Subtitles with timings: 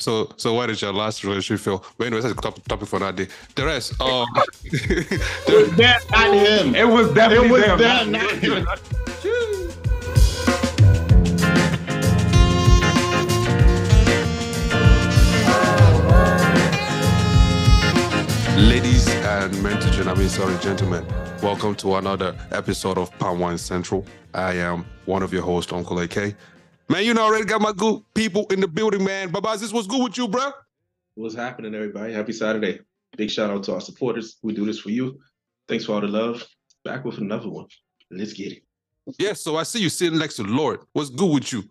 [0.00, 1.84] So, so what did your last relationship feel?
[1.96, 3.26] But anyways, that's a top, topic for that day.
[3.56, 4.28] The rest, um,
[4.62, 5.10] It
[5.48, 6.74] was that, not him.
[6.76, 7.78] It was definitely It was them.
[7.80, 8.66] that, not him.
[18.68, 21.04] ladies and men to I mean, sorry, gentlemen,
[21.42, 24.06] welcome to another episode of Palm Wine Central.
[24.32, 26.36] I am one of your hosts, Uncle AK.
[26.90, 29.30] Man, you know, already got my good people in the building, man.
[29.30, 30.52] Babaz, this was good with you, bro.
[31.16, 32.14] What's happening, everybody?
[32.14, 32.80] Happy Saturday.
[33.16, 34.38] Big shout out to our supporters.
[34.42, 35.18] We do this for you.
[35.68, 36.42] Thanks for all the love.
[36.84, 37.66] Back with another one.
[38.10, 38.62] Let's get it.
[39.18, 40.80] Yeah, so I see you sitting next to the Lord.
[40.92, 41.64] What's good with you?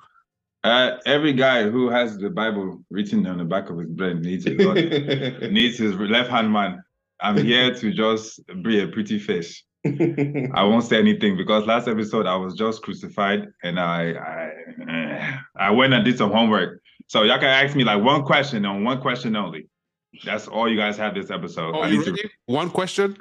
[0.63, 4.45] Uh, every guy who has the Bible written on the back of his brain needs
[4.45, 4.57] it.
[4.57, 4.75] God
[5.51, 6.83] needs his left hand man.
[7.19, 9.63] I'm here to just be a pretty face.
[9.85, 15.71] I won't say anything because last episode I was just crucified and I I, I
[15.71, 16.81] went and did some homework.
[17.07, 19.69] So y'all can ask me like one question on one question only.
[20.25, 21.75] That's all you guys have this episode.
[21.75, 22.29] Oh, I you need to?
[22.47, 23.17] One question.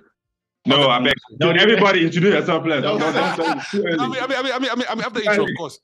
[0.66, 1.14] no, I beg.
[1.38, 2.82] No, Dude, everybody introduce yourself, please.
[2.82, 3.34] No, no, no.
[3.36, 3.98] don't- too early.
[3.98, 5.44] I mean, I mean, I mean, I mean, I mean, I mean after the intro,
[5.44, 5.78] of course.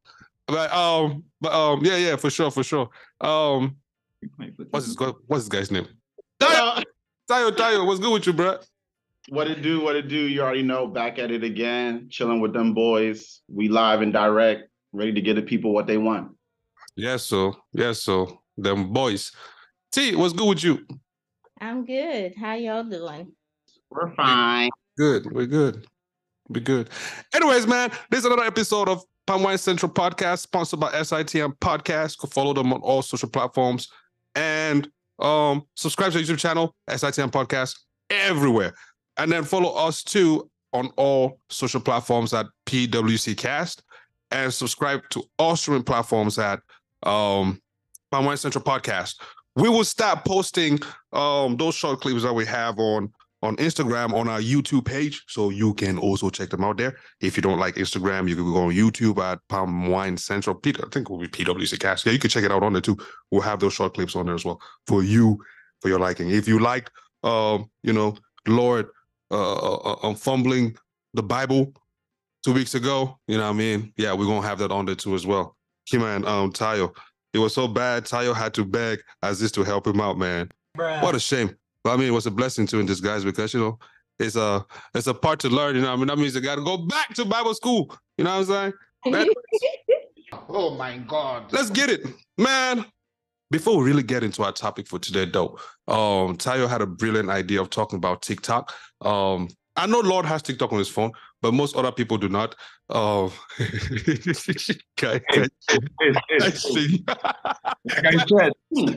[0.47, 2.89] But um, but um, yeah, yeah, for sure, for sure.
[3.21, 3.77] Um,
[4.71, 4.97] what's this?
[5.27, 5.87] What's this guy's name?
[6.41, 6.83] Tayo,
[7.31, 8.59] Tayo, Tayo, what's good with you, bro?
[9.29, 10.87] What it do, what it do, you already know.
[10.87, 13.41] Back at it again, chilling with them boys.
[13.49, 16.37] We live and direct, ready to get the people what they want.
[16.97, 19.33] Yes, so yes, so them boys.
[19.93, 20.87] T, what's good with you?
[21.61, 22.35] I'm good.
[22.37, 23.33] How y'all doing?
[23.91, 24.71] We're fine.
[24.99, 25.87] Good, we're good.
[26.49, 26.91] We're good.
[27.35, 32.19] Anyways, man, this is another episode of Palm Wine Central Podcast, sponsored by SITM Podcast.
[32.19, 33.89] Go follow them on all social platforms
[34.35, 37.79] and um subscribe to the YouTube channel, SITM Podcast,
[38.11, 38.75] everywhere.
[39.17, 43.83] And then follow us too on all social platforms at PWC Cast
[44.31, 46.61] and subscribe to all streaming platforms at
[47.03, 47.61] um
[48.11, 49.21] Palm Wine Central Podcast.
[49.55, 50.79] We will start posting
[51.13, 55.51] um those short clips that we have on on Instagram on our YouTube page, so
[55.51, 56.97] you can also check them out there.
[57.21, 60.57] If you don't like Instagram, you can go on YouTube at Palm Wine Central.
[60.65, 62.07] I think it will be PWC Cast.
[62.07, 62.97] Yeah, you can check it out on there too.
[63.31, 65.39] We'll have those short clips on there as well for you,
[65.81, 66.31] for your liking.
[66.31, 66.89] If you like,
[67.25, 68.15] um, you know,
[68.47, 68.87] Lord,
[69.33, 70.77] uh, uh, uh, fumbling
[71.15, 71.73] the Bible
[72.45, 73.93] two weeks ago, you know what I mean?
[73.97, 75.57] Yeah, we're gonna have that on there too as well.
[75.91, 76.95] Hey man, um, Tayo,
[77.33, 78.05] it was so bad.
[78.05, 80.49] Tayo had to beg Aziz to help him out, man.
[80.77, 81.57] What a shame.
[81.85, 83.79] But I mean, it was a blessing too in disguise because you know
[84.19, 85.75] it's a it's a part to learn.
[85.75, 87.95] You know, what I mean that means you got to go back to Bible school.
[88.19, 88.73] You know what I'm saying?
[89.13, 89.27] Man,
[90.49, 91.53] Oh my God.
[91.53, 92.07] let's get it,
[92.39, 92.85] man.
[93.53, 97.29] Before we really get into our topic for today, though, um, Tayo had a brilliant
[97.29, 98.73] idea of talking about TikTok.
[99.03, 102.55] Um, I know Lord has TikTok on his phone, but most other people do not.
[102.89, 103.29] Uh,
[104.97, 105.49] guy- guy-
[106.41, 107.05] I see.
[107.07, 108.53] Like I said,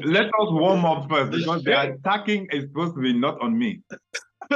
[0.06, 3.82] let us warm up first because the attacking is supposed to be not on me.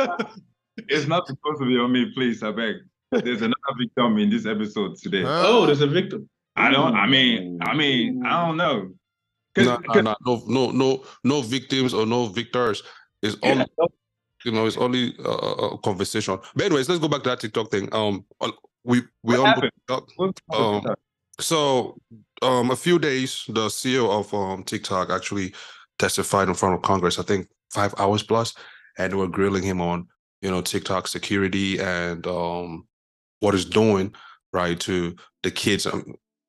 [0.78, 2.76] it's not supposed to be on me, please, I beg.
[3.12, 5.24] There's another victim in this episode today.
[5.26, 6.30] Oh, there's a victim.
[6.56, 6.96] I don't.
[6.96, 8.94] I mean, I mean, I don't know.
[9.66, 10.16] No, no,
[10.48, 12.84] no, no, no, victims or no victors.
[13.22, 13.66] It's only,
[14.46, 16.40] you know, it's only a, a conversation.
[16.56, 17.90] But anyways, let's go back to that TikTok thing.
[17.94, 18.52] Um, uh,
[18.84, 19.62] we we on?
[19.62, 20.10] TikTok.
[20.52, 20.82] Um,
[21.40, 21.98] So,
[22.42, 25.54] um, a few days, the CEO of um TikTok actually
[25.98, 27.18] testified in front of Congress.
[27.18, 28.54] I think five hours plus,
[28.98, 30.08] and they were grilling him on,
[30.42, 32.88] you know, TikTok security and um
[33.40, 34.14] what it's doing
[34.52, 36.04] right to the kids, um,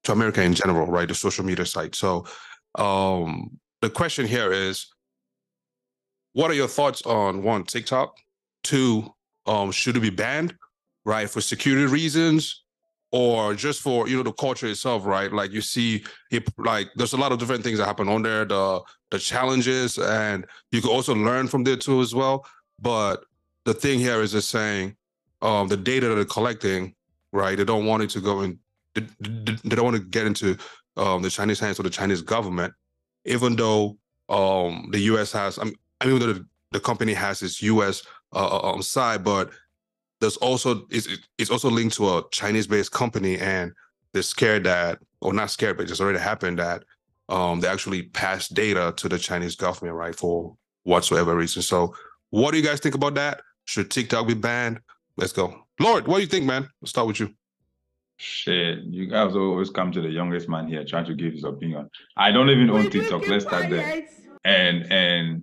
[0.04, 1.94] to America in general, right, the social media site.
[1.94, 2.26] So,
[2.76, 4.86] um, the question here is,
[6.32, 8.16] what are your thoughts on one TikTok?
[8.62, 9.12] Two,
[9.46, 10.54] um, should it be banned,
[11.04, 12.62] right, for security reasons?
[13.12, 17.12] or just for you know the culture itself right like you see it like there's
[17.12, 18.80] a lot of different things that happen on there the
[19.10, 22.46] the challenges and you can also learn from there too as well
[22.80, 23.24] but
[23.64, 24.94] the thing here is just saying
[25.42, 26.94] um the data that they're collecting
[27.32, 28.58] right they don't want it to go in
[28.94, 30.56] they, they they don't want to get into
[30.96, 32.72] um the chinese hands or the chinese government
[33.24, 33.96] even though
[34.28, 38.02] um the us has i mean I mean, the, the company has its us
[38.32, 39.50] uh, um side but
[40.20, 41.08] there's also it's,
[41.38, 43.72] it's also linked to a Chinese-based company, and
[44.12, 46.84] they're scared that, or not scared, but it's already happened that
[47.28, 51.62] um, they actually pass data to the Chinese government, right, for whatsoever reason.
[51.62, 51.94] So,
[52.30, 53.40] what do you guys think about that?
[53.64, 54.80] Should TikTok be banned?
[55.16, 56.06] Let's go, Lord.
[56.06, 56.68] What do you think, man?
[56.80, 57.34] Let's start with you.
[58.22, 61.88] Shit, you guys always come to the youngest man here trying to give his opinion.
[62.18, 63.26] I don't even own TikTok.
[63.26, 64.02] Let's start there.
[64.44, 65.42] And and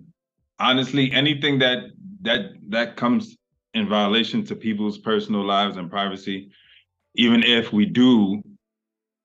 [0.60, 1.78] honestly, anything that
[2.22, 3.36] that that comes
[3.74, 6.52] in violation to people's personal lives and privacy,
[7.16, 8.44] even if we do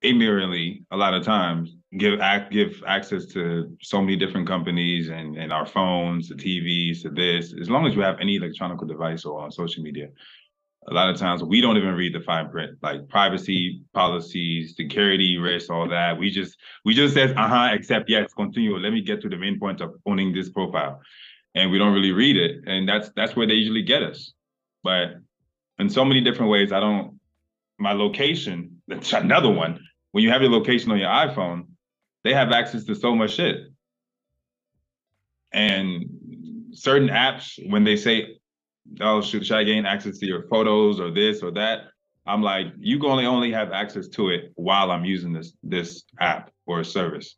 [0.01, 5.37] ignorantly a lot of times give act give access to so many different companies and
[5.37, 7.53] and our phones, to TVs, to this.
[7.61, 10.09] As long as you have any electronic device or on social media,
[10.87, 15.37] a lot of times we don't even read the fine print, like privacy policies, security
[15.37, 16.17] risks, all that.
[16.17, 18.77] We just we just says uh huh, accept yes, continue.
[18.77, 21.01] Let me get to the main point of owning this profile,
[21.55, 24.33] and we don't really read it, and that's that's where they usually get us.
[24.83, 25.15] But
[25.79, 27.19] in so many different ways, I don't.
[27.79, 29.79] My location, that's another one.
[30.11, 31.67] When you have your location on your iPhone,
[32.23, 33.67] they have access to so much shit.
[35.51, 36.05] And
[36.73, 38.32] certain apps, when they say
[39.01, 41.85] oh should, should I gain access to your photos or this or that?
[42.25, 46.03] I'm like, you can only only have access to it while I'm using this this
[46.19, 47.35] app or service.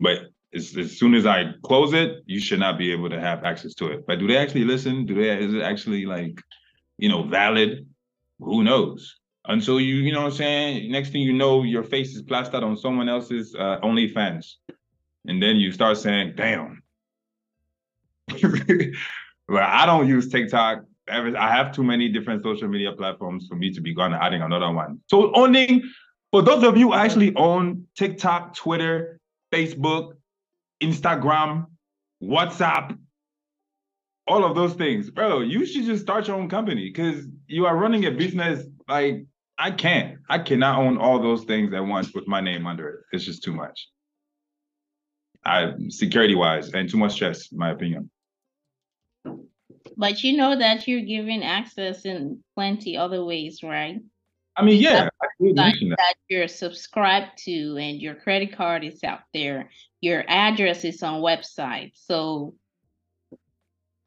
[0.00, 0.22] But
[0.54, 3.74] as, as soon as I close it, you should not be able to have access
[3.74, 4.06] to it.
[4.06, 5.06] But do they actually listen?
[5.06, 6.40] Do they is it actually like,
[6.98, 7.86] you know, valid?
[8.40, 9.16] Who knows?
[9.46, 10.90] Until you, you know what I'm saying?
[10.90, 14.54] Next thing you know, your face is plastered on someone else's uh, OnlyFans.
[15.26, 16.82] And then you start saying, damn.
[19.48, 20.84] Well, I don't use TikTok.
[21.08, 24.72] I have too many different social media platforms for me to be gone adding another
[24.72, 25.00] one.
[25.06, 25.82] So owning,
[26.32, 29.20] for those of you who actually own TikTok, Twitter,
[29.52, 30.14] Facebook,
[30.82, 31.66] Instagram,
[32.22, 32.98] WhatsApp,
[34.26, 37.76] all of those things, bro, you should just start your own company because you are
[37.76, 39.26] running a business like
[39.58, 40.18] I can't.
[40.30, 43.00] I cannot own all those things at once with my name under it.
[43.12, 43.88] It's just too much.
[45.44, 48.10] I security wise and too much stress, in my opinion.
[49.96, 54.00] But you know that you're giving access in plenty other ways, right?
[54.56, 55.98] I mean, yeah, I did Like mention that.
[55.98, 59.70] that you're subscribed to and your credit card is out there,
[60.00, 61.92] your address is on websites.
[62.06, 62.54] So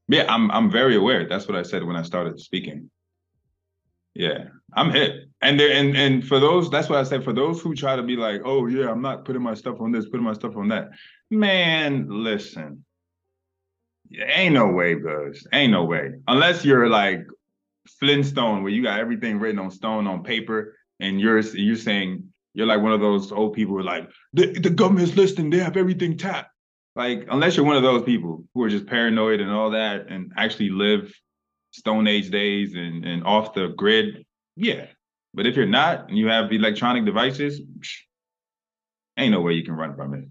[0.07, 1.27] Yeah, I'm I'm very aware.
[1.27, 2.89] That's what I said when I started speaking.
[4.13, 5.29] Yeah, I'm hit.
[5.41, 7.23] And there and and for those, that's what I said.
[7.23, 9.91] For those who try to be like, oh yeah, I'm not putting my stuff on
[9.91, 10.89] this, putting my stuff on that.
[11.29, 12.83] Man, listen.
[14.13, 15.45] Ain't no way, bros.
[15.53, 16.13] Ain't no way.
[16.27, 17.27] Unless you're like
[17.99, 22.23] Flintstone, where you got everything written on stone on paper, and you're you're saying
[22.53, 25.59] you're like one of those old people who are like, the, the government's listening, they
[25.59, 26.49] have everything tapped.
[26.95, 30.31] Like, unless you're one of those people who are just paranoid and all that and
[30.35, 31.13] actually live
[31.69, 34.25] Stone Age days and, and off the grid,
[34.55, 34.87] yeah.
[35.35, 37.97] But if you're not and you have electronic devices, psh,
[39.19, 40.25] ain't no way you can run from it.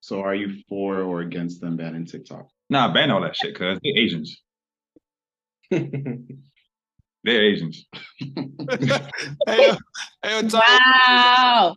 [0.00, 2.46] So are you for or against them banning TikTok?
[2.70, 4.40] Nah, ban all that shit, cuz they're Asians.
[7.24, 7.86] They're Asians.
[8.20, 9.76] hey, yo,
[10.22, 10.78] hey, yo, Tayo,
[11.08, 11.76] wow.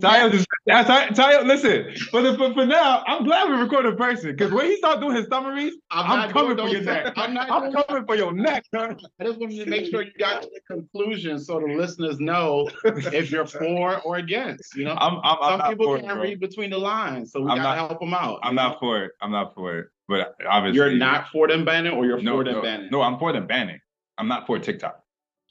[0.00, 3.96] Tayo just Tayo, Tayo, listen, for the for, for now, I'm glad we recorded a
[3.96, 7.12] person because when he start doing his summaries, I'm, not coming for your neck.
[7.16, 8.94] I'm not I'm doing coming for your neck, huh?
[9.20, 12.68] I just wanted to make sure you got to the conclusion so the listeners know
[12.84, 14.94] if you're for or against, you know?
[14.98, 16.22] I'm I'm, I'm Some people can't bro.
[16.22, 18.40] read between the lines, so we I'm gotta not- help them out.
[18.42, 18.68] I'm you know?
[18.68, 19.12] not for it.
[19.20, 19.86] I'm not for it.
[20.08, 22.88] But obviously, You're not for them banning or you're No, for them no, banning?
[22.92, 23.02] no.
[23.02, 23.80] I'm for them banning.
[24.18, 25.00] I'm not for TikTok.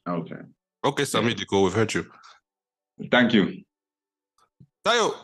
[0.08, 0.36] Okay.
[0.86, 2.06] okay, Sammy Diko, we've heard you.
[3.12, 3.64] Thank you.
[4.86, 5.16] Tayo,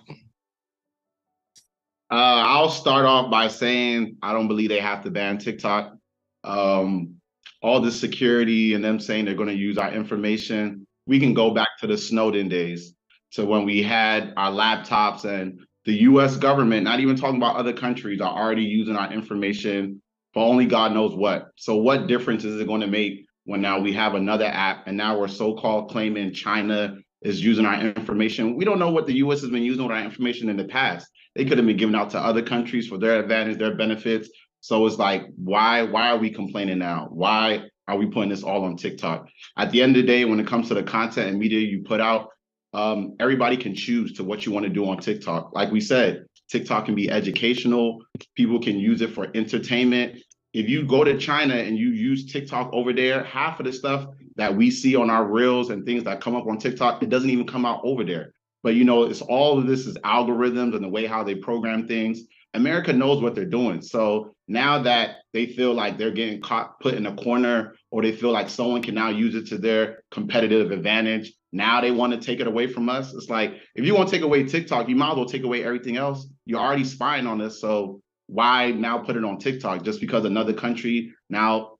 [2.09, 5.95] Uh, I'll start off by saying I don't believe they have to ban TikTok.
[6.43, 7.15] Um,
[7.61, 10.87] all the security and them saying they're going to use our information.
[11.05, 12.95] We can go back to the Snowden days,
[13.33, 16.37] to when we had our laptops and the U.S.
[16.37, 20.01] government, not even talking about other countries, are already using our information
[20.33, 21.51] for only God knows what.
[21.55, 24.97] So, what difference is it going to make when now we have another app and
[24.97, 28.55] now we're so-called claiming China is using our information?
[28.55, 29.41] We don't know what the U.S.
[29.41, 32.09] has been using with our information in the past they could have been given out
[32.11, 34.29] to other countries for their advantage, their benefits.
[34.59, 37.07] So it's like, why, why are we complaining now?
[37.09, 39.27] Why are we putting this all on TikTok?
[39.57, 41.83] At the end of the day, when it comes to the content and media you
[41.83, 42.29] put out,
[42.73, 45.51] um, everybody can choose to what you want to do on TikTok.
[45.53, 47.99] Like we said, TikTok can be educational.
[48.35, 50.19] People can use it for entertainment.
[50.53, 54.07] If you go to China and you use TikTok over there, half of the stuff
[54.35, 57.29] that we see on our reels and things that come up on TikTok, it doesn't
[57.29, 58.33] even come out over there.
[58.63, 61.87] But you know, it's all of this is algorithms and the way how they program
[61.87, 62.21] things.
[62.53, 63.81] America knows what they're doing.
[63.81, 68.11] So now that they feel like they're getting caught put in a corner or they
[68.11, 72.19] feel like someone can now use it to their competitive advantage, now they want to
[72.19, 73.13] take it away from us.
[73.13, 75.63] It's like if you want to take away TikTok, you might as well take away
[75.63, 76.27] everything else.
[76.45, 77.59] You're already spying on us.
[77.59, 81.77] So why now put it on TikTok just because another country now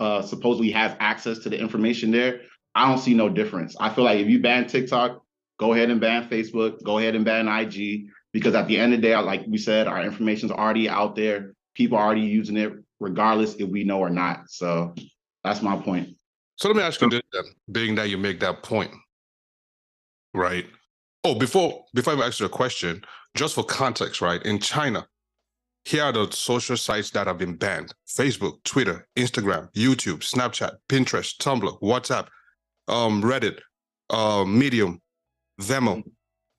[0.00, 2.40] uh, supposedly has access to the information there?
[2.74, 3.76] I don't see no difference.
[3.78, 5.22] I feel like if you ban TikTok,
[5.58, 9.00] go ahead and ban Facebook, go ahead and ban IG, because at the end of
[9.00, 11.52] the day, like we said, our information's already out there.
[11.74, 14.48] People are already using it, regardless if we know or not.
[14.48, 14.94] So
[15.44, 16.16] that's my point.
[16.56, 18.90] so let me ask you this then, being that you make that point,
[20.34, 20.66] right?
[21.24, 23.02] Oh, before before I ask you a question,
[23.34, 24.42] just for context, right?
[24.44, 25.06] In China,
[25.84, 31.36] here are the social sites that have been banned: Facebook, Twitter, Instagram, YouTube, Snapchat, Pinterest,
[31.38, 32.26] Tumblr, WhatsApp,
[32.88, 33.58] um, Reddit,
[34.10, 35.00] uh, Medium,
[35.60, 36.02] Vimeo.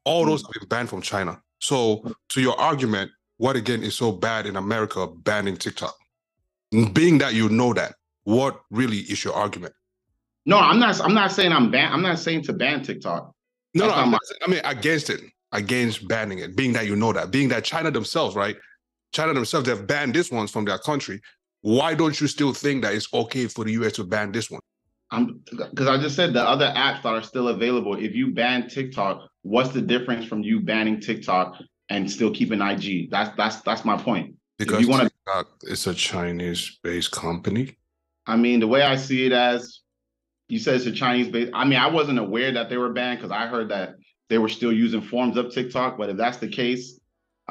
[0.06, 1.40] All those have been banned from China.
[1.60, 5.96] So, to your argument, what again is so bad in America banning TikTok?
[6.94, 9.74] Being that you know that, what really is your argument?
[10.46, 11.00] No, I'm not.
[11.02, 11.92] I'm not saying I'm ban.
[11.94, 13.32] I'm not saying to ban TikTok.
[13.76, 16.56] No, That's no, my- not, I mean against it, against banning it.
[16.56, 18.56] Being that you know that, being that China themselves, right?
[19.12, 21.22] China themselves, they've banned this ones from their country.
[21.62, 24.62] Why don't you still think that it's okay for the US to ban this one?
[25.12, 27.96] I'm because I just said the other apps that are still available.
[27.96, 31.56] If you ban TikTok, what's the difference from you banning TikTok
[31.90, 33.12] and still keeping IG?
[33.12, 34.36] That's that's that's my point.
[34.58, 37.78] Because you wanna- TikTok is a Chinese-based company.
[38.26, 39.82] I mean, the way I see it as
[40.48, 41.50] you said it's a Chinese base.
[41.54, 43.96] I mean, I wasn't aware that they were banned because I heard that
[44.30, 45.98] they were still using forms of TikTok.
[45.98, 47.01] But if that's the case,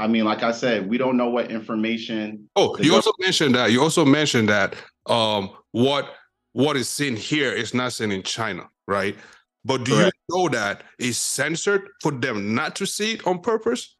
[0.01, 2.49] I mean, like I said, we don't know what information.
[2.57, 3.71] Oh, you also mentioned that.
[3.71, 4.75] You also mentioned that
[5.07, 6.15] um, what
[6.53, 9.15] what is seen here is not seen in China, right?
[9.63, 10.17] But do Correct.
[10.31, 13.95] you know that it's censored for them not to see it on purpose?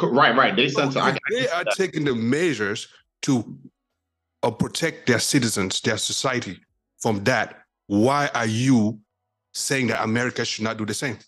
[0.00, 0.56] Right, right.
[0.56, 1.00] They So censor.
[1.00, 2.88] I, if they are taking the measures
[3.22, 3.58] to
[4.42, 6.58] uh, protect their citizens, their society
[6.98, 7.60] from that.
[7.88, 9.00] Why are you
[9.52, 11.18] saying that America should not do the same?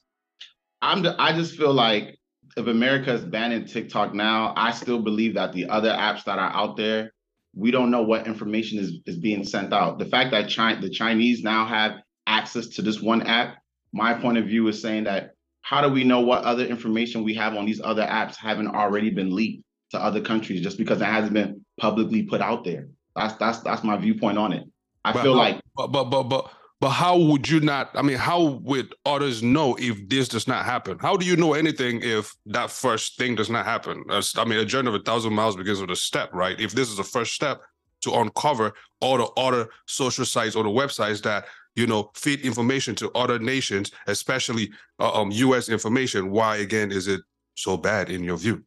[0.81, 1.03] I'm.
[1.03, 2.16] the- I just feel like
[2.57, 6.51] if America is banning TikTok now, I still believe that the other apps that are
[6.53, 7.13] out there,
[7.55, 9.99] we don't know what information is is being sent out.
[9.99, 11.93] The fact that China, the Chinese now have
[12.27, 13.59] access to this one app,
[13.93, 15.31] my point of view is saying that
[15.63, 19.11] how do we know what other information we have on these other apps haven't already
[19.11, 22.89] been leaked to other countries just because it hasn't been publicly put out there?
[23.15, 24.65] That's that's that's my viewpoint on it.
[25.05, 27.91] I But feel how- like But but but but but how would you not?
[27.95, 30.99] I mean, how would others know if this does not happen?
[30.99, 34.05] How do you know anything if that first thing does not happen?
[34.11, 36.59] I mean, a journey of a thousand miles begins with a step, right?
[36.61, 37.63] If this is the first step
[38.03, 42.95] to uncover all the other social sites or the websites that you know feed information
[42.97, 45.71] to other nations, especially uh, um U.S.
[45.71, 47.23] information, why again is it
[47.55, 48.63] so bad in your view?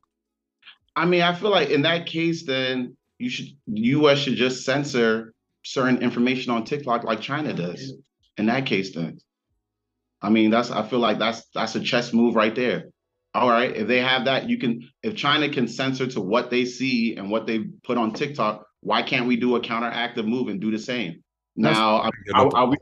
[0.95, 4.17] I mean, I feel like in that case, then you should U.S.
[4.17, 7.93] should just censor certain information on TikTok like China does.
[8.37, 9.19] In that case, then,
[10.21, 12.85] I mean, that's I feel like that's that's a chess move right there.
[13.33, 14.89] All right, if they have that, you can.
[15.03, 19.03] If China can censor to what they see and what they put on TikTok, why
[19.03, 21.23] can't we do a counteractive move and do the same?
[21.55, 22.77] Now, are, are, are we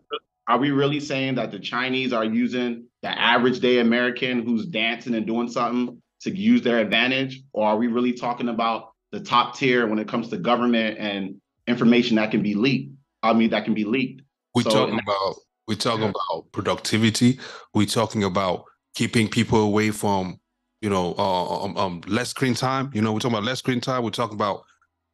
[0.48, 5.16] are we really saying that the Chinese are using the average day American who's dancing
[5.16, 9.58] and doing something to use their advantage, or are we really talking about the top
[9.58, 12.94] tier when it comes to government and information that can be leaked?
[13.24, 14.22] I mean, that can be leaked.
[14.56, 15.36] We're So talking about
[15.68, 17.40] we're talking about productivity.
[17.74, 20.40] We're talking about keeping people away from
[20.82, 22.90] you know uh, um, um less screen time.
[22.94, 24.04] You know, we're talking about less screen time.
[24.04, 24.64] We're talking about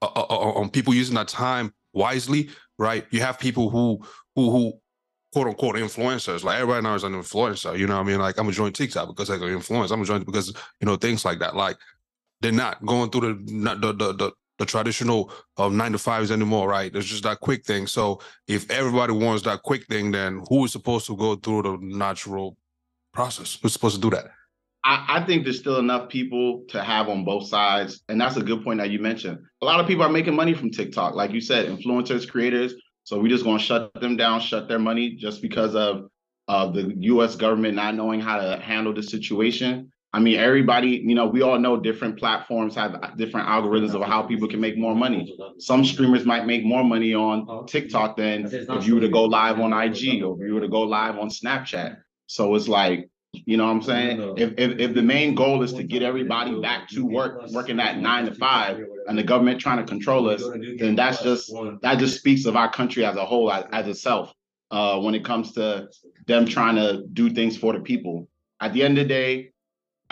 [0.02, 3.06] uh, uh, uh, um, people using that time wisely, right?
[3.12, 4.06] You have people who
[4.36, 4.74] who who
[5.34, 6.44] quote unquote influencers.
[6.44, 7.78] Like everybody now is an influencer.
[7.78, 9.92] You know, what I mean, like I'm gonna join TikTok because I can influence.
[9.92, 11.56] I'm gonna join because you know things like that.
[11.56, 11.78] Like
[12.42, 16.68] they're not going through the the the the, the traditional um, nine to fives anymore,
[16.68, 16.92] right?
[16.92, 17.88] There's just that quick thing.
[17.88, 21.78] So if everybody wants that quick thing, then who is supposed to go through the
[21.82, 22.58] natural
[23.14, 23.58] process?
[23.62, 24.26] Who's supposed to do that?
[24.84, 28.02] I, I think there's still enough people to have on both sides.
[28.10, 29.40] And that's a good point that you mentioned.
[29.62, 32.74] A lot of people are making money from TikTok, like you said, influencers, creators.
[33.06, 36.10] So we're just gonna shut them down, shut their money just because of
[36.48, 39.92] uh, the US government not knowing how to handle the situation.
[40.16, 44.22] I mean, everybody, you know, we all know different platforms have different algorithms of how
[44.22, 45.36] people can make more money.
[45.58, 49.60] Some streamers might make more money on TikTok than if you were to go live
[49.60, 51.98] on IG or if you were to go live on Snapchat.
[52.28, 54.36] So it's like, you know what I'm saying?
[54.38, 57.98] If, if, if the main goal is to get everybody back to work, working at
[57.98, 60.44] nine to five, and the government trying to control us,
[60.78, 61.52] then that's just,
[61.82, 64.32] that just speaks of our country as a whole, as, as itself.
[64.70, 65.88] Uh, when it comes to
[66.26, 68.28] them trying to do things for the people.
[68.60, 69.53] At the end of the day,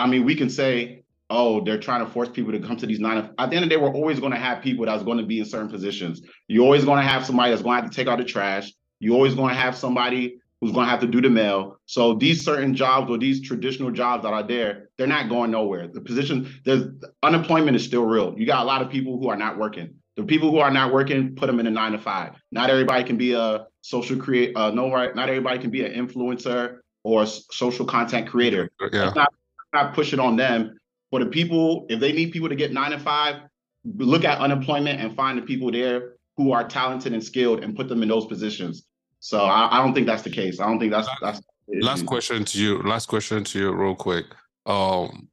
[0.02, 3.00] I mean, we can say, oh, they're trying to force people to come to these
[3.00, 3.30] nine.
[3.38, 5.26] At the end of the day, we're always going to have people that's going to
[5.26, 6.22] be in certain positions.
[6.48, 8.72] You're always going to have somebody that's going to have to take out the trash.
[9.00, 11.78] You're always going to have somebody who's going to have to do the mail.
[11.86, 15.88] So these certain jobs or these traditional jobs that are there, they're not going nowhere.
[15.88, 16.84] The position, there's
[17.24, 18.36] unemployment is still real.
[18.38, 19.96] You got a lot of people who are not working.
[20.18, 22.34] The people who are not working, put them in a nine to five.
[22.52, 24.56] Not everybody can be a social create.
[24.56, 25.16] Uh, no, right?
[25.16, 28.70] Not everybody can be an influencer or social content creator.
[28.92, 29.06] Yeah.
[29.06, 29.34] Let's not,
[29.74, 30.78] not push it on them.
[31.10, 33.42] For the people, if they need people to get nine to five,
[33.84, 37.88] look at unemployment and find the people there who are talented and skilled and put
[37.90, 38.84] them in those positions.
[39.20, 40.60] So I, I don't think that's the case.
[40.60, 42.82] I don't think that's that's last question to you.
[42.82, 44.26] Last question to you, real quick.
[44.66, 45.28] Um,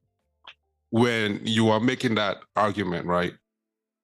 [0.91, 3.33] when you are making that argument, right?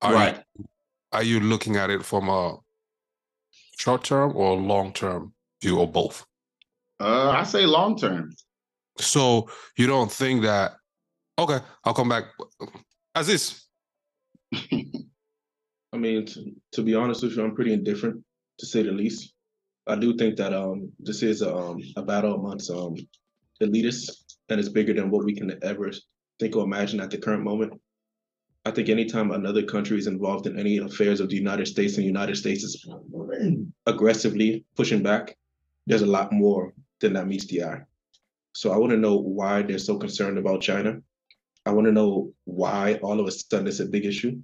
[0.02, 0.44] Are Right.
[0.58, 0.66] You,
[1.12, 2.58] are you looking at it from a
[3.78, 6.26] short term or long term view, or both?
[7.00, 8.32] Uh, I say long term.
[8.98, 10.74] So you don't think that?
[11.38, 12.26] Okay, I'll come back.
[13.14, 13.68] As this.
[14.54, 18.24] I mean, to, to be honest with you, I'm pretty indifferent
[18.60, 19.34] to say the least.
[19.88, 22.96] I do think that um this is a, um a battle amongst um
[23.62, 25.92] elitists and it's bigger than what we can ever
[26.40, 27.80] think or imagine at the current moment.
[28.66, 32.04] I think anytime another country is involved in any affairs of the United States and
[32.04, 32.86] the United States is
[33.86, 35.38] aggressively pushing back,
[35.86, 37.82] there's a lot more than that meets the eye.
[38.56, 41.02] So I want to know why they're so concerned about China.
[41.66, 44.40] I want to know why all of a sudden it's a big issue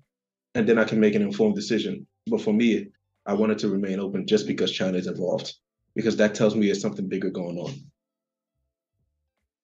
[0.54, 2.06] and then I can make an informed decision.
[2.28, 2.88] But for me,
[3.26, 5.54] I wanted to remain open just because China is involved,
[5.96, 7.74] because that tells me there's something bigger going on.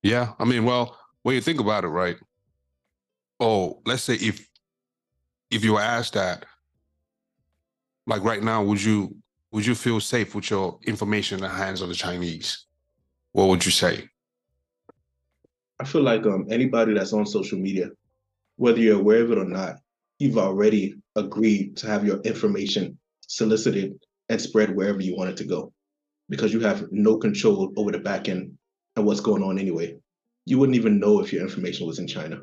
[0.02, 2.16] Yeah, I mean, well, when you think about it, right?
[3.42, 4.48] Oh, let's say if
[5.52, 6.46] if you were asked that,
[8.06, 9.14] like right now, would you
[9.52, 12.66] would you feel safe with your information in the hands of the Chinese?
[13.34, 14.08] What would you say?
[15.80, 17.90] I feel like um, anybody that's on social media,
[18.56, 19.78] whether you're aware of it or not,
[20.18, 25.46] you've already agreed to have your information solicited and spread wherever you want it to
[25.46, 25.72] go,
[26.30, 28.58] because you have no control over the back end
[28.96, 29.96] and what's going on anyway.
[30.46, 32.42] You wouldn't even know if your information was in China,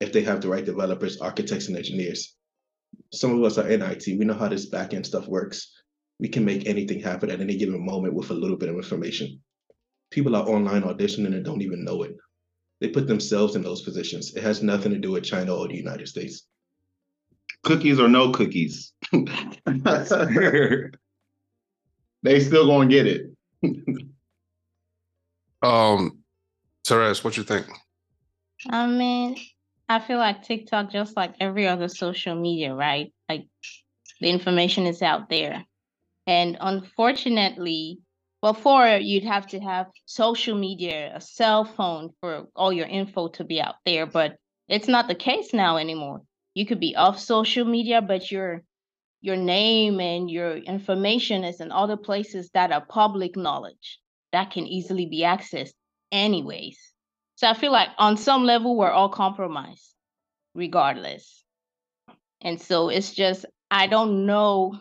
[0.00, 2.36] if they have the right developers, architects, and engineers.
[3.12, 4.06] Some of us are in IT.
[4.06, 5.72] We know how this back end stuff works.
[6.20, 9.40] We can make anything happen at any given moment with a little bit of information.
[10.10, 12.16] People are online auditioning and don't even know it.
[12.80, 14.34] They put themselves in those positions.
[14.34, 16.44] It has nothing to do with China or the United States.
[17.64, 18.92] Cookies or no cookies.
[22.22, 23.30] they still gonna get it.
[25.60, 26.18] Um,
[26.86, 27.66] Therese, what you think?
[28.70, 29.36] I mean,
[29.88, 33.12] I feel like TikTok, just like every other social media, right?
[33.28, 33.46] Like
[34.20, 35.64] the information is out there.
[36.26, 38.00] And unfortunately,
[38.40, 43.44] before you'd have to have social media, a cell phone for all your info to
[43.44, 44.36] be out there, but
[44.68, 46.22] it's not the case now anymore.
[46.54, 48.62] You could be off social media, but your
[49.20, 53.98] your name and your information is in other places that are public knowledge
[54.30, 55.72] that can easily be accessed
[56.12, 56.78] anyways.
[57.34, 59.92] So I feel like on some level we're all compromised
[60.54, 61.44] regardless.
[62.40, 64.78] And so it's just I don't know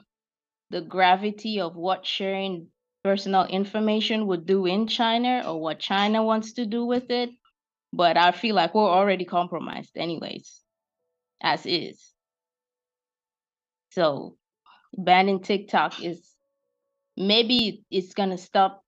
[0.69, 2.67] the gravity of what sharing
[3.03, 7.29] personal information would do in China or what China wants to do with it,
[7.93, 10.61] but I feel like we're already compromised anyways
[11.41, 12.13] as is.
[13.91, 14.37] So
[14.97, 16.33] banning TikTok is
[17.15, 18.83] maybe it's gonna stop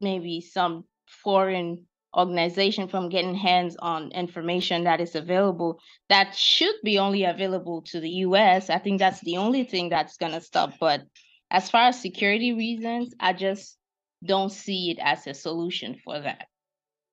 [0.00, 6.98] maybe some foreign organization from getting hands on information that is available that should be
[6.98, 8.68] only available to the US.
[8.68, 10.72] I think that's the only thing that's gonna stop.
[10.80, 11.02] But
[11.50, 13.76] as far as security reasons, I just
[14.24, 16.46] don't see it as a solution for that.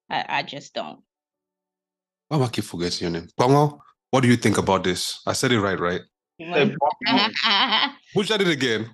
[0.09, 0.99] I, I just don't.
[2.27, 3.29] Why am I keep forgetting your name?
[3.37, 5.21] Bongo, what do you think about this?
[5.25, 6.01] I said it right, right?
[8.13, 8.93] Who said it again.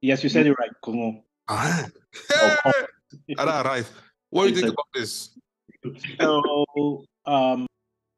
[0.00, 1.22] Yes, you said it right, Kongo.
[1.48, 1.86] Ah,
[2.40, 2.56] Oh,
[3.26, 3.90] hey, Ara, right.
[4.30, 5.36] What do you think about this?
[6.20, 7.66] So, um,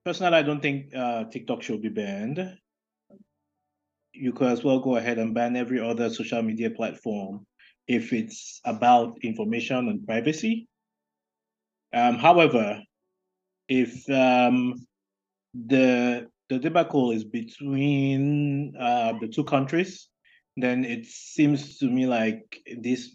[0.05, 2.59] personally, I don't think uh, TikTok should be banned.
[4.15, 7.47] You could as well go ahead and ban every other social media platform
[7.87, 10.69] if it's about information and privacy.
[11.93, 12.83] Um, however,
[13.69, 14.87] if um,
[15.55, 20.09] the the debacle is between uh, the two countries,
[20.57, 23.11] then it seems to me like this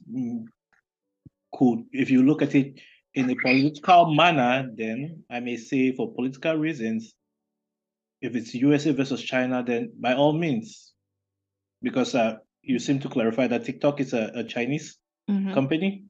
[1.54, 2.80] could, if you look at it
[3.14, 7.14] in a political manner, then I may say for political reasons,
[8.22, 10.89] if it's USA versus China, then by all means,
[11.82, 14.98] because uh, you seem to clarify that TikTok is a, a Chinese
[15.30, 15.54] Mhm.
[15.54, 16.04] company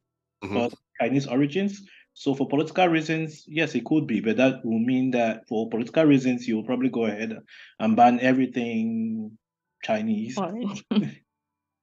[0.44, 0.56] Mhm.
[0.56, 1.82] or Chinese origins.
[2.14, 6.04] So for political reasons, yes, it could be, but that will mean that for political
[6.06, 7.38] reasons, you'll probably go ahead
[7.80, 9.38] and ban everything
[9.84, 10.38] Chinese.
[10.38, 10.84] Alright.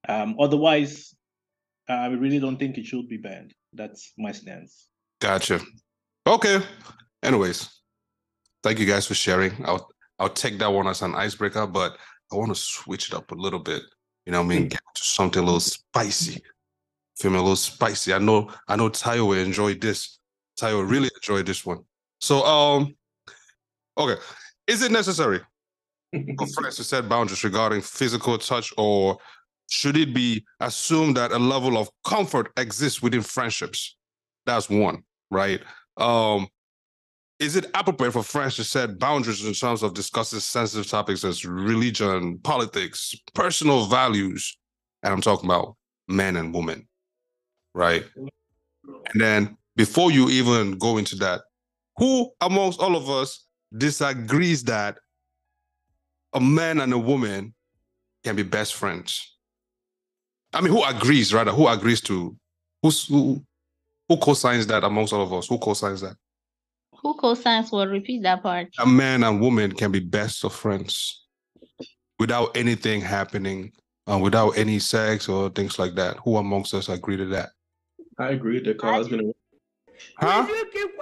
[0.09, 1.13] Um, otherwise,
[1.89, 3.53] I really don't think it should be banned.
[3.73, 4.87] That's my stance.
[5.19, 5.59] Gotcha.
[6.25, 6.61] Okay.
[7.23, 7.67] Anyways,
[8.63, 9.51] thank you guys for sharing.
[9.65, 11.97] I'll I'll take that one as an icebreaker, but
[12.31, 13.81] I want to switch it up a little bit.
[14.25, 14.67] You know what I mean?
[14.67, 16.41] Get to something a little spicy.
[17.17, 17.37] Feel me?
[17.37, 18.13] A little spicy.
[18.13, 20.19] I know I know Tayo will enjoy this.
[20.59, 21.79] Tayo will really enjoy this one.
[22.19, 22.95] So um
[23.97, 24.21] okay.
[24.67, 25.39] Is it necessary
[26.11, 29.17] for friends to set boundaries regarding physical touch or
[29.69, 33.97] should it be assumed that a level of comfort exists within friendships?
[34.45, 35.61] That's one, right?
[35.97, 36.47] Um,
[37.39, 41.45] is it appropriate for friends to set boundaries in terms of discussing sensitive topics as
[41.45, 44.57] religion, politics, personal values?
[45.03, 45.75] And I'm talking about
[46.07, 46.87] men and women,
[47.75, 48.03] right?
[48.15, 51.41] And then before you even go into that,
[51.97, 53.45] who amongst all of us
[53.77, 54.97] disagrees that
[56.33, 57.53] a man and a woman
[58.23, 59.35] can be best friends?
[60.53, 61.51] I mean, who agrees rather?
[61.51, 62.35] Who agrees to
[62.81, 63.43] who's who
[64.09, 65.47] who co-signs that amongst all of us?
[65.47, 66.15] Who co-signs that?
[67.01, 68.69] Who co-signs will repeat that part?
[68.79, 71.25] A man and woman can be best of friends
[72.19, 73.71] without anything happening,
[74.09, 76.17] uh, without any sex or things like that.
[76.23, 77.49] Who amongst us agree to that?
[78.17, 78.59] I agree.
[78.59, 79.33] They call husband and
[80.19, 80.45] Huh?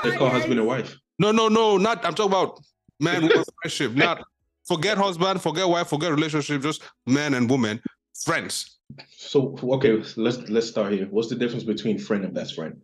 [0.04, 0.96] they call husband and wife.
[1.20, 2.06] No, no, no, not.
[2.06, 2.60] I'm talking about
[3.00, 3.92] man woman friendship.
[3.96, 4.24] Not
[4.68, 6.62] forget husband, forget wife, forget relationship.
[6.62, 7.82] Just man and woman
[8.24, 8.80] friends.
[9.18, 11.08] So okay, let's let's start here.
[11.10, 12.82] What's the difference between friend and best friend?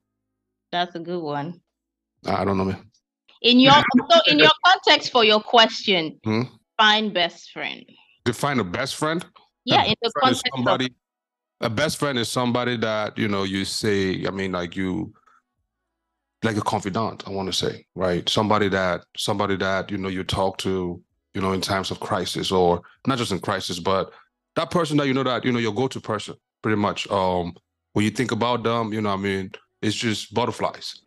[0.71, 1.61] That's a good one.
[2.25, 2.90] I don't know, man.
[3.41, 6.43] In your so in your context for your question, Hmm?
[6.77, 7.83] find best friend.
[8.25, 9.25] Define a best friend.
[9.65, 10.93] Yeah, in the best friend is context of somebody.
[11.61, 14.25] A best friend is somebody that you know you say.
[14.25, 15.13] I mean, like you,
[16.43, 17.23] like a confidant.
[17.27, 18.27] I want to say, right?
[18.29, 21.01] Somebody that somebody that you know you talk to,
[21.33, 24.11] you know, in times of crisis, or not just in crisis, but
[24.55, 27.09] that person that you know that you know your go-to person, pretty much.
[27.09, 27.53] Um,
[27.93, 29.51] when you think about them, you know, I mean,
[29.81, 31.01] it's just butterflies.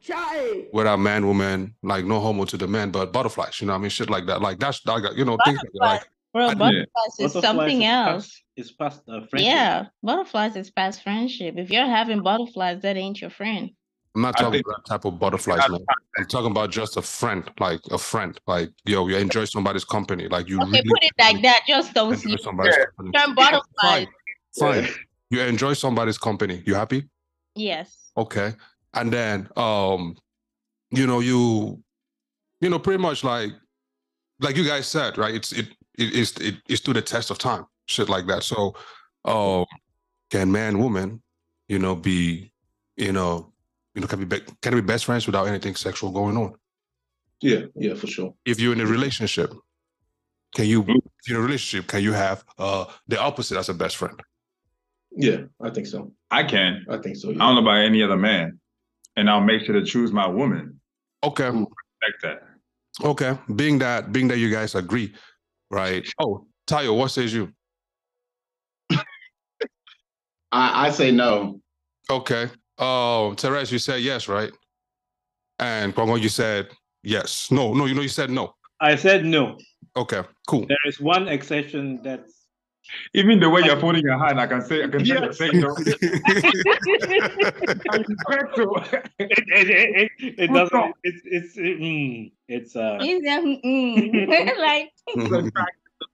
[0.73, 3.61] Without man, woman, like no homo to the man, but butterflies.
[3.61, 4.41] You know, what I mean, shit like that.
[4.43, 6.87] Like that's like you know things like, that, like bro, I- butterflies
[7.19, 8.25] is Butterflies something is else.
[8.27, 9.41] past- It's past uh, friendship.
[9.41, 11.55] Yeah, butterflies is past friendship.
[11.57, 13.71] If you're having butterflies, that ain't your friend.
[14.17, 15.81] I'm not talking think- about that type of butterflies, man.
[16.19, 20.29] I'm talking about just a friend, like a friend, like yo, you enjoy somebody's company,
[20.29, 21.61] like you Okay, really put it like that.
[21.67, 23.11] Just don't enjoy see somebody's company.
[23.13, 24.07] term butterflies.
[24.59, 24.89] Fine, fine.
[25.31, 26.63] You enjoy somebody's company.
[26.65, 27.09] You happy?
[27.57, 28.04] Yes.
[28.17, 28.55] Okay.
[28.95, 30.17] And then, um,
[30.91, 31.83] you know, you,
[32.61, 33.51] you know, pretty much like,
[34.41, 35.35] like you guys said, right?
[35.35, 38.43] It's it it is it, it's through the test of time, shit like that.
[38.43, 38.75] So,
[39.25, 39.65] um,
[40.31, 41.23] can man, woman,
[41.69, 42.53] you know, be,
[42.97, 43.53] you know,
[43.95, 46.55] you know, can be, be can be best friends without anything sexual going on?
[47.41, 48.35] Yeah, yeah, for sure.
[48.45, 49.53] if you're in a relationship,
[50.55, 53.75] can you if you're in a relationship, can you have uh the opposite as a
[53.75, 54.21] best friend?
[55.17, 56.13] Yeah, I think so.
[56.31, 56.85] I can.
[56.89, 57.31] I think so.
[57.31, 58.59] I don't know about any other man,
[59.17, 60.81] and I'll make sure to choose my woman
[61.23, 61.61] Okay, mm.
[62.03, 62.43] like that.
[63.05, 63.39] okay.
[63.55, 65.15] Being that being that you guys agree,
[65.71, 66.07] right?
[66.19, 67.53] Oh, Tayo, what says you?
[70.53, 71.61] I, I say no.
[72.11, 72.51] Okay.
[72.79, 74.51] Oh, Therese, you said yes, right?
[75.61, 76.69] And Kongo, you said
[77.03, 77.51] yes.
[77.51, 78.55] No, no, you know you said no.
[78.81, 79.57] I said no.
[79.97, 80.67] Okay, cool.
[80.67, 82.44] There is one exception that's
[83.15, 85.39] Even the way you're holding your hand, I can say, I can Yes.
[85.39, 85.75] say, no.
[85.87, 85.99] it,
[89.19, 95.51] it, it, it, it doesn't it's it's mm, it's uh He's a, mm, like The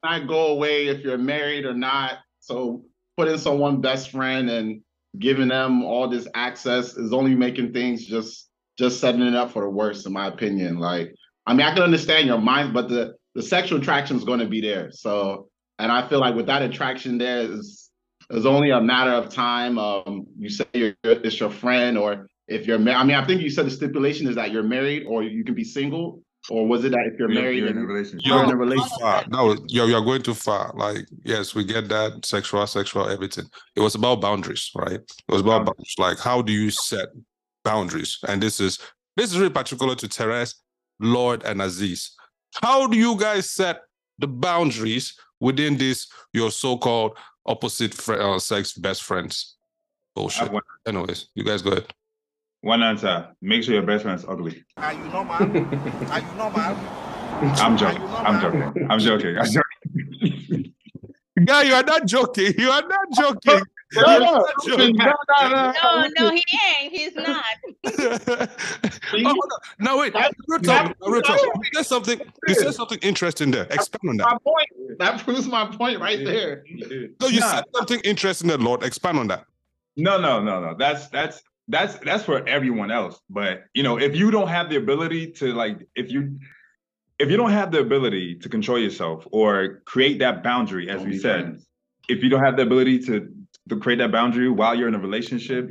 [0.03, 2.19] not go away if you're married or not.
[2.41, 2.85] So
[3.17, 4.83] putting someone best friend and
[5.19, 9.63] giving them all this access is only making things just just setting it up for
[9.63, 10.79] the worst, in my opinion.
[10.79, 11.15] Like,
[11.47, 14.47] I mean, I can understand your mind, but the the sexual attraction is going to
[14.47, 14.91] be there.
[14.91, 15.50] So,
[15.81, 17.91] and I feel like with that attraction there is
[18.31, 19.79] is only a matter of time.
[19.79, 22.99] Um, you say you're, it's your friend, or if you're married.
[22.99, 25.55] I mean, I think you said the stipulation is that you're married, or you can
[25.55, 28.27] be single, or was it that if you're You're, married you're in a relationship.
[28.27, 29.01] you're in a Too relationship?
[29.01, 29.25] far.
[29.29, 30.73] No, you're you're going too far.
[30.75, 33.47] Like, yes, we get that sexual, sexual, everything.
[33.77, 34.93] It was about boundaries, right?
[35.01, 35.95] It was about boundaries.
[35.99, 37.09] Like, how do you set
[37.65, 38.19] boundaries?
[38.29, 38.79] And this is
[39.17, 40.55] this is really particular to Therese,
[41.01, 42.13] Lord, and Aziz.
[42.63, 43.81] How do you guys set
[44.19, 49.57] the boundaries within this your so-called opposite fr- uh, sex best friends?
[50.17, 50.43] I Bullshit.
[50.45, 51.87] have one, Anyways, you guys go ahead.
[52.63, 53.29] one answer.
[53.41, 54.65] Make sure your best friend's ugly.
[54.77, 55.35] Are you normal?
[55.37, 56.77] Are you normal?
[57.41, 58.03] I'm joking.
[58.03, 58.87] I'm joking.
[58.91, 59.39] I'm joking.
[59.39, 60.75] I'm joking.
[61.45, 62.53] Guy, you are not joking.
[62.59, 63.63] You are not joking.
[63.93, 65.73] You No, are no, not no, no, no.
[65.83, 66.45] no, no, he
[66.81, 66.93] ain't.
[66.93, 67.45] He's not.
[67.99, 68.49] oh,
[69.13, 69.59] hold on.
[69.81, 70.15] No, wait.
[70.47, 70.95] Real talk.
[71.05, 71.41] Real talk.
[71.41, 72.21] You said something.
[72.47, 73.65] You said something interesting there.
[73.65, 74.25] Expand on that.
[74.27, 74.45] my that.
[74.45, 74.99] point.
[74.99, 76.65] That proves my point right there.
[77.21, 78.85] No, you said something interesting there, Lord.
[78.85, 79.47] Expand on that.
[79.97, 80.77] No, no, no, no.
[80.79, 83.21] That's that's that's that's for everyone else.
[83.29, 86.39] But you know, if you don't have the ability to like, if you
[87.19, 91.09] if you don't have the ability to control yourself or create that boundary, as Don't
[91.11, 91.67] we said, friends.
[92.09, 93.29] if you don't have the ability to
[93.69, 95.71] to create that boundary while you're in a relationship,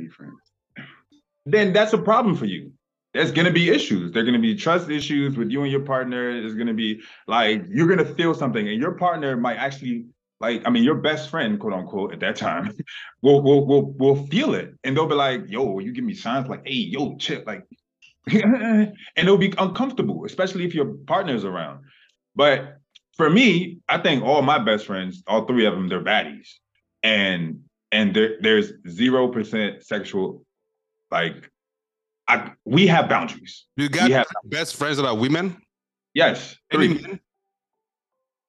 [1.46, 2.72] then that's a problem for you.
[3.12, 4.12] There's gonna be issues.
[4.12, 6.40] There're gonna be trust issues with you and your partner.
[6.40, 10.06] There's gonna be like you're gonna feel something, and your partner might actually
[10.40, 12.76] like I mean, your best friend, quote unquote, at that time,
[13.22, 16.48] will will will will feel it, and they'll be like, "Yo, you give me signs
[16.48, 17.64] like, hey, yo, chip, like,"
[18.32, 21.84] and it'll be uncomfortable, especially if your partner's around.
[22.34, 22.78] But
[23.16, 26.48] for me, I think all my best friends, all three of them, they're baddies,
[27.02, 30.44] and and there there's zero percent sexual,
[31.10, 31.50] like,
[32.28, 33.66] I we have boundaries.
[33.76, 35.56] You got have- best friends that are women?
[36.14, 36.94] Yes, three.
[36.94, 37.20] men?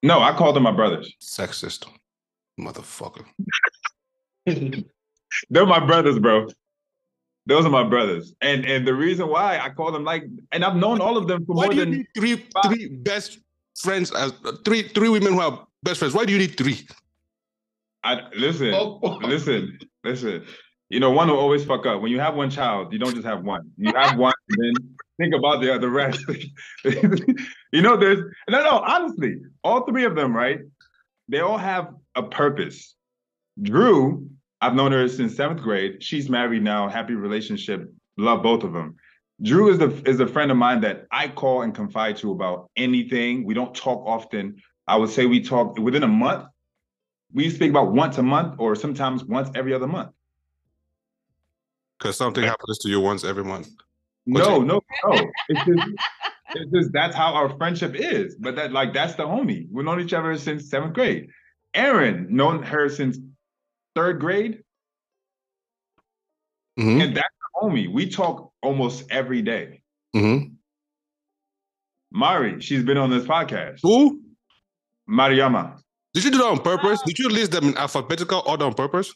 [0.03, 1.13] No, I call them my brothers.
[1.21, 1.87] Sexist.
[2.59, 3.25] Motherfucker.
[5.49, 6.47] They're my brothers, bro.
[7.47, 10.75] Those are my brothers, and and the reason why I call them like, and I've
[10.75, 13.39] known all of them for Why more do you than need three three best
[13.75, 16.13] friends as uh, three three women who are best friends?
[16.13, 16.87] Why do you need three?
[18.03, 19.19] I listen, Oh.
[19.23, 20.45] listen, listen.
[20.89, 22.01] You know, one will always fuck up.
[22.01, 23.71] When you have one child, you don't just have one.
[23.77, 26.25] You have one, and then think about the other rest.
[26.83, 28.79] you know, there's no, no.
[28.79, 30.59] Honestly, all three of them, right?
[31.29, 32.95] They all have a purpose.
[33.61, 34.27] Drew,
[34.59, 36.03] I've known her since seventh grade.
[36.03, 37.89] She's married now, happy relationship.
[38.17, 38.95] Love both of them.
[39.41, 42.69] Drew is the is a friend of mine that I call and confide to about
[42.75, 43.45] anything.
[43.45, 44.57] We don't talk often.
[44.87, 46.45] I would say we talk within a month
[47.33, 50.11] we speak about once a month or sometimes once every other month.
[51.97, 53.69] Because something happens to you once every month.
[54.25, 55.31] No, no, no.
[55.49, 55.87] It's just,
[56.55, 58.35] it's just that's how our friendship is.
[58.35, 59.67] But that like that's the homie.
[59.71, 61.29] We've known each other since seventh grade.
[61.73, 63.17] Aaron, known her since
[63.95, 64.63] third grade,
[66.77, 67.91] hmm and that's the homie.
[67.91, 69.81] We talk almost every day.
[70.13, 70.55] hmm
[72.13, 73.79] Mari, she's been on this podcast.
[73.83, 74.21] Who?
[75.09, 75.79] Mariama.
[76.13, 77.01] Did you do that on purpose?
[77.05, 79.13] Did you list them in alphabetical order on purpose?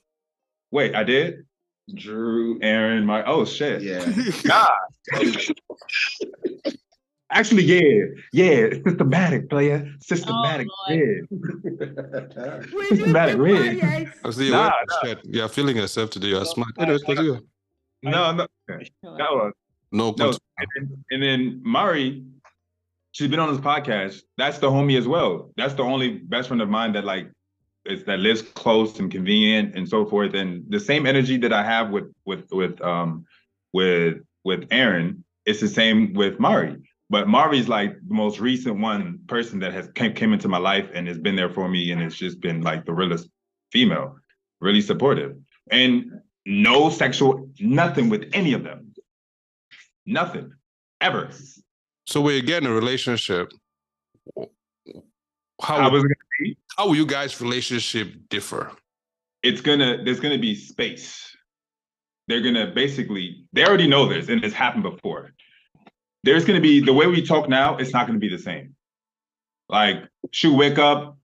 [0.71, 1.45] Wait, I did?
[1.93, 3.81] Drew, Aaron, my oh shit.
[3.81, 4.03] Yeah.
[7.31, 14.13] Actually, yeah, yeah, systematic player, systematic, Oh, yeah, systematic red.
[14.23, 14.51] I see.
[14.51, 14.71] Nah,
[15.03, 16.27] Nah, You're feeling yourself today.
[16.27, 16.71] You're smart.
[16.79, 17.41] Anyways, continue.
[18.03, 19.53] No, no, that was
[19.91, 20.27] No, no.
[20.57, 22.23] And then, and then Mari,
[23.15, 24.23] she's been on this podcast.
[24.37, 25.49] That's the homie as well.
[25.55, 27.31] That's the only best friend of mine that like
[27.85, 30.33] is that lives close and convenient and so forth.
[30.33, 33.25] And the same energy that I have with with with um
[33.71, 36.75] with with Aaron, it's the same with Mari.
[37.09, 40.89] But Mari's like the most recent one person that has came, came into my life
[40.93, 43.29] and has been there for me and it's just been like the realest
[43.71, 44.17] female,
[44.59, 45.37] really supportive.
[45.71, 48.93] And no sexual, nothing with any of them.
[50.05, 50.51] Nothing.
[50.99, 51.29] Ever.
[52.07, 53.51] So when you get in a relationship,
[55.61, 56.13] how would, was
[56.77, 58.71] how will you guys' relationship differ?
[59.45, 61.37] it's gonna there's gonna be space.
[62.27, 65.31] They're gonna basically they already know this and it's happened before.
[66.23, 68.75] There's gonna be the way we talk now, it's not gonna be the same.
[69.69, 69.97] Like
[70.31, 71.19] she'll wake up,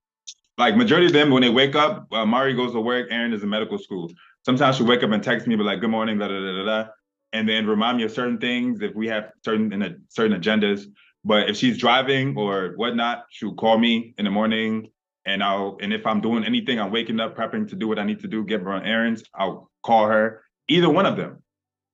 [0.56, 3.42] like majority of them when they wake up, uh, Mari goes to work, Aaron is
[3.42, 4.08] in medical school.
[4.44, 6.64] Sometimes she'll wake up and text me, be like, "Good morning," da da da da
[6.64, 6.90] da,
[7.32, 10.84] and then remind me of certain things if we have certain in a, certain agendas.
[11.24, 14.90] But if she's driving or whatnot, she'll call me in the morning,
[15.24, 18.04] and I'll and if I'm doing anything, I'm waking up, prepping to do what I
[18.04, 21.42] need to do, get run errands, I'll call her, either one of them.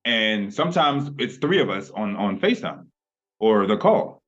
[0.05, 2.87] And sometimes it's three of us on on FaceTime
[3.38, 4.22] or the call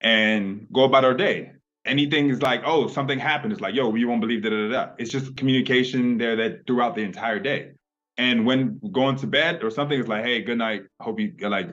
[0.00, 1.52] and go about our day.
[1.86, 3.52] Anything is like, oh, something happened.
[3.52, 4.92] It's like, yo, you won't believe da da da.
[4.98, 7.72] It's just communication there that throughout the entire day.
[8.20, 10.82] And when going to bed or something, it's like, hey, good night.
[11.00, 11.70] Hope you get like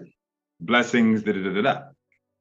[0.62, 1.82] blessings, da da da da da.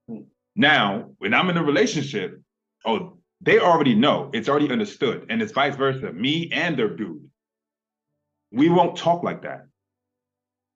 [0.08, 0.20] Hmm.
[0.54, 2.40] Now, when I'm in a relationship,
[2.84, 4.30] oh, they already know.
[4.32, 5.26] It's already understood.
[5.28, 6.12] And it's vice versa.
[6.12, 7.28] Me and their dude.
[8.52, 9.66] We won't talk like that.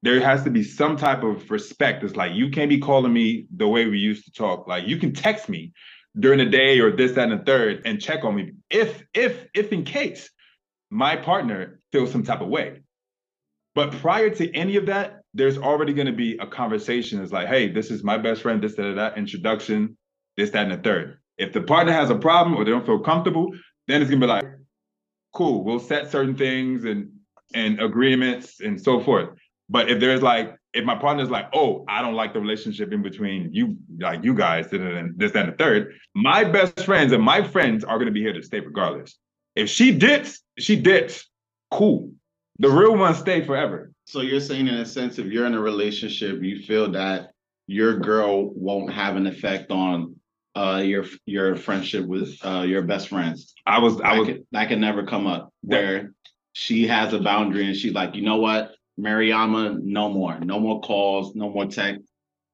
[0.03, 2.03] There has to be some type of respect.
[2.03, 4.67] It's like you can't be calling me the way we used to talk.
[4.67, 5.73] Like you can text me
[6.19, 9.47] during the day or this, that, and the third and check on me if, if,
[9.55, 10.31] if in case
[10.91, 12.81] my partner feels some type of way.
[13.75, 17.23] But prior to any of that, there's already going to be a conversation.
[17.23, 19.97] It's like, hey, this is my best friend, this, that, that, introduction,
[20.37, 21.19] this, that, and the third.
[21.39, 23.49] If the partner has a problem or they don't feel comfortable,
[23.87, 24.45] then it's gonna be like,
[25.33, 27.11] cool, we'll set certain things and
[27.55, 29.31] and agreements and so forth.
[29.69, 33.03] But if there's like, if my partner's like, oh, I don't like the relationship in
[33.03, 37.23] between you, like you guys, and this, that, and the third, my best friends and
[37.23, 39.17] my friends are gonna be here to stay regardless.
[39.57, 41.27] If she dips, she dips.
[41.71, 42.13] Cool.
[42.61, 43.91] The real ones stay forever.
[44.05, 47.31] So you're saying in a sense, if you're in a relationship, you feel that
[47.67, 50.17] your girl won't have an effect on
[50.57, 53.55] uh your your friendship with uh your best friends.
[53.67, 56.13] I was, I That was, could, that could never come up where
[56.53, 60.81] she has a boundary and she's like, you know what, Mariama, no more, no more
[60.81, 62.03] calls, no more text.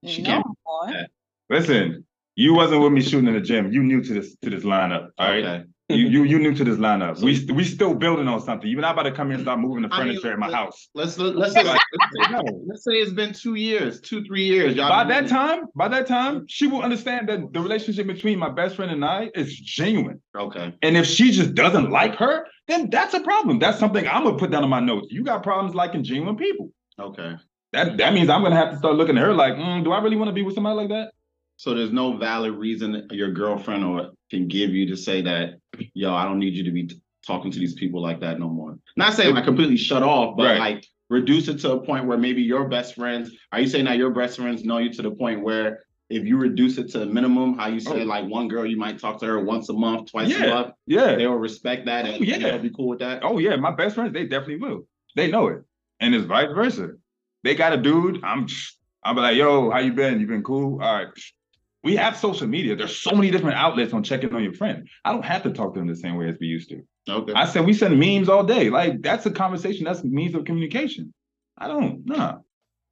[0.04, 1.06] She No can't- more.
[1.50, 2.04] listen,
[2.36, 3.72] you wasn't with me shooting in the gym.
[3.72, 5.08] You new to this to this lineup.
[5.18, 5.64] All right.
[5.88, 7.20] You you you new to this lineup.
[7.20, 8.68] We we still building on something.
[8.68, 10.50] You're not about to come here and start moving the I mean, furniture in my
[10.50, 10.88] house.
[10.94, 12.42] Let's let's say, let's say no.
[12.66, 14.74] Let's say it's been two years, two three years.
[14.74, 18.50] Y'all By that time, by that time, she will understand that the relationship between my
[18.50, 20.20] best friend and I is genuine.
[20.36, 20.74] Okay.
[20.82, 23.60] And if she just doesn't like her, then that's a problem.
[23.60, 25.06] That's something I'm gonna put down in my notes.
[25.10, 26.72] You got problems liking genuine people.
[26.98, 27.36] Okay.
[27.72, 30.00] That that means I'm gonna have to start looking at her like, mm, do I
[30.00, 31.12] really want to be with somebody like that?
[31.56, 35.54] So there's no valid reason your girlfriend or can give you to say that,
[35.94, 38.48] yo, I don't need you to be t- talking to these people like that no
[38.48, 38.78] more.
[38.96, 40.58] Not saying like completely shut off, but Right.
[40.58, 43.30] like reduce it to a point where maybe your best friends.
[43.52, 46.36] Are you saying that your best friends know you to the point where if you
[46.36, 48.04] reduce it to a minimum, how you say Oh.
[48.04, 50.44] like one girl you might talk to her once a month, twice Yeah.
[50.44, 51.16] a month, Yeah.
[51.16, 52.38] they will respect that and Oh, yeah.
[52.38, 53.24] they'll be cool with that.
[53.24, 54.86] Oh yeah, my best friends, they definitely will.
[55.16, 55.62] They know it.
[56.00, 56.90] And it's vice versa.
[57.44, 58.46] They got a dude, I'm
[59.04, 60.18] I'm like, yo, how you been?
[60.20, 60.82] You been cool?
[60.82, 61.06] All right.
[61.86, 62.74] We have social media.
[62.74, 64.88] There's so many different outlets on checking on your friend.
[65.04, 66.82] I don't have to talk to them the same way as we used to.
[67.08, 67.32] Okay.
[67.32, 68.70] I said we send memes all day.
[68.70, 69.84] Like that's a conversation.
[69.84, 71.14] That's means of communication.
[71.56, 72.38] I don't nah.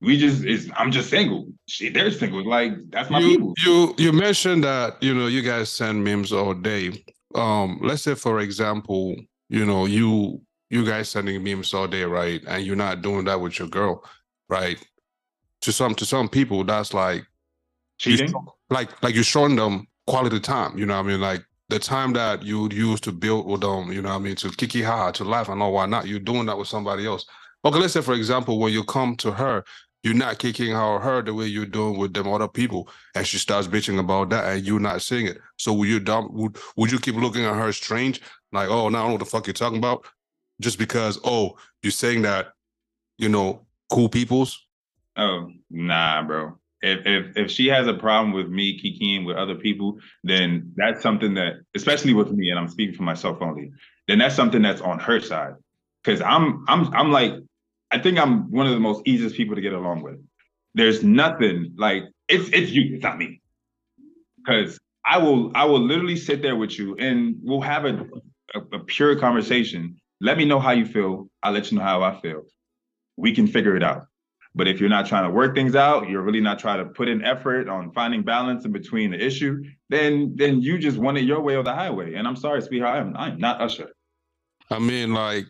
[0.00, 1.48] We just is I'm just single.
[1.66, 2.48] She they're single.
[2.48, 3.54] Like that's my you, people.
[3.64, 7.04] you you mentioned that you know you guys send memes all day.
[7.34, 9.16] Um, let's say for example,
[9.48, 12.40] you know you you guys sending memes all day, right?
[12.46, 14.04] And you're not doing that with your girl,
[14.48, 14.78] right?
[15.62, 17.24] To some to some people, that's like
[17.98, 18.34] Cheating.
[18.70, 20.78] Like like you're showing them quality time.
[20.78, 21.20] You know what I mean?
[21.20, 23.92] Like the time that you would use to build with them.
[23.92, 24.36] You know what I mean?
[24.36, 26.06] To kiki ha, to laugh and all why not?
[26.06, 27.24] You're doing that with somebody else.
[27.64, 29.64] Okay, let's say for example, when you come to her,
[30.02, 33.38] you're not kicking her her the way you're doing with them other people, and she
[33.38, 35.38] starts bitching about that, and you're not seeing it.
[35.56, 38.20] So would you dumb would would you keep looking at her strange,
[38.52, 40.04] like, oh, now I don't know what the fuck you're talking about,
[40.60, 42.52] just because oh you're saying that,
[43.16, 44.66] you know, cool peoples.
[45.16, 46.58] Oh, nah, bro.
[46.84, 51.02] If if if she has a problem with me kikiing with other people, then that's
[51.02, 53.72] something that, especially with me, and I'm speaking for myself only,
[54.06, 55.54] then that's something that's on her side.
[56.04, 57.32] Cause I'm I'm I'm like,
[57.90, 60.18] I think I'm one of the most easiest people to get along with.
[60.74, 63.40] There's nothing like it's it's you, it's not me.
[64.46, 68.06] Cause I will I will literally sit there with you and we'll have a,
[68.54, 69.96] a, a pure conversation.
[70.20, 71.30] Let me know how you feel.
[71.42, 72.42] I'll let you know how I feel.
[73.16, 74.06] We can figure it out.
[74.54, 77.08] But if you're not trying to work things out, you're really not trying to put
[77.08, 81.24] in effort on finding balance in between the issue, then then you just want it
[81.24, 82.14] your way or the highway.
[82.14, 83.90] And I'm sorry, sweetheart, I'm I'm not Usher.
[84.70, 85.46] I mean, like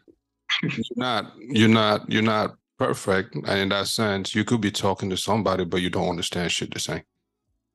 [0.62, 5.10] you're not you're not you're not perfect, and in that sense, you could be talking
[5.10, 7.04] to somebody, but you don't understand shit they're saying.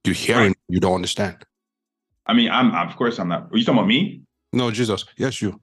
[0.03, 1.45] You're hearing, you don't understand.
[2.25, 3.49] I mean, I'm of course I'm not.
[3.51, 4.21] Are you talking about me?
[4.51, 5.61] No, Jesus, yes, you.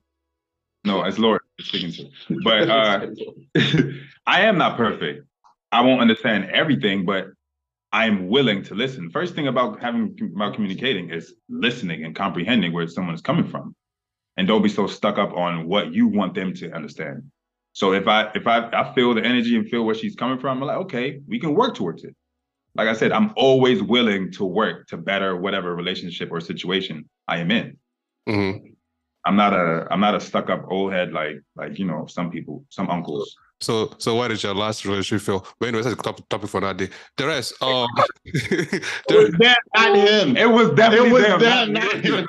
[0.84, 2.38] No, it's Lord speaking to.
[2.44, 3.06] But uh
[4.26, 5.26] I am not perfect.
[5.72, 7.26] I won't understand everything, but
[7.92, 9.10] I'm willing to listen.
[9.10, 13.74] First thing about having about communicating is listening and comprehending where someone is coming from.
[14.36, 17.22] And don't be so stuck up on what you want them to understand.
[17.72, 20.62] So if I if I, I feel the energy and feel where she's coming from,
[20.62, 22.14] I'm like, okay, we can work towards it.
[22.74, 27.38] Like I said, I'm always willing to work to better whatever relationship or situation I
[27.38, 27.78] am in.
[28.28, 28.74] Mhm.
[29.24, 32.30] I'm not a I'm not a stuck up old head like like you know some
[32.30, 33.34] people some uncles.
[33.60, 35.46] So, so why did your last relationship feel?
[35.58, 36.90] But anyway, that's a top, topic for that day.
[37.16, 37.88] The rest, um,
[38.24, 38.34] It
[39.08, 40.36] was the- them, not him.
[40.36, 42.10] It was definitely It was them, them, not not me.
[42.10, 42.28] him.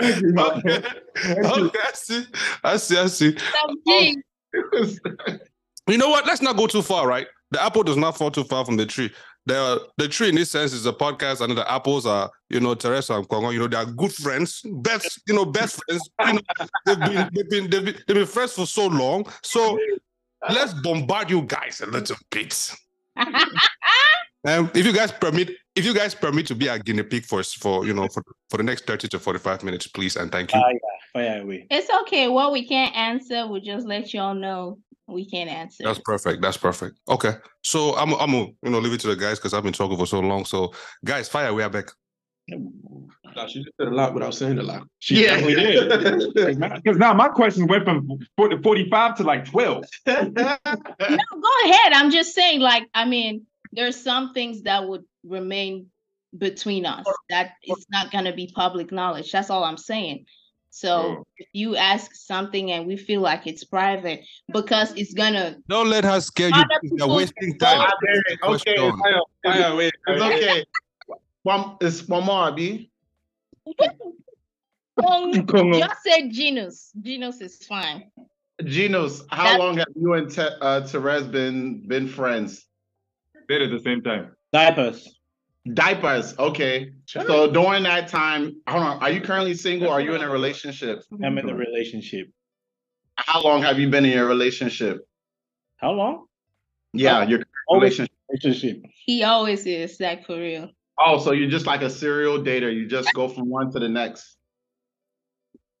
[0.38, 0.82] okay,
[1.44, 2.26] okay, I see,
[2.64, 3.36] I see, I see.
[3.86, 4.16] Gee,
[5.86, 6.24] You know what?
[6.26, 7.26] Let's not go too far, right?
[7.50, 9.10] The apple does not fall too far from the tree.
[9.46, 12.74] The the tree in this sense is a podcast, and the apples are, you know,
[12.74, 13.52] Teresa and Nkongho.
[13.52, 16.08] You know, they are good friends, best, you know, best friends.
[16.26, 16.40] You know,
[16.86, 19.26] they've been they've been they've been, they've been friends for so long.
[19.42, 19.78] So
[20.50, 22.70] let's bombard you guys a little bit.
[24.46, 27.42] Um, if you guys permit, if you guys permit to be a guinea pig for
[27.42, 30.54] for you know for, for the next thirty to forty five minutes, please and thank
[30.54, 30.60] you.
[30.60, 30.78] Ah, yeah,
[31.12, 31.66] fire away.
[31.70, 32.26] it's okay.
[32.28, 34.78] What we can't answer, we'll just let y'all know
[35.10, 35.84] we can't answer.
[35.84, 36.42] That's perfect.
[36.42, 36.98] That's perfect.
[37.08, 39.72] Okay, so I'm I'm gonna you know leave it to the guys because I've been
[39.72, 40.44] talking for so long.
[40.44, 40.72] So
[41.04, 41.90] guys, fire, we are back.
[42.48, 44.86] Nah, she just said a lot without saying a lot.
[44.98, 46.58] She yeah, definitely did.
[46.82, 49.84] Because now my question went from 40, 45 to like 12.
[50.06, 51.92] No, go ahead.
[51.92, 55.86] I'm just saying, like, I mean, there's some things that would remain
[56.36, 59.30] between us that it's not gonna be public knowledge.
[59.32, 60.26] That's all I'm saying.
[60.70, 61.26] So Oh.
[61.36, 66.04] if you ask something and we feel like it's private because it's gonna Don't let
[66.04, 66.54] her scare you.
[66.54, 67.78] Other You're wasting time.
[67.88, 68.98] go- okay, Question.
[68.98, 69.90] fire, Fire away.
[70.06, 70.64] it's okay.
[71.42, 72.90] One, it's one more, Abi.
[75.00, 75.78] Nkongho.
[75.78, 76.92] just say genius.
[77.00, 78.10] Genius is fine.
[78.64, 82.66] Genius, how That- long have you and Te- uh, Therese been been friends?
[83.48, 84.36] Did at the same time.
[84.52, 85.08] Diapers.
[85.74, 86.38] Diapers.
[86.38, 86.92] Okay.
[87.04, 89.02] So during that time, hold on.
[89.02, 89.90] Are you currently single?
[89.90, 91.02] Are you in a relationship?
[91.22, 92.30] I'm in a relationship.
[93.16, 95.06] How long have you been in your relationship?
[95.76, 96.26] How long?
[96.92, 97.28] Yeah, oh.
[97.28, 98.16] your oh, Always relationship.
[98.28, 98.82] relationship.
[99.04, 100.70] He always is, like for real.
[100.98, 102.74] Oh, so you're just like a serial dater.
[102.74, 104.36] You just go from one to the next.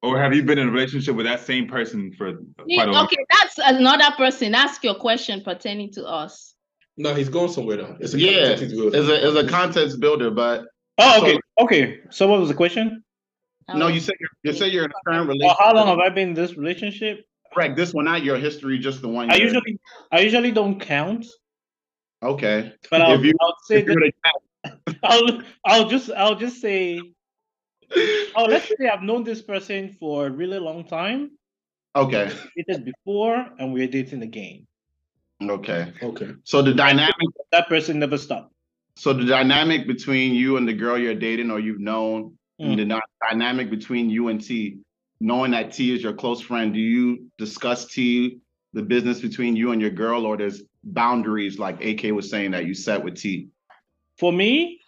[0.02, 3.04] Or have you been in a relationship with that same person for quite a long
[3.04, 4.54] Okay, that's another person.
[4.54, 6.49] Ask your question pertaining to us.
[7.00, 7.96] No, he's going somewhere though.
[7.98, 9.00] It's a Yeah, context he's building.
[9.00, 10.66] It's a it's a context builder, but
[10.98, 11.98] Oh, So- okay, okay.
[12.10, 13.02] So what was the question?
[13.74, 15.56] no, you say you're, you say you're in a current Well, relationship.
[15.60, 17.24] how long have I been in this relationship?
[17.54, 17.74] Correct.
[17.76, 19.30] This one, not your history, just the one.
[19.30, 19.78] I you're- usually,
[20.12, 21.24] I usually don't count,
[22.22, 22.72] Okay.
[22.90, 24.12] but I'll, you- I'll say that,
[25.02, 27.00] I'll, I'll just, I'll just say,
[28.36, 31.30] oh, let's say I've known this person for a really long time,
[31.96, 32.30] Okay.
[32.56, 34.66] dated before, and we're dating again.
[35.42, 35.92] Okay.
[36.02, 36.30] Okay.
[36.44, 37.14] So the dynamic.
[37.52, 38.52] That person never stopped.
[38.96, 42.66] So the dynamic between you and the girl you're dating or you've known, hmm.
[42.66, 44.78] and the dy- dynamic between you and T,
[45.20, 48.40] knowing that T is your close friend, do you discuss T,
[48.72, 52.66] the business between you and your girl, or there's boundaries like AK was saying that
[52.66, 53.48] you set with T?
[54.18, 54.80] For me,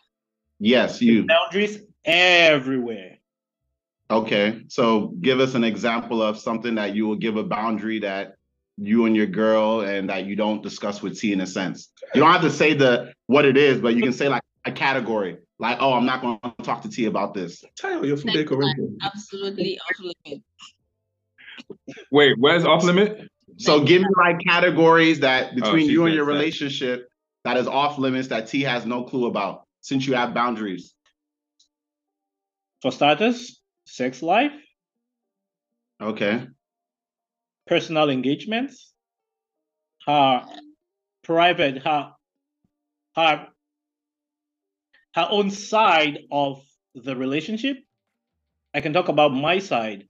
[0.64, 1.26] Yes, you.
[1.26, 3.18] boundaries everywhere.
[4.08, 4.62] Okay.
[4.68, 8.36] So give us an example of something that you will give a boundary that
[8.78, 11.90] you and your girl and that you don't discuss with T in a sense.
[12.14, 14.72] You don't have to say the what it is, but you can say like a
[14.72, 15.38] category.
[15.58, 17.62] Like, oh, I'm not going to talk to T about this.
[17.80, 18.98] Tyler, your food Next decoration.
[19.02, 20.42] Absolutely off limit.
[22.10, 23.28] Wait, where's off limit?
[23.58, 26.32] So give me like categories that oh, between she you and your that.
[26.32, 27.08] relationship
[27.44, 30.94] that is off limits that T has no clue about since you have boundaries.
[32.80, 34.52] For starters, sex life,
[36.02, 36.46] Okay.
[37.72, 38.92] Personal engagements,
[40.06, 40.44] her
[41.24, 42.12] private, her,
[43.16, 43.46] her,
[45.14, 46.62] her own side of
[46.94, 47.78] the relationship.
[48.74, 50.06] I can talk about my side.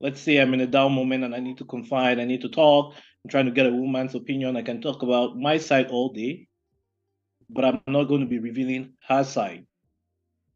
[0.00, 2.48] Let's say I'm in a down moment and I need to confide, I need to
[2.48, 4.56] talk, I'm trying to get a woman's opinion.
[4.56, 6.46] I can talk about my side all day,
[7.50, 9.66] but I'm not going to be revealing her side.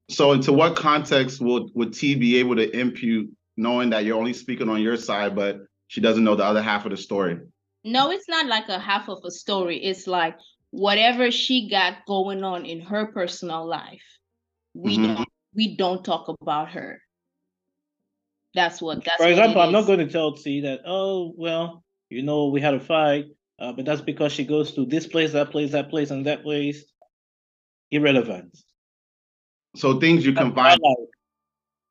[0.09, 3.29] So into what context will would T be able to impute
[3.59, 6.85] knowing that you're only speaking on your side, but she doesn't know the other half
[6.87, 7.39] of the story?
[7.85, 9.83] No, it's not like a half of a story.
[9.85, 10.37] It's like
[10.71, 14.05] whatever she got going on in her personal life.
[14.75, 15.17] We Mhm.
[15.17, 17.03] don't we don't talk about her.
[18.55, 21.83] That's what that's For what example, I'm not going to tell T that, oh, well,
[22.11, 23.27] you know, we had a fight,
[23.59, 26.43] uh, but that's because she goes to this place, that place, that place, and that
[26.43, 26.85] place.
[27.91, 28.57] Irrelevant.
[29.77, 31.09] So things you That's my confide, life.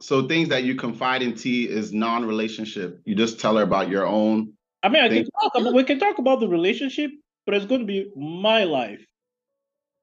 [0.02, 3.02] So things that you confide in T is non-relationship.
[3.06, 4.54] You just tell her about your own.
[4.84, 7.12] I mean, I can Thank- talk about, we can talk about the relationship,
[7.46, 9.04] but it's going to be my life,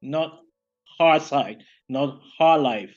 [0.03, 0.41] not
[0.99, 2.95] her side, not her life.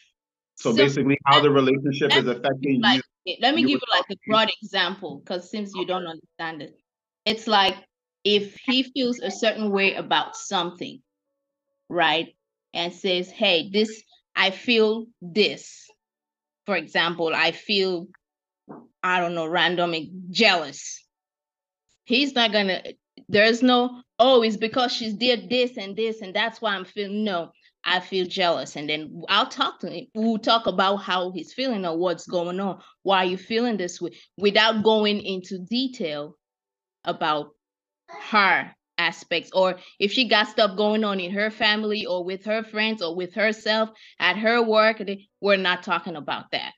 [0.56, 2.82] So So- basically, how the relationship is affecting you.
[2.82, 3.40] like it.
[3.42, 6.76] let me you give you like a broad example because since you don't understand it
[7.26, 7.76] it's like
[8.24, 11.02] if he feels a certain way about something
[11.90, 12.34] right
[12.74, 14.02] and says hey this
[14.36, 15.87] i feel this
[16.68, 18.08] for example i feel
[19.02, 21.04] i don't know random and jealous
[22.04, 22.84] he's not gonna
[23.28, 27.24] there's no oh it's because she's did this and this and that's why i'm feeling
[27.24, 27.52] no
[27.88, 28.76] I feel jealous.
[28.76, 30.08] And then I'll talk to him.
[30.14, 32.82] We'll talk about how he's feeling or what's going on.
[33.04, 34.12] Why are you feeling this way?
[34.38, 36.36] Without going into detail
[37.06, 37.52] about
[38.10, 42.64] her aspects or if she got stuff going on in her family or with her
[42.64, 43.90] friends or with herself
[44.20, 45.02] at her work,
[45.42, 46.74] we're not talking about that.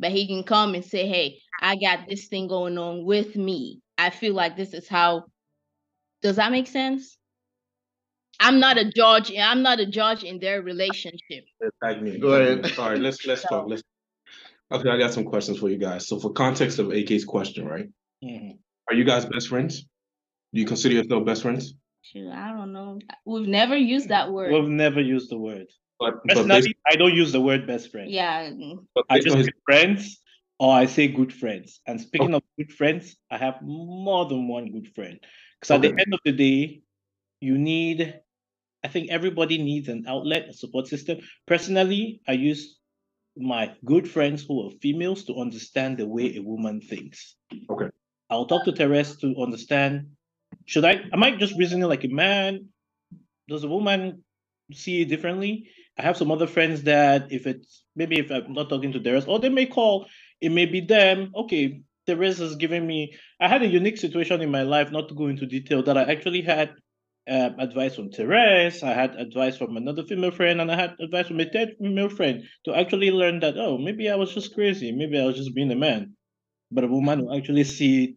[0.00, 3.80] But he can come and say, Hey, I got this thing going on with me.
[3.96, 5.24] I feel like this is how
[6.22, 7.16] does that make sense?
[8.40, 9.32] I'm not a judge.
[9.36, 11.44] I'm not a judge in their relationship.
[11.82, 12.18] Tag me.
[12.18, 12.72] Go ahead.
[12.78, 13.66] All right, let's let's talk.
[13.68, 13.82] Let's.
[14.72, 16.08] Okay, I got some questions for you guys.
[16.08, 17.86] So for context of AK's question, right?
[18.24, 18.58] Mhm.
[18.88, 19.86] Are you guys best friends?
[20.54, 21.74] Do you consider yourself best friends?
[22.02, 23.00] Shoot, I don't know.
[23.26, 24.52] We've never used that word.
[24.52, 25.66] We've never used the word.
[25.98, 28.10] But but based, I don't use the word best friend.
[28.10, 28.50] yeah.
[29.10, 30.20] I just his, say friends
[30.58, 31.80] or I say good friends.
[31.86, 35.18] And speaking of good friends, I have more than one good friend.
[35.60, 36.82] Because at the end of the day,
[37.40, 38.20] you need,
[38.84, 41.18] I think everybody needs an outlet, a support system.
[41.46, 42.78] Personally, I use
[43.36, 47.34] my good friends who are females to understand the way a woman thinks.
[47.70, 47.88] Okay.
[48.30, 50.06] I'll talk to Therese to understand.
[50.66, 52.68] Should I am I just reasoning like a man?
[53.48, 54.24] Does a woman
[54.72, 55.68] see it differently?
[55.98, 59.26] I have some other friends that if it's maybe if I'm not talking to Therese,
[59.26, 60.06] or they may call,
[60.40, 61.30] it may be them.
[61.34, 63.14] Okay, Therese has given me.
[63.40, 66.02] I had a unique situation in my life, not to go into detail, that I
[66.02, 66.74] actually had
[67.28, 71.28] uh, advice from Therese, I had advice from another female friend, and I had advice
[71.28, 74.92] from a third female friend to actually learn that, oh, maybe I was just crazy.
[74.92, 76.14] Maybe I was just being a man.
[76.70, 78.16] But a woman will actually see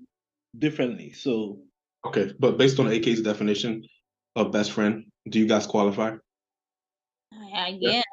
[0.57, 1.13] differently.
[1.13, 1.59] So,
[2.07, 3.83] Okay, but based on AK's definition
[4.37, 6.15] of best friend, do you guys qualify?
[7.53, 8.03] I guess.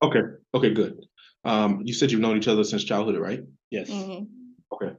[0.00, 0.20] Okay,
[0.54, 1.04] okay, good.
[1.44, 3.40] Um, you said you've known each other since childhood, right?
[3.70, 3.90] yes.
[3.90, 4.28] Mhm.
[4.72, 4.92] Okay.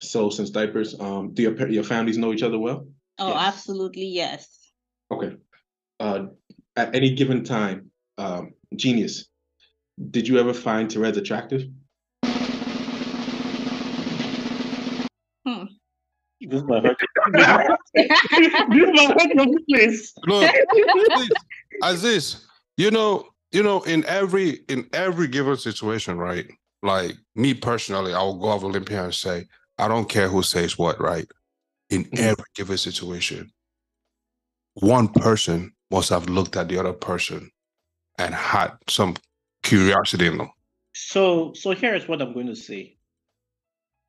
[0.00, 2.86] So since diapers, um, do your your families know each other well?
[3.18, 3.54] Oh, Yes.
[3.54, 4.72] absolutely, yes.
[5.10, 5.36] Okay.
[5.98, 6.28] Uh,
[6.76, 9.28] at any given time, um, genius,
[10.10, 11.64] did you ever find Therese attractive?
[16.40, 16.96] This is my heart.
[17.94, 20.12] this is my heart of the place.
[20.26, 20.50] Look,
[21.14, 21.30] please,
[21.82, 26.46] Aziz, you know, you know, in every in every given situation, right?
[26.82, 29.46] Like me personally, I will go off Olympia and say,
[29.78, 31.26] I don't care who says what, right?
[31.90, 32.18] In Mhm.
[32.20, 33.52] every given situation,
[34.74, 37.50] one person must have looked at the other person
[38.18, 39.14] and had some
[39.62, 40.50] curiosity in them.
[40.94, 42.96] So, so here's what I'm going to say.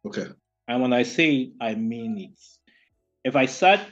[0.05, 0.27] Okay.
[0.67, 2.39] And when I say it, I mean it.
[3.23, 3.85] If I sat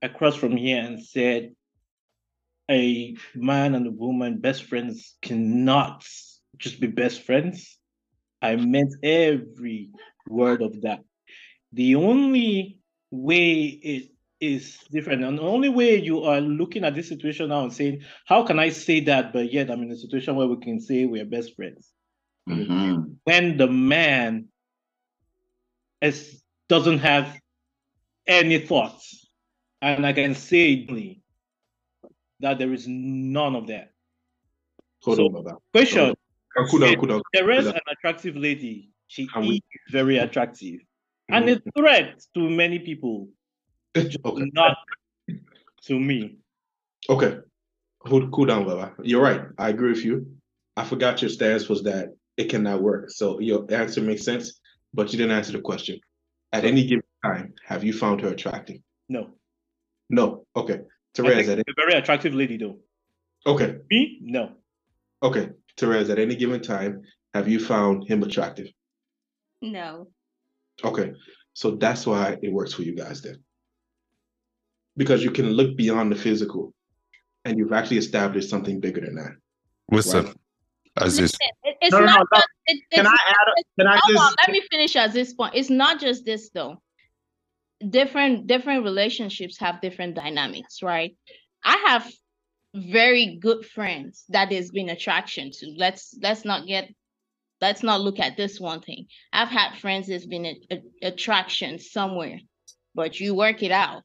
[0.00, 1.54] across from here and said,
[2.70, 6.06] a man and a woman, best friends, cannot
[6.56, 7.78] just be best friends,
[8.40, 9.90] I meant every
[10.28, 11.00] word of that.
[11.72, 12.78] The only
[13.10, 14.10] way it
[14.40, 18.02] is different, and the only way you are looking at this situation now and saying,
[18.26, 19.32] How can I say that?
[19.32, 21.92] But yet I'm in a situation where we can say we're best friends
[22.48, 23.16] Mhm.
[23.24, 24.48] when the man
[26.02, 27.38] is doesn't have
[28.26, 29.26] any thoughts,
[29.80, 30.86] and I can say
[32.40, 33.92] that there is none of that.
[35.02, 35.56] Hold So- on, Baba.
[35.72, 36.14] Question:
[36.70, 37.22] cool down, cool down.
[37.32, 38.90] There is an attractive lady.
[39.06, 40.80] She Can we- is very attractive,
[41.28, 41.62] and Mhm.
[41.66, 43.28] a threat to many people,
[43.96, 44.50] Okay.
[44.54, 44.76] not
[45.82, 46.38] to me.
[47.08, 47.38] Okay.
[48.02, 48.94] Hold, cool down, Baba.
[49.02, 49.42] You're right.
[49.58, 50.36] I agree with you.
[50.76, 53.10] I forgot your stance was that it cannot work.
[53.10, 54.60] So your answer makes sense,
[54.94, 55.98] but you didn't answer the question.
[56.52, 58.76] At any given time, have you found her attractive?
[59.08, 59.30] No,
[60.10, 60.46] No.
[60.54, 60.74] Okay.
[60.74, 60.78] I
[61.14, 62.78] Therese, think at a very attractive lady though.
[63.46, 63.76] okay.
[63.90, 64.52] Me, no.
[65.22, 65.50] Okay.
[65.76, 67.02] Therese, at any given time,
[67.34, 68.68] have you found him attractive?
[69.60, 70.08] No.
[70.84, 71.12] Okay.
[71.54, 73.36] So that's why it works for you guys then.
[74.96, 76.72] Because you can look beyond the physical
[77.44, 79.32] and you've actually established something bigger than that.
[79.90, 80.34] Listen, Right.
[80.96, 81.32] Aziz,
[81.64, 84.34] Listen, it's No, no, not no, just, it, Can I add, can I hold on,
[84.46, 85.54] let me finish at this point.
[85.54, 86.80] It's not just this though.
[87.88, 91.16] Different different relationships have different dynamics, right?
[91.64, 92.10] I have
[92.74, 95.74] very good friends that there's been attraction to.
[95.76, 96.88] Let's let's not get
[97.60, 99.06] let's not look at this one thing.
[99.32, 102.38] I've had friends there's been a, a- attraction somewhere,
[102.94, 104.02] but you work it out.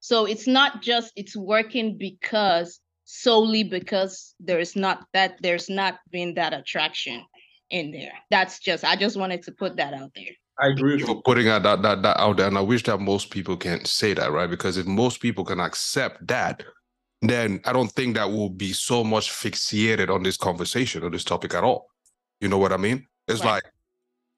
[0.00, 6.34] So it's not just it's working because solely because there's not that there's not been
[6.34, 7.22] that attraction
[7.70, 8.12] in there.
[8.30, 10.32] That's just I just wanted to put that out there.
[10.58, 11.14] I agree with you you.
[11.14, 13.84] for putting out that, that that out there, and I wish that most people can
[13.84, 14.48] say that, right?
[14.48, 16.62] Because if most people can accept that,
[17.22, 21.24] then I don't think that will be so much fixated on this conversation or this
[21.24, 21.86] topic at all.
[22.40, 23.06] You know what I mean?
[23.28, 23.54] It's Right.
[23.54, 23.64] like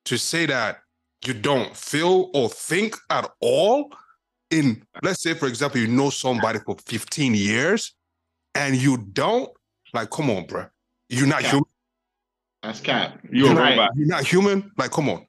[0.06, 0.78] to say that
[1.24, 3.90] you don't feel or think at all
[4.50, 7.94] in, let's say, for example, you know somebody for 15 years
[8.54, 9.50] and you don't,
[9.92, 10.66] like, come on, bro.
[11.08, 11.50] You're not Cap.
[11.50, 11.64] human.
[12.62, 13.18] That's cap.
[13.30, 13.70] You a You're right.
[13.78, 13.90] robot.
[13.96, 14.70] You're not human.
[14.76, 15.26] Like, come on.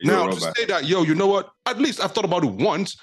[0.00, 1.50] You a Now to say that, yo, you know what?
[1.66, 2.96] At least I've thought about it once.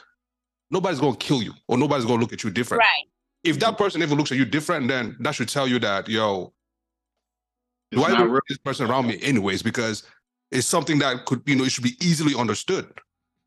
[0.72, 2.80] Nobody's gonna kill you, or nobody's gonna look at you different.
[2.82, 3.04] Right.
[3.44, 6.54] If that person even looks at you different, then that should tell you that, yo,
[7.92, 8.42] It's do I not even real.
[8.50, 9.62] this person around me anyways?
[9.62, 10.04] Because
[10.52, 12.92] it's something that could, you know, it should be easily understood.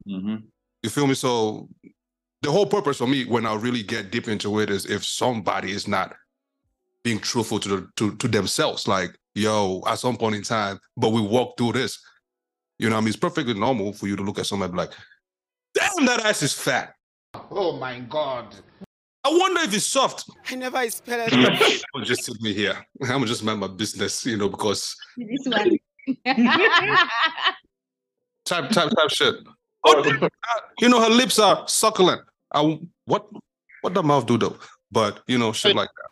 [0.08, 0.44] Mhm.
[0.82, 1.14] You feel me?
[1.14, 1.68] So
[2.40, 5.72] the whole purpose for me, when I really get deep into it, is if somebody
[5.72, 6.16] is not
[7.04, 11.10] being truthful to the to, to themselves, like, yo, at some point in time, but
[11.10, 11.98] we walk through this.
[12.78, 14.76] You know, what I mean, it's perfectly normal for you to look at somebody and
[14.76, 14.92] be like,
[15.74, 16.94] damn, that ass is fat.
[17.50, 18.54] Oh my God.
[19.22, 20.30] I wonder if it's soft.
[20.50, 21.38] I never expected.
[21.94, 22.84] I'll just sit me here.
[23.06, 25.76] I'm just mind my business, you know, because This one.
[28.46, 29.34] type type type shit.
[29.84, 30.28] Oh,
[30.80, 32.22] you know, her lips are succulent.
[32.52, 33.26] I, what
[33.82, 34.58] what the mouth do though?
[34.90, 36.09] But you know, shit like that.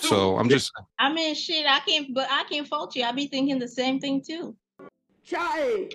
[0.00, 3.04] So I'm just I mean, shit, I can't, but I can't fault you.
[3.04, 4.56] I be thinking the same thing too.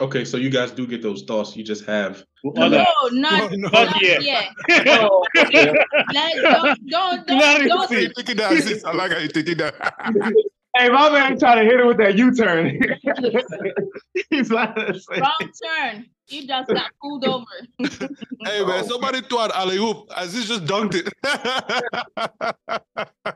[0.01, 1.55] Okay, so you guys do get those thoughts.
[1.55, 2.67] You just have To No,
[3.11, 3.69] not, no.
[3.69, 4.21] not yet.
[4.23, 4.49] yet.
[4.67, 7.67] Let, don't, don't, don't, Clarity.
[7.69, 8.61] don't, thinking that.
[8.61, 8.83] sis.
[8.83, 9.73] I like how you thinking that.
[10.75, 12.79] Hey, my man trying to hit it with that U-turn.
[14.29, 16.05] He's like, Wrong turn.
[16.27, 17.45] You just got pulled over.
[18.43, 20.09] Hey man, somebody threw an alley oop.
[20.15, 21.13] As he just dunked it.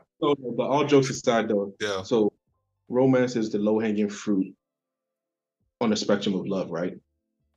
[0.18, 2.02] So, but all jokes aside, though, yeah.
[2.02, 2.32] so
[2.88, 4.54] romance is the low hanging fruit
[5.80, 6.94] on the spectrum of love, right?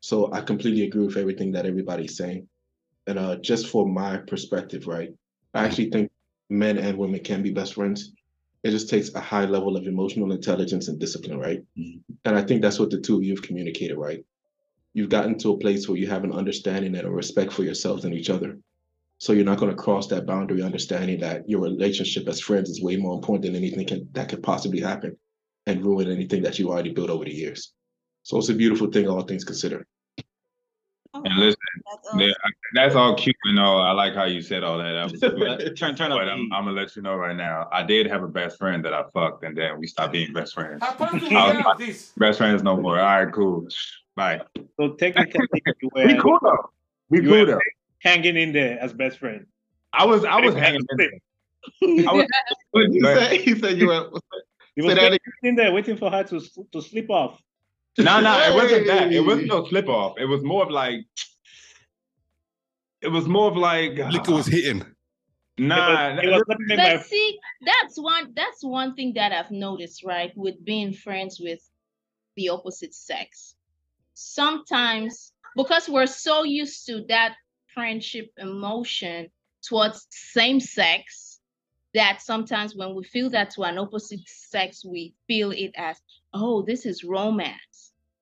[0.01, 2.49] So I completely agree with everything that everybody's saying.
[3.07, 5.13] And uh, just for my perspective, right,
[5.53, 6.11] I actually think
[6.49, 8.11] men and women can be best friends.
[8.63, 11.63] It just takes a high level of emotional intelligence and discipline, right?
[11.77, 11.99] Mm-hmm.
[12.25, 14.23] And I think that's what the two of you have communicated, right?
[14.93, 18.05] You've gotten to a place where you have an understanding and a respect for yourselves
[18.05, 18.57] and each other.
[19.19, 22.81] So you're not going to cross that boundary, understanding that your relationship as friends is
[22.81, 25.17] way more important than anything can, that could possibly happen
[25.65, 27.73] and ruin anything that you already built over the years.
[28.23, 29.85] So it's a beautiful thing, all things considered.
[31.15, 31.57] Oh, and listen,
[32.17, 32.31] yeah,
[32.75, 33.81] that's all cute and all.
[33.81, 35.09] I like how you said all that.
[35.19, 35.73] That.
[35.77, 36.19] Turn, turn up.
[36.19, 37.67] But I'm, I'm gonna let you know right now.
[37.71, 40.53] I did have a best friend that I fucked, and then we stopped being best
[40.53, 40.83] friends.
[40.83, 42.11] Happen I was like- this.
[42.15, 42.99] Best friends no more.
[42.99, 43.67] All right, cool.
[44.15, 44.41] Bye.
[44.79, 45.47] So technically,
[45.81, 46.69] you We cool though.
[47.09, 47.59] We You cool were- though.
[48.03, 49.47] hanging in there as best friend.
[49.93, 52.07] I was I was hanging in there.
[52.07, 52.27] I was,
[52.93, 54.09] He but- said, he said you were.
[54.75, 56.39] He was that hanging in there waiting for her to
[56.71, 57.41] to slip off.
[57.97, 59.11] No, no, it wasn't that.
[59.11, 60.17] It wasn't no slip off.
[60.17, 61.01] It was more of like.
[63.01, 63.97] It was more of like.
[64.11, 64.85] Liquor was hitting.
[65.57, 69.51] Nah, It was, it was But my see, that's one that's one thing that I've
[69.51, 70.31] noticed, right?
[70.37, 71.59] With being friends with
[72.37, 73.55] the opposite sex.
[74.13, 77.35] Sometimes because we're so used to that
[77.73, 79.29] friendship emotion
[79.61, 81.39] towards same sex
[81.93, 85.97] that sometimes when we feel that to an opposite sex, we feel it as,
[86.33, 87.59] oh, this is romance.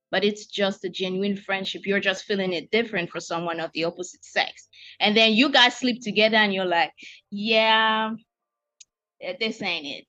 [0.09, 1.81] But it's just a genuine friendship.
[1.85, 4.69] You're just feeling it different for someone of the opposite sex.
[4.99, 6.93] And then you guys sleep together and you're like,
[7.29, 8.11] yeah,
[9.21, 10.05] eh, this ain't it.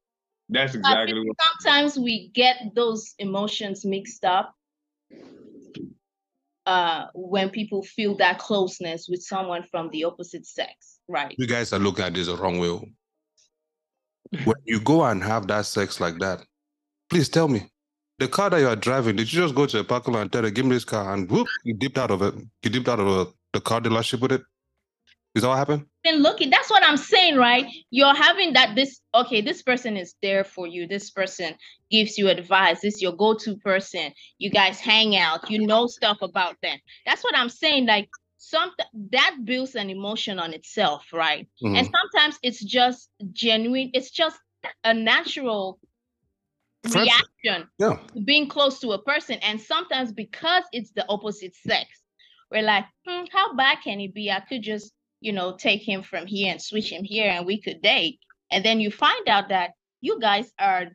[0.48, 1.36] that's exactly what.
[1.60, 4.54] sometimes we get those emotions mixed up
[6.68, 11.34] uh, when people feel that closeness with someone from the opposite sex, right?
[11.38, 12.94] You guys are looking at this the wrong way.
[14.44, 16.44] When you go and have that sex like that,
[17.08, 17.70] please tell me.
[18.18, 20.32] The car that you are driving, did you just go to a parking lot and
[20.32, 22.34] tell them, give me this car and whoop, you dipped out of it.
[22.62, 24.42] You dipped out of the, the car dealership with it?
[25.34, 25.86] Is that what happened?
[26.04, 27.66] Then looking, that's what I'm saying, right?
[27.90, 30.88] You're having that this okay, this person is there for you.
[30.88, 31.54] This person
[31.92, 32.80] gives you advice.
[32.80, 34.12] This is your go-to person.
[34.38, 36.78] You guys hang out, you know stuff about them.
[37.06, 37.86] That's what I'm saying.
[37.86, 38.08] Like
[38.38, 38.70] some
[39.12, 41.46] that builds an emotion on itself, right?
[41.62, 41.76] Mhm.
[41.76, 44.38] And sometimes it's just genuine, it's just
[44.82, 45.78] a natural.
[46.84, 47.98] Reaction Yeah.
[48.24, 49.38] being close to a person.
[49.42, 51.88] And sometimes because it's the opposite sex,
[52.50, 54.30] we're like, hmm, how bad can it be?
[54.30, 57.60] I could just, you know, take him from here and switch him here and we
[57.60, 58.20] could date.
[58.50, 60.86] And then you find out that you guys are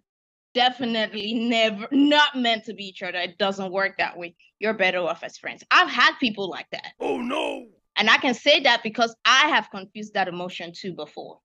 [0.53, 3.19] definitely never not meant to be each other.
[3.19, 4.36] It doesn't work that way.
[4.59, 5.63] You're better off as friends.
[5.71, 6.93] I've had people like that.
[6.99, 7.65] Oh no.
[7.95, 11.39] And I can say that because I have confused that emotion too before.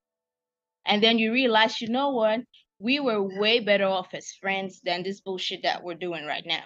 [0.87, 2.41] And then you realize, you know what?
[2.79, 6.65] We were way better off as friends than this bullshit that we're doing right now.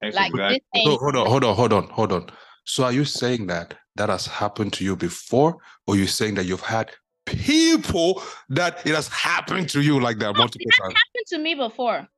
[0.00, 0.60] That's Like exactly.
[0.74, 2.30] this So ain't hold on, hold on, hold on, hold on.
[2.64, 6.46] So are you saying that that has happened to you before, or you saying that
[6.46, 6.90] you've had
[7.26, 10.94] people that it has happened to you like that multiple times?
[10.94, 12.08] happened to me before.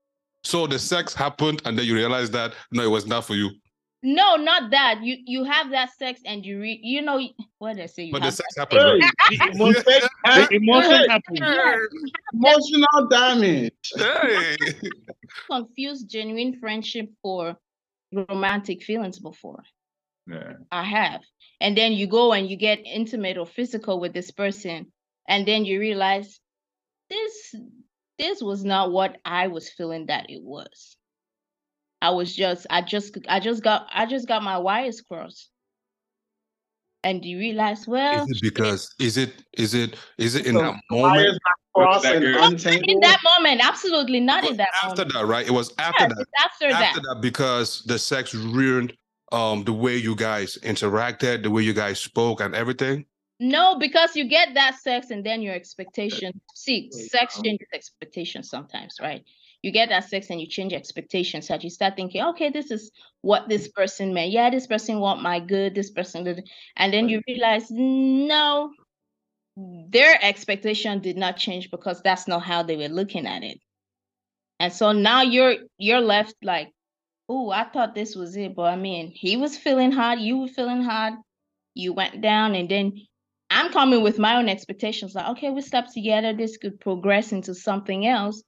[0.44, 3.50] So the sex happened, and then you realize that no, it was not for you.
[4.02, 5.00] No, not that.
[5.02, 7.20] You you have that sex and you re you know
[7.58, 8.04] what did I say?
[8.04, 9.12] You But the have sex happened, right?
[9.30, 9.82] the emotion,
[10.24, 11.90] the emotion happened.
[12.32, 13.72] Emotional damage.
[13.96, 14.56] Hey.
[15.50, 17.56] confused genuine friendship for
[18.12, 19.64] romantic feelings before.
[20.26, 20.54] Yeah.
[20.70, 21.22] I have.
[21.60, 24.92] And then you go and you get intimate or physical with this person,
[25.28, 26.38] and then you realize
[27.10, 27.54] this
[28.18, 30.97] this was not what I was feeling that it was.
[32.00, 35.50] I was just I just I just got I just got my wires crossed.
[37.04, 40.60] And you realize, well, Is it because is it is it is it in So,
[40.60, 41.38] that moment?
[41.82, 45.14] that in that moment, absolutely not But in that moment after moment.
[45.14, 45.46] that, right?
[45.46, 46.20] It was after Yes, that.
[46.20, 46.94] it's after that.
[46.94, 48.94] That, because the sex ruined
[49.32, 53.06] um the way you guys interacted, the way you guys spoke, and everything.
[53.40, 56.32] No, because you get that sex and then your expectation.
[56.54, 59.24] See, sex changes expectations sometimes, right?
[59.62, 62.92] You get that sex and you change expectations that you start thinking, okay, this is
[63.22, 63.74] what this mm.
[63.74, 64.30] person meant.
[64.30, 68.70] Yeah, this person want my good, this person did, and then you realize no,
[69.56, 73.58] their expectation did not change because that's not how they were looking at it.
[74.60, 76.70] And so now you're you're left like,
[77.28, 80.48] oh, I thought this was it, but I mean, he was feeling hot, you were
[80.48, 81.14] feeling hot,
[81.74, 82.92] you went down, and then
[83.50, 87.54] I'm coming with my own expectations like, okay, we slept together, this could progress into
[87.54, 88.42] something else.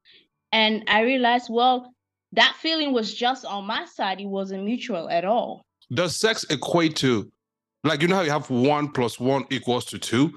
[0.53, 1.93] And I realized, well,
[2.33, 4.21] that feeling was just on my side.
[4.21, 5.65] It wasn't mutual at all.
[5.93, 7.31] Does sex equate to,
[7.85, 10.33] like, you know how you have one plus one equals to two?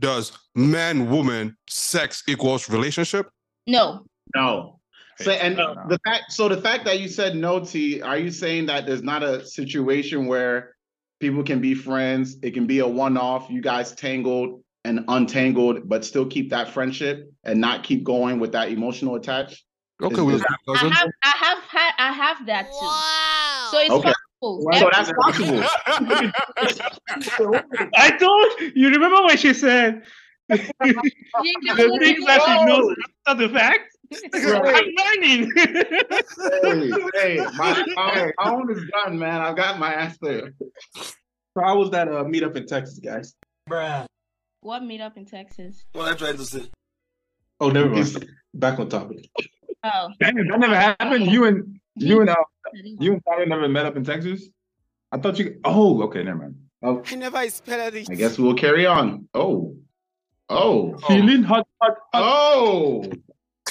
[0.00, 3.28] Does man, woman, sex equals relationship?
[3.66, 4.78] No, No.
[5.20, 5.74] So and No.
[5.88, 9.02] the fact so the fact that you said no T, are you saying that there's
[9.02, 10.76] not a situation where
[11.18, 16.04] people can be friends, it can be a one-off, you guys tangled and untangled, but
[16.04, 19.62] still keep that friendship and not keep going with that emotional attach?
[20.02, 20.90] Okay, Is- we is- I cousin.
[20.92, 22.78] have, I have had, I have that too.
[22.80, 23.68] Wow.
[23.70, 24.12] So it's Okay.
[24.40, 24.72] possible.
[24.78, 25.62] So that's possible.
[27.96, 30.02] I told you remember when she said
[30.48, 32.94] the things that she knows
[33.26, 33.80] after the fact.
[34.32, 34.74] Right.
[34.74, 35.52] I'm learning.
[37.14, 39.42] Hey, hey, my, my, my own is done, man.
[39.42, 40.52] I've got my ass there.
[40.94, 43.34] So how was that uh, meetup in Texas, guys?
[44.60, 45.84] What meetup in Texas?
[45.92, 46.64] What I'm trying to say.
[47.60, 48.28] Oh, never mind.
[48.54, 49.28] Back on topic.
[49.84, 51.30] Oh, Damn, that never happened.
[51.30, 52.34] You and you and uh,
[52.72, 54.48] you and Tyler never met up in Texas.
[55.12, 55.60] I thought you.
[55.64, 56.56] Oh, okay, never mind.
[56.82, 58.10] Oh, I never spelled it.
[58.10, 59.28] I guess we'll carry on.
[59.34, 59.76] Oh,
[60.48, 62.22] oh, Feeling hot, hot, hot.
[62.24, 63.04] oh.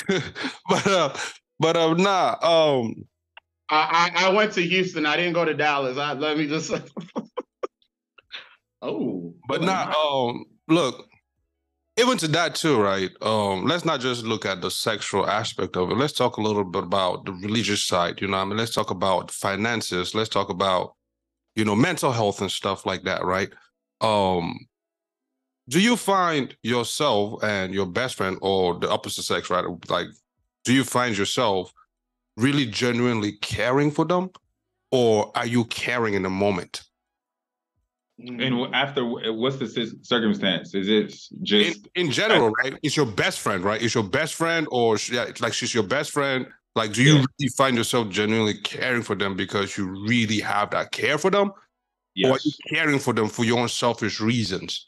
[0.70, 1.14] but uh,
[1.60, 2.36] but uh, nah.
[2.42, 3.06] Um,
[3.70, 5.06] I, I I went to Houston.
[5.06, 5.98] I didn't go to Dallas.
[5.98, 6.72] I, let me just.
[8.82, 9.94] oh, but oh, nah.
[9.94, 11.08] Um, look,
[12.00, 13.10] even to that too, right?
[13.22, 15.98] Um, let's not just look at the sexual aspect of it.
[15.98, 18.22] Let's talk a little bit about the religious side.
[18.22, 20.14] You know, I mean, let's talk about finances.
[20.14, 20.94] Let's talk about,
[21.56, 23.50] you know, mental health and stuff like that, right?
[24.02, 24.60] Um,
[25.70, 29.66] do you find yourself and your best friend or the opposite sex, right?
[29.90, 30.08] Like,
[30.64, 31.74] do you find yourself
[32.38, 34.30] really genuinely caring for them,
[34.92, 36.84] or are you caring in the moment?
[38.20, 39.68] And after, what's the
[40.02, 40.74] circumstance?
[40.74, 41.14] Is it
[41.44, 42.74] just in general, right?
[42.82, 43.82] It's your best friend, right?
[43.82, 46.48] It's your best friend, or sh- yeah, like she's your best friend.
[46.76, 47.26] Like, do you Yeah.
[47.40, 51.52] really find yourself genuinely caring for them because you really have that care for them,
[52.24, 54.88] or are you caring for them for your own selfish reasons?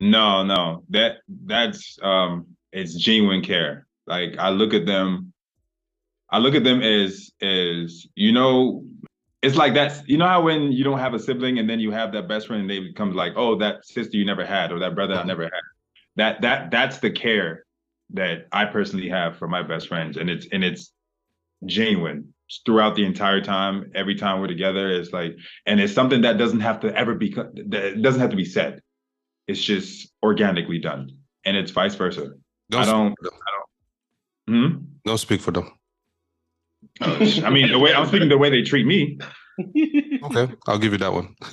[0.00, 0.84] No, no.
[0.90, 3.86] That that's um it's genuine care.
[4.06, 5.32] Like I look at them
[6.28, 8.84] I look at them as as you know
[9.42, 11.90] it's like that's you know how when you don't have a sibling and then you
[11.90, 14.78] have that best friend and they become like, "Oh, that sister you never had or
[14.80, 15.52] that brother I never had."
[16.16, 17.64] That that that's the care
[18.14, 20.92] that I personally have for my best friends and it's and it's
[21.64, 22.32] genuine
[22.66, 25.34] throughout the entire time every time we're together it's like
[25.64, 27.30] and it's something that doesn't have to ever be
[27.68, 28.82] that doesn't have to be said
[29.46, 31.08] it's just organically done
[31.46, 32.32] and it's vice versa
[32.74, 34.70] I don't- speak for them.
[34.70, 34.84] hmm?
[35.06, 35.72] Don't speak for them.
[37.44, 39.18] I mean the way i'm speaking the way they treat me
[40.24, 41.36] Okay, I'll give you that one.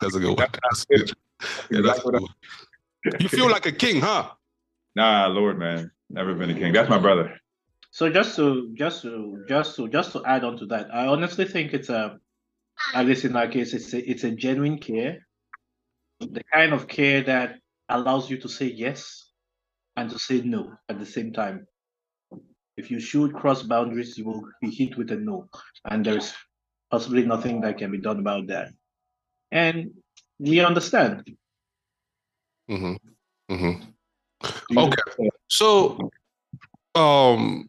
[0.00, 0.36] That's a good one.
[0.36, 1.12] that's That's good.
[1.70, 2.26] Yeah, that's a good one.
[3.20, 4.30] You feel like a king, huh?
[4.94, 7.34] nah lord man never been a king that's my brother
[7.90, 11.44] So just to just to just to just to add on to that, I honestly
[11.46, 12.18] think it's a
[12.94, 15.26] at least in our case, it's a it's a genuine care,
[16.20, 17.56] the kind of care that
[17.88, 19.30] allows you to say yes
[19.96, 21.66] and to say no at the same time.
[22.76, 25.48] If you shoot cross boundaries, you will be hit with a no,
[25.90, 26.32] and there's
[26.90, 28.72] possibly nothing that can be done about that.
[29.50, 29.90] And
[30.38, 31.36] we understand.
[32.70, 32.94] Mm-hmm.
[33.54, 34.78] Mm-hmm.
[34.78, 35.30] Okay.
[35.48, 36.10] So,
[36.94, 37.68] um,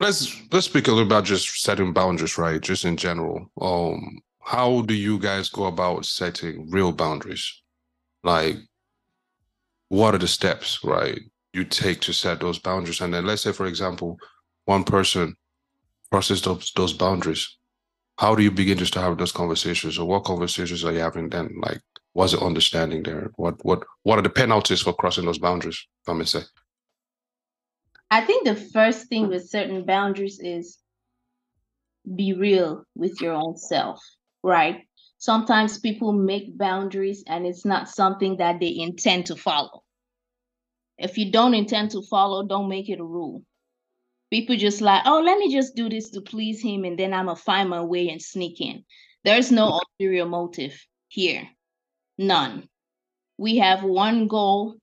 [0.00, 2.60] let's let's speak a little about just setting boundaries, right?
[2.60, 3.50] Just in general.
[3.60, 7.62] Um, how do you guys go about setting real boundaries?
[8.22, 8.56] Like,
[9.88, 11.20] what are the steps, right?
[11.52, 14.16] You take to set those boundaries, and then let's say, for example,
[14.64, 15.36] one person
[16.10, 17.58] crosses those those boundaries.
[18.18, 21.28] How do you begin to start having those conversations, or what conversations are you having
[21.28, 21.54] then?
[21.60, 21.80] Like,
[22.12, 23.30] what's the understanding there?
[23.36, 25.86] What what what are the penalties for crossing those boundaries?
[26.02, 26.42] If I may say.
[28.10, 30.78] I think the first thing with certain boundaries is
[32.14, 34.00] be real with your own self,
[34.42, 34.82] right?
[35.16, 39.82] Sometimes people make boundaries and it's not something that they intend to follow.
[40.98, 43.42] If you don't intend to follow, don't make it a rule.
[44.30, 47.26] People just like, oh, let me just do this to please him and then I'm
[47.26, 48.84] gonna find my way and sneak in.
[49.24, 49.78] There's no mm-hmm.
[50.00, 51.48] ulterior motive here.
[52.18, 52.68] None.
[53.38, 54.76] We have one goal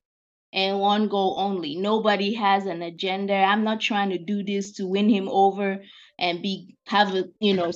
[0.53, 1.75] and one goal only.
[1.75, 3.33] Nobody has an agenda.
[3.33, 5.83] I'm not trying to do this to win him over
[6.17, 7.71] and be have a you know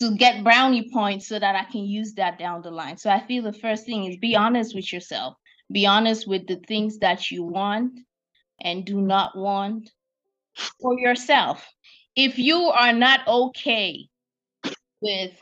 [0.00, 2.96] to get brownie points so that I can use that down the line.
[2.96, 5.36] So I feel the first thing is be honest with yourself.
[5.72, 8.00] Be honest with the things that you want
[8.60, 9.90] and do not want
[10.80, 11.66] for yourself.
[12.16, 14.06] If you are not okay
[15.00, 15.32] with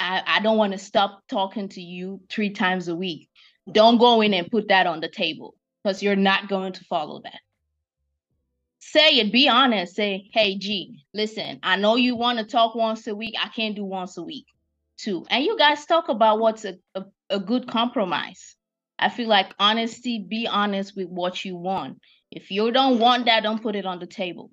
[0.00, 3.30] I, I don't want to stop talking to you three times a week
[3.72, 7.20] don't go in and put that on the table because you're not going to follow
[7.22, 7.40] that.
[8.80, 9.96] say it, be honest.
[9.96, 13.34] Say, hey, G, listen, I know you want to talk once a week.
[13.42, 14.46] I can't do once a week,
[14.98, 15.26] too.
[15.30, 18.56] And you guys talk about what's a, a, a good compromise.
[18.98, 21.98] I feel like honesty, be honest with what you want.
[22.30, 24.50] If you don't want that, don't put it on the table.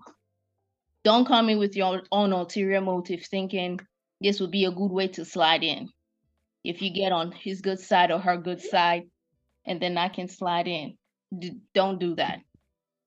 [1.04, 3.80] Don't come in with your own ulterior motive thinking
[4.22, 5.90] this would be a good way to slide in.
[6.64, 9.04] If you get on his good side or her good side,
[9.66, 10.98] and then I can slide in.
[11.38, 12.40] D- don't do that.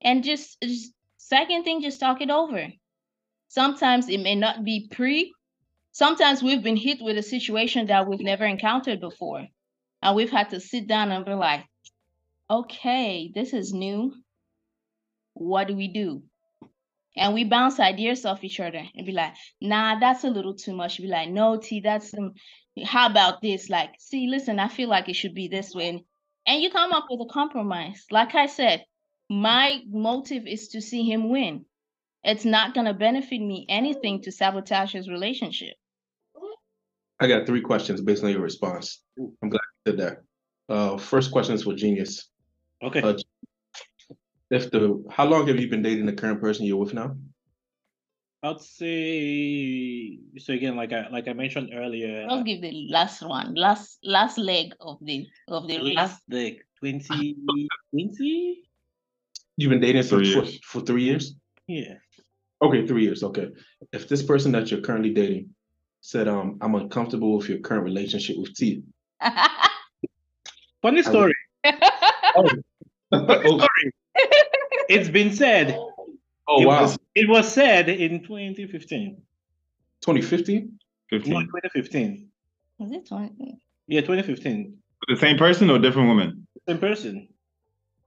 [0.02, 2.68] And just, just second thing, just talk it over.
[3.48, 5.32] Sometimes it may not be pre.
[5.92, 9.46] Sometimes we've been hit with a situation that we've never encountered before.
[10.06, 11.64] And we've had to sit down and be like,
[12.48, 14.14] okay, this is new.
[15.34, 16.22] What do we do?
[17.16, 20.76] And we bounce ideas off each other and be like, nah, that's a little too
[20.76, 20.98] much.
[20.98, 22.34] Be like, no, T, that's um,
[22.84, 23.68] how about this?
[23.68, 26.04] Like, see, listen, I feel like it should be this way.
[26.46, 28.04] And you come up with a compromise.
[28.12, 28.84] Like I said,
[29.28, 31.64] my motive is to see him win.
[32.22, 35.74] It's not gonna benefit me anything to sabotage his relationship.
[37.18, 39.02] I got three questions based on your response.
[39.18, 40.22] I'm glad you did that.
[40.68, 42.28] Uh, first question is for Genius.
[42.82, 43.00] Okay.
[43.00, 43.14] Uh,
[44.50, 47.16] if the how long have you been dating the current person you're with now?
[48.42, 52.26] I'd say so again, like I like I mentioned earlier.
[52.28, 55.96] I'll give the last one, last last leg of the of the race.
[55.96, 58.62] last like 2020?
[59.58, 60.60] You've been dating for, Three for years.
[60.64, 61.34] for three years?
[61.66, 61.94] Yeah.
[62.62, 63.22] Okay, three years.
[63.22, 63.48] Okay.
[63.92, 65.50] If this person that you're currently dating
[66.02, 68.82] said, um, I'm uncomfortable with your current relationship with T.
[70.86, 71.34] Funny story.
[72.38, 72.48] Oh,
[73.12, 73.58] oh.
[73.58, 73.92] Sorry.
[74.88, 75.74] It's been said.
[76.48, 76.82] oh it wow.
[76.82, 79.16] Was, it was said in 2015.
[80.02, 80.78] 2015?
[81.10, 81.32] No, 15.
[81.32, 82.28] 2015.
[82.80, 83.58] Is it 20?
[83.86, 84.76] Yeah, 2015.
[85.08, 86.46] The same person or different woman?
[86.68, 87.28] Same person.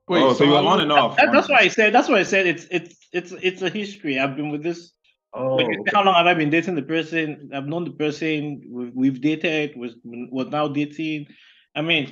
[0.07, 1.17] Wait, oh, so, you were how on and off.
[1.17, 1.93] That- that's and why I said.
[1.93, 4.19] That's why I said it's it's it's it's a history.
[4.19, 4.91] I've been with this.
[5.33, 7.49] Oh, When you how long have I been dating the person?
[7.53, 8.61] I've known the person.
[8.69, 9.75] We've, we've dated.
[9.75, 11.27] Was was now dating.
[11.75, 12.11] I mean,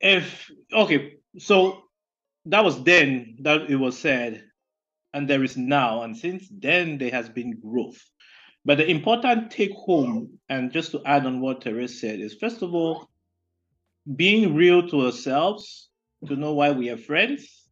[0.00, 1.82] if okay, so
[2.46, 4.44] that was then that it was said,
[5.12, 8.02] and there is now, and since then there has been growth.
[8.64, 12.62] But the important take home, and just to add on what Therese said, is first
[12.62, 13.08] of all,
[14.14, 15.88] being real to ourselves
[16.26, 17.68] to know why we are friends.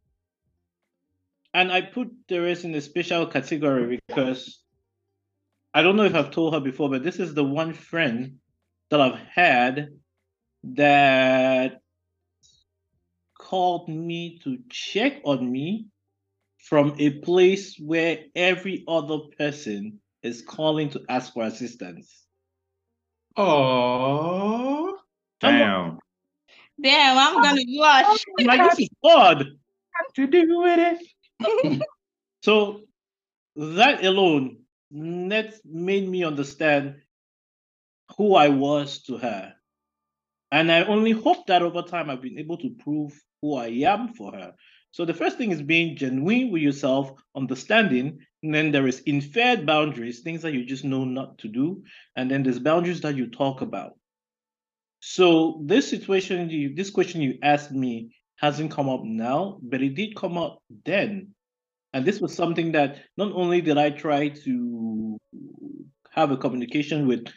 [1.53, 4.61] And I put Therese in a special category because
[5.73, 8.37] I don't know if I've told her before, but this is the one friend
[8.89, 9.89] that I've had
[10.63, 11.81] that
[13.45, 15.85] called me to check on me
[16.57, 22.25] from a place where every other person is calling to ask for assistance.
[23.37, 24.97] Oh.
[25.39, 25.99] Damn.
[26.81, 28.25] Damn, I'm gonna blush.
[28.39, 29.45] I'm like, this is odd.
[30.15, 30.99] To do with
[31.39, 31.81] it.
[32.43, 32.81] So
[33.55, 34.59] that alone
[34.91, 37.01] that made me understand
[38.15, 39.55] who I was to her.
[40.51, 44.13] And I only hope that over time I've been able to prove who I am
[44.13, 44.53] for her.
[44.91, 49.65] So the first thing is being genuine with yourself, understanding, and then there is inferred
[49.65, 51.83] boundaries, things that you just know not to do,
[52.15, 53.97] and then there's boundaries that you talk about.
[55.01, 59.95] So this situation, you, this question you asked me hasn't come up now, but it
[59.95, 61.35] did come up then.
[61.93, 65.17] And this was something that not only did I try to
[66.11, 67.27] have a communication with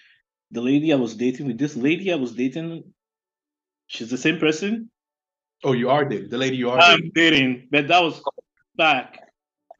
[0.52, 2.84] the lady I was dating, with this lady I was dating,
[3.88, 4.90] she's the same person
[5.64, 6.30] Oh, you are dating.
[6.30, 7.12] The lady you are I'm dating.
[7.14, 8.22] dating, but that was
[8.76, 9.20] back.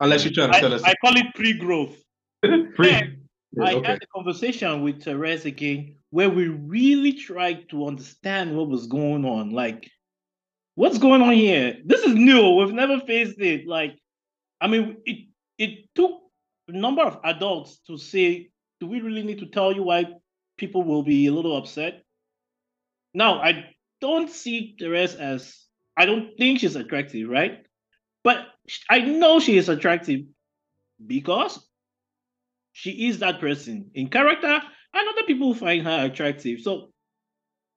[0.01, 0.83] Unless you're trying to I, tell us.
[0.83, 1.97] I call it pre-growth.
[2.43, 2.73] Then
[3.53, 3.87] Yeah, I okay.
[3.93, 9.25] had a conversation with Therese again where we really tried to understand what was going
[9.25, 9.51] on.
[9.51, 9.91] Like,
[10.75, 11.79] what's going on here?
[11.85, 12.55] This is new.
[12.57, 13.67] We've never faced it.
[13.67, 13.99] Like,
[14.61, 15.27] I mean, it
[15.59, 16.21] it took
[16.69, 18.51] a number of adults to say,
[18.81, 20.07] do we really need to tell you why
[20.57, 22.03] people will be a little upset?
[23.15, 25.65] Now, I don't see Therese as
[25.99, 27.67] I don't think she's attractive, right?
[28.23, 28.47] But
[28.89, 30.21] I know she is attractive
[31.05, 31.67] because
[32.73, 36.61] she is that person in character, and other people find her attractive.
[36.61, 36.93] So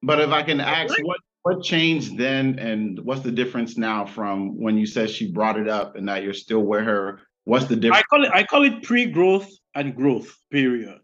[0.03, 4.59] But if I can ask, what what changed then, and what's the difference now from
[4.59, 7.21] when you said she brought it up and that you're still with her?
[7.45, 8.03] What's the difference?
[8.03, 10.99] I call it I call it pre-growth and growth period.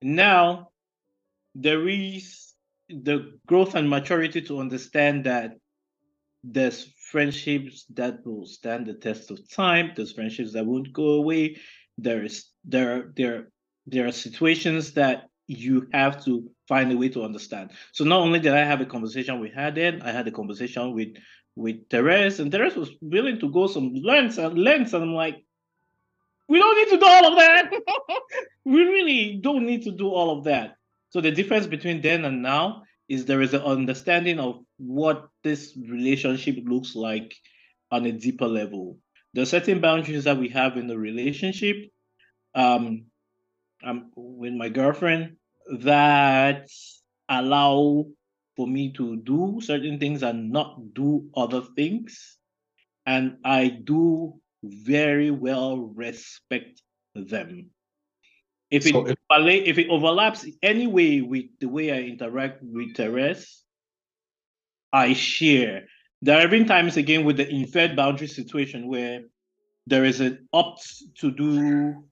[0.00, 0.70] Now
[1.54, 2.54] there is
[2.88, 5.52] the growth and maturity to understand that
[6.44, 11.56] there's friendships that will stand the test of time, there's friendships that won't go away.
[11.96, 13.48] There is there there
[13.86, 17.70] there are situations that you have to find a way to understand.
[17.92, 21.16] So not only did I have a conversation with then, I had a conversation with
[21.56, 25.44] with Therese, and Therese was willing to go some lengths and lengths, and I'm like,
[26.48, 27.70] we don't need to do all of that.
[28.64, 30.76] we really don't need to do all of that.
[31.10, 35.76] So the difference between then and now is there is an understanding of what this
[35.76, 37.34] relationship looks like
[37.90, 38.98] on a deeper level.
[39.34, 41.76] There are certain boundaries that we have in the relationship.
[42.54, 43.06] Um,
[43.84, 45.36] um with my girlfriend
[45.80, 46.68] that
[47.28, 48.06] allow
[48.56, 52.38] for me to do certain things and not do other things.
[53.06, 56.82] And I do very well respect
[57.14, 57.70] them.
[58.70, 63.64] If it So if- if it overlaps anyway with the way I interact with Therese,
[64.92, 65.86] I share.
[66.22, 69.22] There have been times again with the inferred boundary situation where
[69.86, 72.04] there is an opt to do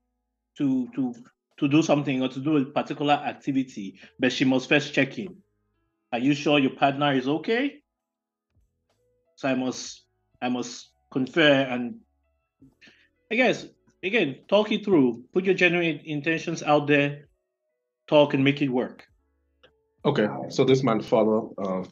[0.59, 1.15] to to
[1.59, 5.37] to do something or to do a particular activity, but she must first check in.
[6.13, 7.83] Are you sure your partner is okay?
[9.37, 10.03] So I must
[10.41, 12.01] I must confer and
[13.31, 13.67] I guess
[14.03, 15.25] again talk it through.
[15.33, 17.29] Put your genuine intentions out there,
[18.07, 19.05] talk and make it work.
[20.05, 21.53] Okay, so this might follow.
[21.59, 21.91] Um,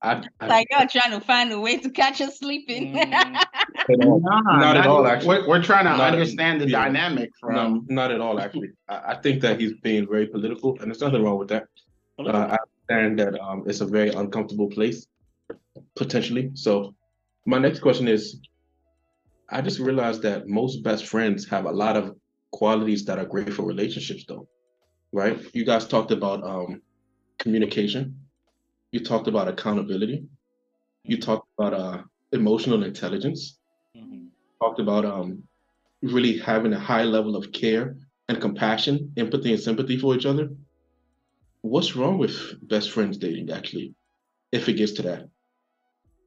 [0.00, 2.94] I, I Like you're trying to find a way to catch us sleeping.
[2.94, 3.12] Mm.
[3.14, 5.46] at all- Nah, Not at all, We're, actually.
[5.48, 6.84] we're trying to Not- understand the yeah.
[6.84, 7.86] dynamic no, from.
[7.88, 8.38] not at all.
[8.40, 11.64] Actually, I, I think that he's being very political, and there's nothing wrong with that.
[12.18, 12.56] Uh, I
[12.90, 15.06] understand that um, it's a very uncomfortable place,
[15.96, 16.50] potentially.
[16.54, 16.94] So,
[17.46, 18.40] my next question is:
[19.50, 22.16] I just realized that most best friends have a lot of
[22.52, 24.48] qualities that are great for relationships, though.
[25.12, 25.38] Right?
[25.54, 26.82] You guys talked about um,
[27.38, 28.16] communication.
[28.92, 30.24] You talked about accountability.
[31.04, 33.58] You talked about uh, emotional intelligence.
[33.96, 34.28] Mhm.
[34.60, 35.44] Talked about um,
[36.02, 37.96] really having a high level of care
[38.28, 40.50] and compassion, empathy, and sympathy for each other
[41.62, 43.94] what's wrong with best friends dating actually
[44.52, 45.28] if it gets to that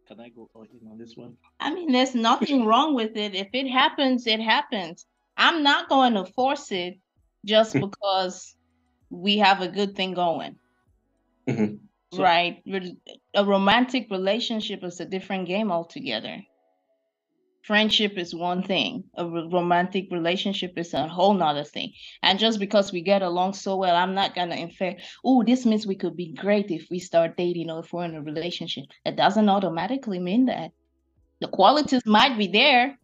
[0.07, 1.37] Can I go in on this one?
[1.59, 3.33] I mean, there's nothing wrong with it.
[3.33, 5.05] If it happens, it happens.
[5.37, 6.99] I'm not going to force it
[7.45, 8.55] just because
[9.09, 10.57] we have a good thing going.
[11.47, 11.79] Mhm.
[12.13, 12.61] So- right?
[13.35, 16.41] A romantic relationship is a different game altogether.
[17.63, 19.03] Friendship is one thing.
[19.15, 21.93] A romantic relationship is a whole nother thing.
[22.23, 25.85] And just because we get along so well, I'm not gonna infer, oh, this means
[25.85, 28.85] we could be great if we start dating or if we're in a relationship.
[29.05, 30.71] It doesn't automatically mean that.
[31.39, 32.97] The qualities might be there.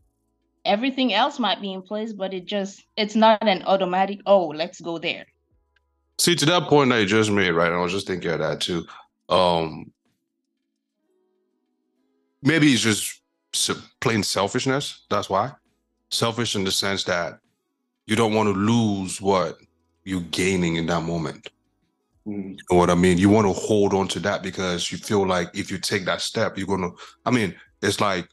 [0.65, 4.81] Everything else might be in place, but it just it's not an automatic, oh, let's
[4.81, 5.27] go there.
[6.19, 7.71] See, to that point that you just made, right?
[7.71, 8.85] I was just thinking of that too.
[9.29, 9.91] Um,
[12.41, 13.21] maybe it's just
[13.99, 15.05] plain selfishness.
[15.09, 15.51] That's why.
[16.09, 17.39] Selfish in the sense that
[18.05, 19.57] you don't want to lose what
[20.05, 21.49] you're gaining in that moment.
[22.27, 23.17] Mm, You know what I mean?
[23.17, 26.21] You want to hold on to that because you feel like if you take that
[26.21, 26.89] step, you're gonna.
[27.25, 28.27] I mean, it's like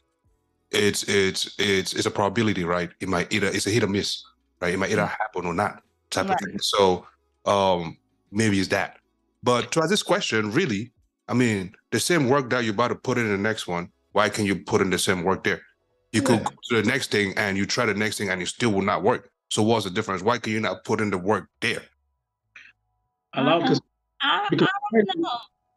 [0.71, 2.89] it's it's it's it's a probability, right?
[2.99, 4.23] It might either it's a hit or miss,
[4.61, 4.73] right?
[4.73, 6.41] It might either happen or not, type Right.
[6.41, 6.59] of thing.
[6.59, 7.05] So
[7.47, 7.97] um
[8.31, 8.97] maybe it's that.
[9.43, 10.91] But to ask this question, really,
[11.27, 14.29] I mean, the same work that you're about to put in the next one, why
[14.29, 15.61] can you put in the same work there?
[16.11, 16.43] You could Yeah.
[16.43, 18.81] go to the next thing and you try the next thing and it still will
[18.81, 19.29] not work.
[19.49, 20.23] So what's the difference?
[20.23, 21.83] Why can you not put in the work there?
[23.33, 23.59] Allow.
[24.21, 25.29] I, because I don't know.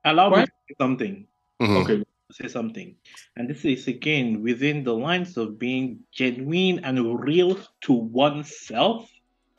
[0.05, 1.27] allow me to say something.
[1.61, 1.83] Mhm.
[1.83, 2.95] okay say something.
[3.37, 9.11] And this is again within the lines of being genuine and real to oneself.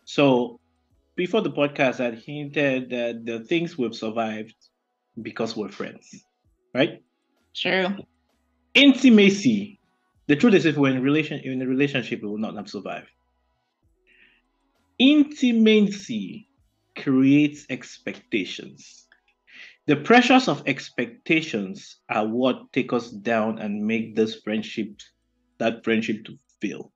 [0.05, 0.60] So
[1.20, 4.55] before the podcast, I hinted that the things we've survived
[5.22, 6.24] because we're friends,
[6.74, 7.03] right?
[7.53, 7.88] True.
[8.74, 9.82] Intimacy.
[10.28, 13.09] The truth is, if we're in relation in a relationship, we will not have survived.
[14.97, 16.47] Intimacy
[16.95, 19.05] creates expectations.
[19.88, 25.01] The pressures of expectations are what take us down and make this friendship,
[25.57, 26.93] that friendship to fail.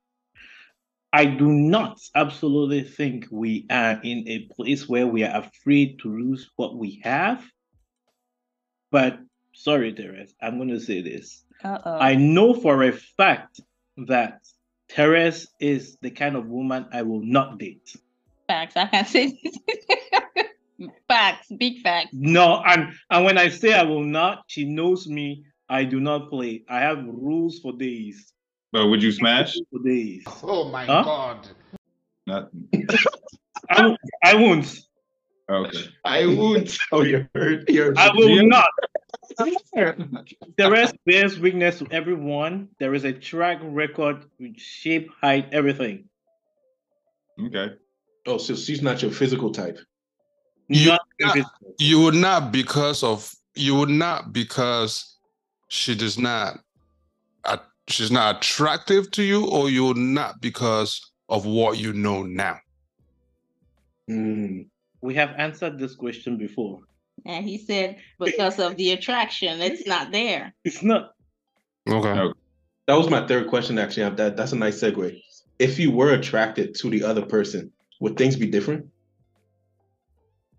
[1.14, 6.08] I do not absolutely think we are in a place where we are afraid to
[6.08, 7.40] lose what we have.
[8.90, 9.20] But
[9.52, 11.44] sorry, Therese, I'm going to say this.
[11.62, 11.98] Uh-oh.
[12.00, 13.60] I know for a fact
[14.08, 14.40] that
[14.90, 17.94] Therese is the kind of woman I will not date.
[18.48, 18.76] facts.
[18.76, 19.40] I can say
[21.08, 22.10] facts, big facts.
[22.12, 25.44] No, and and when I say I will not, she knows me.
[25.68, 26.64] I do not play.
[26.68, 28.32] I have rules for days.
[28.74, 29.54] But would you smash?
[29.70, 30.24] For days.
[30.42, 31.02] Oh my Huh?
[31.04, 31.48] god.
[32.26, 32.50] Not
[33.70, 34.78] I, won't- I won't.
[35.48, 35.84] okay.
[36.04, 36.72] I would.
[36.90, 38.42] oh you're hurt you're I will Yeah.
[38.42, 38.68] not.
[40.56, 42.68] The rest bears weakness to everyone.
[42.80, 46.08] There is a track record with shape, height, everything.
[47.46, 47.74] Okay.
[48.26, 49.78] oh so she's not your physical type
[50.68, 51.26] You- Not Yeah.
[51.28, 51.74] invisible.
[51.78, 55.16] You would not because of you would not because
[55.68, 56.58] she does not
[57.44, 57.58] uh,
[57.88, 62.58] she's not attractive to you, or you're not because of what you know now?
[64.10, 64.66] Mm.
[65.00, 66.80] We have answered this question before.
[67.26, 70.54] And he said because of the attraction, it's not there.
[70.64, 71.12] It's not.
[71.88, 72.14] Okay.
[72.14, 72.34] No.
[72.86, 73.78] That was my third question.
[73.78, 75.18] Actually, that that's a nice segue.
[75.58, 78.86] If you were attracted to the other person, would things be different?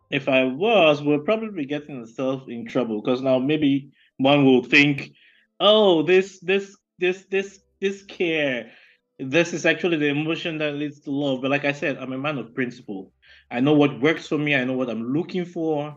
[0.10, 4.64] If I was, we'll probably be getting ourselves in trouble because now maybe one will
[4.64, 5.12] think,
[5.60, 8.72] oh, this, this, this, this, this care,
[9.20, 11.42] this is actually the emotion that leads to love.
[11.42, 13.14] But like I said, I'm a man of principle.
[13.52, 14.56] I know what works for me.
[14.56, 15.96] I know what I'm looking for.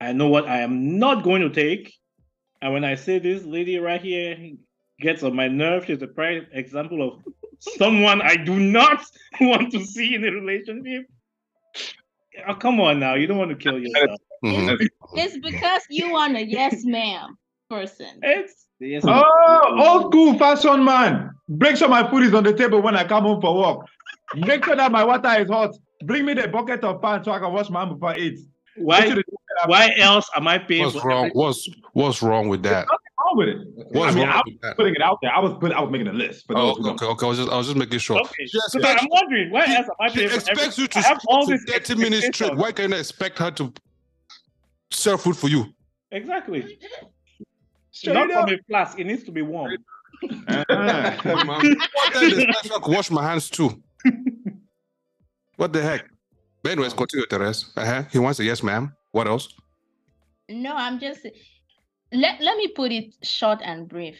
[0.00, 1.92] I know what I am not going to take.
[2.60, 4.36] And when I say this lady right here
[5.00, 7.22] gets on my nerve, she's a prime example of
[7.60, 9.04] someone I do not
[9.40, 11.06] want to see in a relationship.
[12.46, 13.14] Oh, come on now.
[13.14, 14.20] You don't want to kill yourself.
[14.44, 14.86] Mhm.
[15.14, 17.36] It's because you are a yes ma'am
[17.68, 18.20] person.
[18.22, 21.30] It's yes, Oh, old school fashion man.
[21.48, 23.86] Make sure my food is on the table when I come home for work.
[24.36, 25.70] Make sure that my water is hot.
[26.04, 28.38] Bring me the bucket of pan so I can wash my hand before I eat.
[28.76, 29.24] why Make sure the-
[29.66, 31.30] why else am I paying What's for wrong?
[31.32, 32.86] What's what's wrong with that?
[32.88, 33.58] wrong with it?
[33.90, 34.76] What's I mean, wrong I with that?
[34.76, 35.34] Putting it out there.
[35.34, 37.26] I was put, I was making a list for Oh, those okay, okay.
[37.26, 38.20] I was just I was just making sure.
[38.20, 38.46] Okay.
[38.46, 40.82] She So expects, I'm wondering why she- else am I paying for expects everything?
[40.82, 42.28] you to have all this 30 minutes straight.
[42.52, 42.60] expectations.
[42.60, 43.72] Why can't I expect her to
[44.92, 45.66] serve food for you?
[46.12, 46.78] Exactly.
[47.98, 48.48] Straight Not up.
[48.48, 48.96] from a flask.
[49.00, 49.72] It needs to be warm.
[50.22, 51.50] What the hell?
[52.74, 53.82] I can wash my hands too.
[55.56, 56.08] What the heck?
[56.62, 57.72] But anyways, continue, Therese.
[57.76, 58.04] Uh-huh.
[58.12, 58.94] He wants a yes, ma'am.
[59.10, 59.48] What else?
[60.48, 61.26] No, I'm just
[62.12, 64.18] let let me put it short and brief.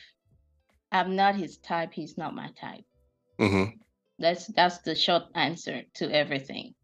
[0.91, 2.85] I'm not his type, he's not my type.
[3.39, 3.77] Mm-hmm.
[4.19, 6.75] That's that's the short answer to everything.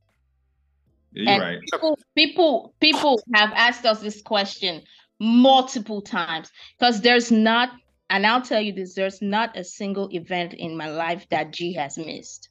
[1.11, 1.59] You're And right.
[1.73, 4.83] people people people have asked us this question
[5.25, 7.71] multiple times because there's not
[8.11, 11.73] and I'll tell you this there's not a single event in my life that G
[11.75, 12.51] has missed.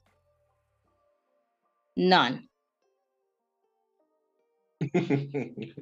[1.95, 2.47] None.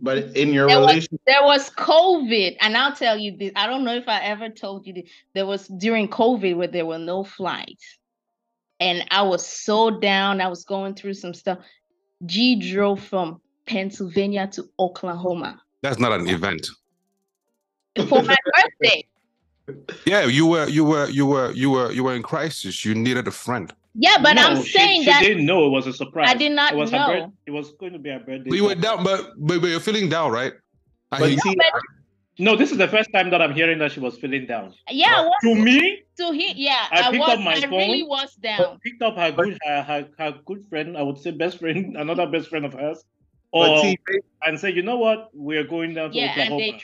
[0.01, 3.51] But in your There was- relationship, There was COVID, and I'll tell you this.
[3.55, 5.09] I don't know if I ever told you this.
[5.33, 7.97] There was during COVID where there were no flights.
[8.79, 10.41] And I was so down.
[10.41, 11.59] I was going through some stuff.
[12.25, 16.67] G drove from Pennsylvania to Oklahoma That's not an event.
[18.07, 18.35] For my
[18.81, 19.05] birthday.
[20.05, 22.83] Yeah, you were you were you were you were you were in crisis.
[22.83, 23.71] You needed a friend.
[23.93, 26.29] Yeah, but I'm No, she- saying she, that didn't know it was a surprise.
[26.29, 27.33] I did not it was her birth- know.
[27.45, 28.49] it was going to be her birthday.
[28.49, 30.53] But you were down, but but, but you're feeling down, right?
[31.11, 31.55] I But hear- see,
[32.39, 34.73] No, this is the first time that I'm hearing that she was feeling down.
[34.89, 37.65] Yeah, I was To me, to him, yeah, I I, picked was up my I
[37.65, 38.79] really phone, was I down.
[38.83, 42.27] picked up her good her, her, her good friend, I would say best friend, another
[42.27, 43.03] best friend of hers,
[43.51, 43.97] but or see,
[44.45, 46.79] and say, you know what, we're going down to Yeah, and Oklahoma.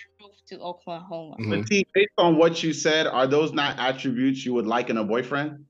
[0.50, 1.36] They drove to Oklahoma.
[1.40, 1.62] Mhm.
[1.62, 5.04] but based on what you said, are those not attributes you would like in a
[5.04, 5.66] boyfriend?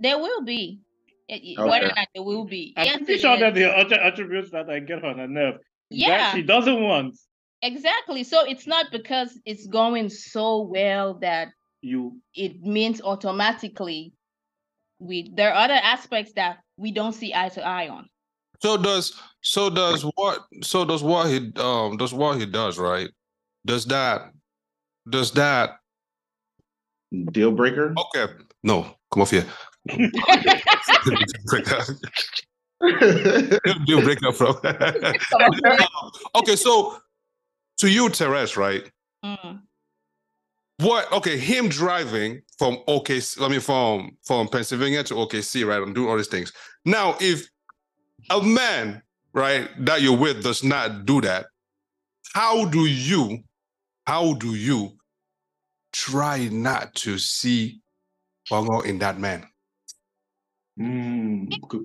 [0.00, 0.80] There will be.
[1.28, 1.68] It- it- Okay.
[1.70, 2.72] Whether or not there will be.
[2.76, 3.40] I'm yes, pretty sure is.
[3.40, 5.60] that the other attributes that I get on her nerve
[5.90, 6.08] Yeah.
[6.18, 7.16] that she doesn't want
[7.60, 8.22] Exactly.
[8.22, 11.48] So it's not because it's going so well that
[11.82, 12.20] you.
[12.34, 14.12] it means automatically
[15.00, 18.08] we there are other aspects that we don't see eye to eye on.
[18.62, 23.10] So does so does what so does what he um does what he does right?
[23.64, 24.32] Does that
[25.08, 25.78] does that
[27.32, 27.94] Deal breaker?
[27.96, 28.32] okay?
[28.62, 29.46] No, come off here.
[33.86, 34.60] Deal breaker, bro.
[36.34, 36.98] okay, so
[37.78, 38.90] to you, Therese, right?
[39.24, 39.62] Mm.
[40.80, 41.10] What?
[41.12, 46.08] Okay, him driving from OKC, I mean from from Pennsylvania to OKC, right, and doing
[46.08, 46.52] all these things.
[46.84, 47.48] Now, if
[48.30, 49.02] a man,
[49.32, 51.46] right, that you're with does not do that,
[52.34, 53.42] how do you,
[54.08, 54.92] how do you
[55.92, 57.82] try not to see
[58.50, 59.46] Nkongho in that man?
[60.80, 61.84] mm, good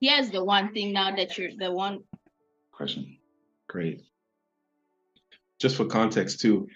[0.00, 2.02] Here's the one thing now that you're the one
[2.72, 3.16] Question.
[3.68, 4.02] Great.
[5.60, 6.66] Just for context, too,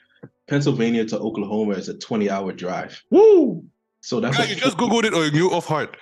[0.49, 3.03] Pennsylvania to Oklahoma is a 20 hour drive.
[3.11, 3.65] Woo!
[4.03, 5.97] So that's Yeah, a- you just googled it or you knew off heart.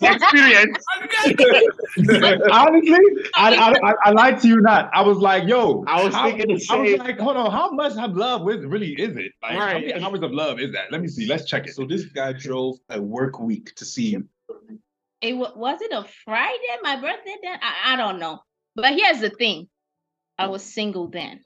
[0.00, 0.84] Experience.
[2.52, 2.98] Honestly,
[3.34, 4.90] I, I, I, I lied to you not.
[4.92, 6.78] I was like, yo, I was how- thinking the same.
[6.78, 9.32] I was like, hold on, how much of love with really is it?
[9.42, 9.86] Like, how Right.
[9.86, 10.90] many hours of love is that?
[10.92, 11.26] Let me see.
[11.26, 11.74] Let's check it.
[11.74, 14.28] so this guy drove a work week to see you.
[15.20, 17.58] it wa- was it a Friday, my birthday then?
[17.62, 18.40] I, I don't know.
[18.76, 19.68] But here's the thing.
[20.38, 21.40] I was single then.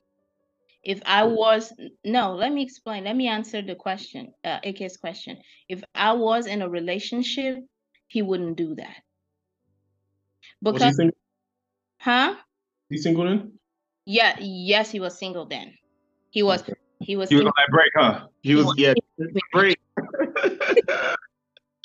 [0.83, 1.73] If I was
[2.05, 3.05] no, let me explain.
[3.05, 5.39] Let me answer the question, uh AK's question.
[5.69, 7.59] If I was in a relationship,
[8.09, 8.97] he wouldn't do that.
[10.63, 11.17] Was he Because single?
[11.99, 12.35] huh?
[12.89, 13.53] He single then?
[14.07, 15.75] Yeah, yes, he was single then.
[16.31, 16.65] He was
[17.01, 18.27] he was He was on that break, huh?
[18.43, 18.95] He was, yeah,
[19.53, 19.79] great.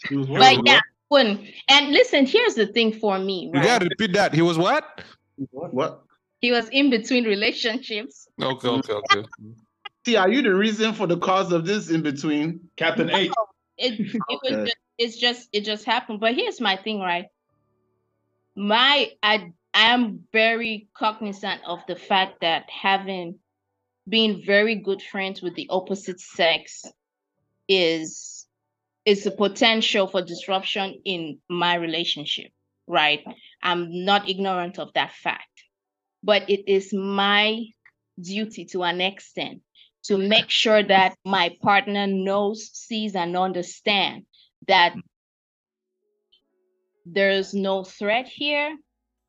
[0.10, 0.80] He was But wondering yeah,
[1.10, 1.41] wouldn't.
[1.69, 4.34] And listen, here's the thing for me, You gotta repeat that.
[4.34, 5.02] He was what?
[5.52, 5.74] what?
[5.74, 6.03] What?
[6.40, 8.27] He was in between relationships.
[8.41, 9.27] Okay, okay, okay.
[10.05, 12.69] See, are you the reason for the cause of this in between?
[12.77, 13.31] Captain H.
[13.77, 14.65] It it was Okay.
[14.65, 16.19] just, it's just it just happened.
[16.19, 17.26] But here's my thing, right?
[18.55, 23.39] My I I am very cognizant of the fact that having
[24.07, 26.85] being very good friends with the opposite sex
[27.68, 28.47] is
[29.05, 32.51] is a potential for disruption in my relationship,
[32.88, 33.23] right?
[33.61, 35.64] I'm not ignorant of that fact.
[36.23, 37.64] But it is my
[38.19, 39.61] duty to an extent
[40.03, 44.23] to make sure that my partner knows, sees, and understand
[44.68, 44.95] that
[47.06, 48.77] there's no threat here.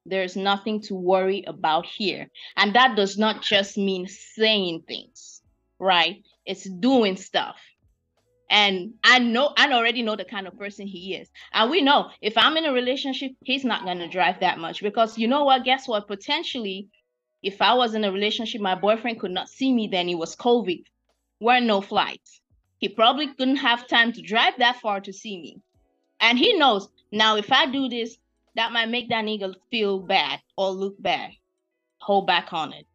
[0.07, 2.29] There's nothing to worry about here.
[2.57, 5.43] And that does not just mean saying things,
[5.79, 6.25] right?
[6.47, 7.57] It's doing stuff.
[8.51, 11.29] And I know, I already know the kind of person he is.
[11.53, 14.81] And we know if I'm in a relationship, he's not going to drive that much
[14.81, 15.65] because you know what?
[15.65, 16.09] Guess what?
[16.09, 16.89] Potentially,
[17.43, 20.37] if I was in a relationship, my boyfriend could not see me, then it was
[20.37, 20.83] COVID.
[21.41, 22.41] Were no flights.
[22.79, 25.61] He probably couldn't have time to drive that far to see me.
[26.21, 28.17] And he knows now if I do this,
[28.57, 31.31] that might make that nigga feel bad or look bad.
[32.01, 32.87] Hold back on it.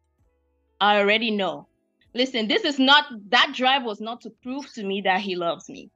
[0.80, 1.68] I already know.
[2.14, 5.68] Listen, this is not that drive was not to prove to me that he loves
[5.68, 5.90] me.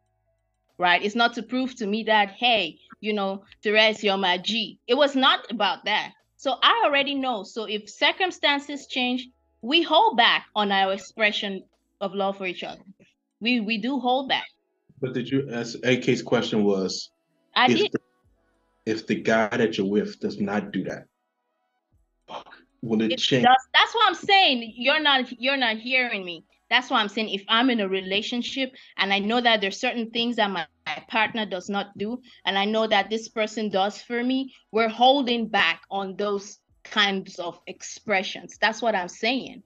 [0.78, 1.02] Right?
[1.02, 4.78] It's not to prove to me that, hey, you know, Therese, you're my G.
[4.86, 6.12] It was not about that.
[6.38, 7.42] So I already know.
[7.42, 9.28] So if circumstances change,
[9.60, 11.64] we hold back on our expression
[12.00, 12.80] of love for each other.
[13.40, 14.46] We we do hold back.
[15.00, 15.48] But did you?
[15.50, 17.10] As AK's question was,
[17.56, 17.92] I if did.
[17.92, 18.00] the,
[18.86, 21.06] if the guy that you're with does not do that,
[22.82, 23.44] will it It change?
[23.44, 23.68] does.
[23.74, 24.74] That's what I'm saying.
[24.76, 26.44] You're not you're not hearing me.
[26.70, 30.10] That's why I'm saying if I'm in a relationship and I know that there's certain
[30.10, 34.00] things that my, my partner does not do, and I know that this person does
[34.00, 38.58] for me, we're holding back on those kinds of expressions.
[38.60, 39.62] That's what I'm saying.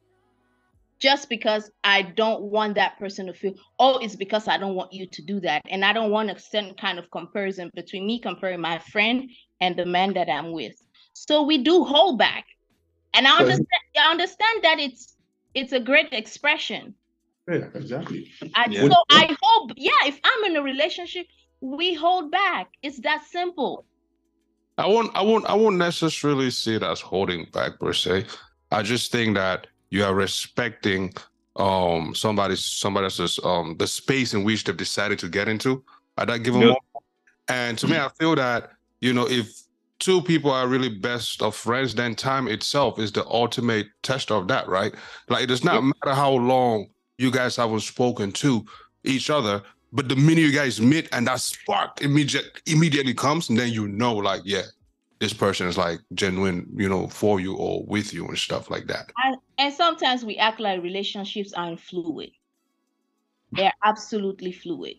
[0.99, 4.93] Just because I don't want that person to feel, oh, it's because I don't want
[4.93, 5.63] you to do that.
[5.69, 9.29] And I don't want a certain kind of comparison between me comparing my friend
[9.61, 10.81] and the man that I'm with.
[11.13, 12.45] So we do hold back.
[13.15, 13.67] And I understand
[14.01, 15.17] I understand that it's
[15.55, 16.95] it's a great expression.
[17.49, 18.31] Yeah, exactly.
[18.55, 18.89] I, Yeah.
[18.89, 21.27] So I hope, yeah, if I'm in a relationship,
[21.61, 22.69] we hold back.
[22.83, 23.85] It's that simple.
[24.79, 28.27] I won't I won't I won't necessarily see it as holding back per se.
[28.71, 31.13] I just think that you are respecting
[31.57, 35.85] um somebody's somebody else's um the space in which they've decided to get into
[36.17, 36.67] at that given Yeah.
[36.69, 36.85] moment.
[37.49, 38.71] And to me, I feel that
[39.01, 39.53] you know if
[40.03, 44.49] two people are really best of friends, then time itself is the ultimate test of
[44.49, 44.93] that, right?
[45.29, 46.89] Like it does not matter how long
[47.19, 48.67] you guys haven't spoken to
[49.05, 49.63] each other,
[49.93, 53.87] but the minute you guys meet and that spark immediate immediately comes, and then you
[53.87, 54.63] know, like, yeah,
[55.21, 58.89] this person is like genuine, you know, for you or with you and stuff like
[58.89, 59.13] that.
[59.25, 62.31] And, and sometimes we act like relationships aren't fluid.
[63.53, 64.97] They're absolutely fluid.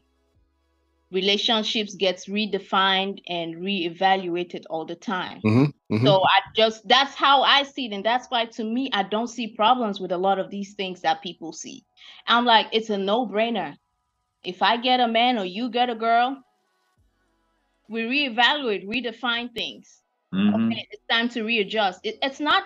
[1.13, 5.41] Relationships gets redefined and reevaluated all the time.
[5.45, 6.05] Mhm, mhm.
[6.05, 7.93] So I just that's how I see it.
[7.93, 11.01] And that's why to me, I don't see problems with a lot of these things
[11.01, 11.85] that people see.
[12.27, 13.75] I'm like, it's a no-brainer.
[14.43, 16.37] If I get a man or you get a girl,
[17.89, 20.01] we reevaluate, redefine things.
[20.33, 20.55] Mhm.
[20.55, 21.99] Okay, it's time to readjust.
[22.03, 22.63] It, it's not,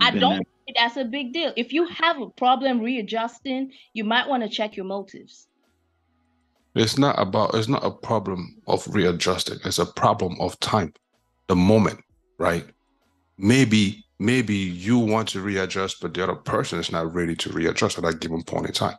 [0.00, 0.40] I don't there.
[0.40, 1.52] see it as a big deal.
[1.56, 5.48] If you have a problem readjusting, you might want to check your motives.
[6.74, 9.58] It's not about it's not a problem of readjusting.
[9.64, 10.92] It's a problem of time,
[11.48, 12.00] the moment,
[12.38, 12.64] right?
[13.38, 17.98] Maybe maybe you want to readjust, but the other person is not ready to readjust
[17.98, 18.96] at that given point in time,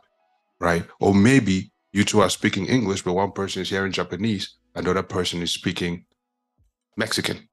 [0.60, 0.84] right?
[1.00, 4.90] Or maybe you two are speaking English, but one person is hearing Japanese, and the
[4.90, 6.04] other person is speaking
[6.96, 7.48] Mexican.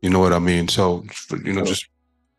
[0.00, 0.66] You know what I mean?
[0.68, 1.04] So
[1.44, 1.86] you know, just.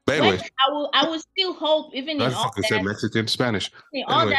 [0.06, 2.80] But But anyway, I will, I will still hope, even I in all fucking said
[2.80, 3.72] that, Mexican Spanish.
[3.94, 4.38] in all Anyway,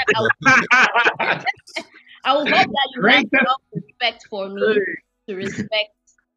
[1.19, 1.47] that,
[2.25, 4.79] I will, I will hope that you have enough respect for me
[5.29, 5.91] to respect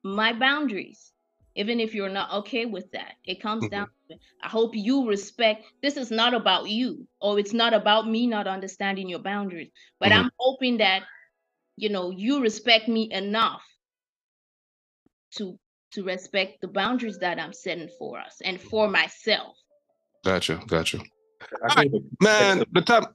[0.04, 1.12] my boundaries,
[1.56, 3.14] even if you're not okay with that.
[3.26, 3.72] It comes Mhm.
[3.72, 4.22] down to it.
[4.42, 8.48] I hope you respect this is not about you, or it's not about me not
[8.48, 9.72] understanding your boundaries.
[10.00, 10.18] But Mhm.
[10.26, 11.04] I'm hoping that
[11.78, 13.64] you know you respect me enough
[15.36, 15.58] to
[15.92, 19.56] to respect the boundaries that I'm setting for us and for myself.
[20.26, 21.00] Gotcha, gotcha.
[21.64, 23.06] I think the Man, the time.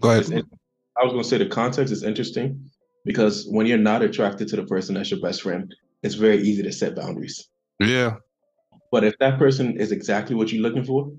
[0.00, 0.44] Go ahead.
[0.92, 2.70] Is in- I was going to say the context is interesting
[3.04, 6.62] because when you're not attracted to the person that's your best friend, it's very easy
[6.62, 7.48] to set boundaries.
[7.80, 8.16] Yeah,
[8.90, 11.12] But if that person is exactly what you're looking for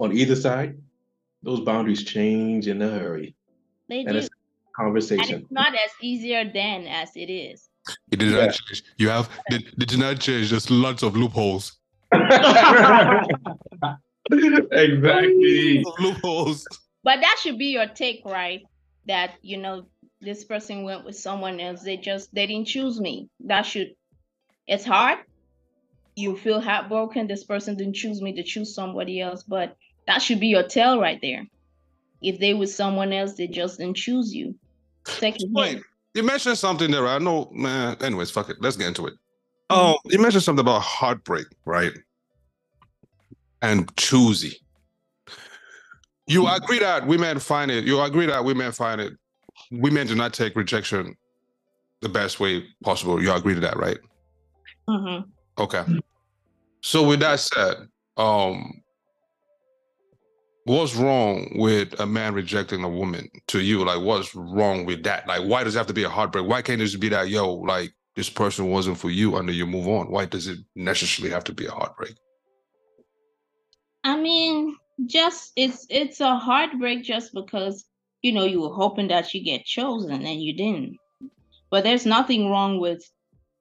[0.00, 0.76] on either side,
[1.42, 3.34] those boundaries change in a hurry.
[3.88, 4.16] They And do.
[4.18, 5.40] it's And conversation.
[5.42, 7.68] it's not as easier then as it is.
[8.10, 8.46] You did Yeah.
[8.46, 8.82] not change.
[8.98, 10.50] You have did, did you not change?
[10.50, 11.78] There's lots of loopholes.
[14.30, 15.84] exactly.
[15.98, 16.66] Loopholes.
[17.04, 18.62] But that should be your take, right?
[19.06, 19.86] That you know
[20.20, 21.82] this person went with someone else.
[21.82, 23.28] They just they didn't choose me.
[23.40, 23.94] That should.
[24.66, 25.18] It's hard.
[26.14, 27.26] You feel heartbroken.
[27.26, 29.42] This person didn't choose me to choose somebody else.
[29.42, 29.76] But
[30.06, 31.46] that should be your tell right there.
[32.22, 34.54] If they with someone else, they just didn't choose you.
[35.06, 35.84] Second Wait, hand.
[36.14, 37.08] you mentioned something there.
[37.08, 37.96] I know, man.
[38.00, 38.58] Anyways, fuck it.
[38.60, 39.14] Let's get into it.
[39.70, 41.92] Oh, you mentioned something about heartbreak, right?
[43.62, 44.58] And choosy.
[46.26, 47.84] You agree that women find it.
[47.84, 49.12] You agree that women find it.
[49.70, 51.16] Women do not take rejection
[52.00, 53.22] the best way possible.
[53.22, 53.98] You agree to that, right?
[54.88, 55.28] Mhm.
[55.58, 55.84] Okay.
[56.80, 58.82] So with that said, um,
[60.64, 63.84] what's wrong with a man rejecting a woman to you?
[63.84, 65.26] Like, what's wrong with that?
[65.26, 66.46] Like, why does it have to be a heartbreak?
[66.46, 69.56] Why can't it just be that, yo, like this person wasn't for you and then
[69.56, 70.10] you move on?
[70.10, 72.14] Why does it necessarily have to be a heartbreak?
[74.04, 77.84] I mean, just it's it's a heartbreak just because
[78.22, 80.98] you know you were hoping that you get chosen and you didn't.
[81.70, 83.02] But there's nothing wrong with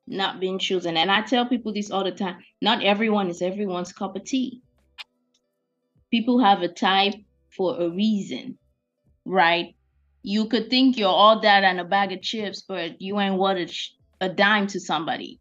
[0.08, 0.98] not being chosen.
[0.98, 2.38] And I tell people this all the time.
[2.62, 4.62] Not everyone is everyone's cup of tea.
[6.12, 7.16] People have a type
[7.56, 8.58] for a reason,
[9.26, 9.76] right?
[10.24, 13.58] You could think you're all that and a bag of chips, but you ain't worth
[13.58, 13.92] a, sh-
[14.22, 15.40] a dime to somebody.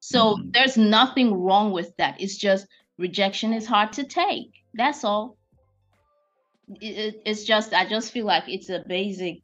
[0.00, 0.52] So Mhm.
[0.52, 2.20] there's nothing wrong with that.
[2.20, 2.66] It's just
[2.98, 4.59] rejection is hard to take.
[4.74, 5.36] That's all.
[6.80, 9.42] It- it- it's just I just feel like it's a basic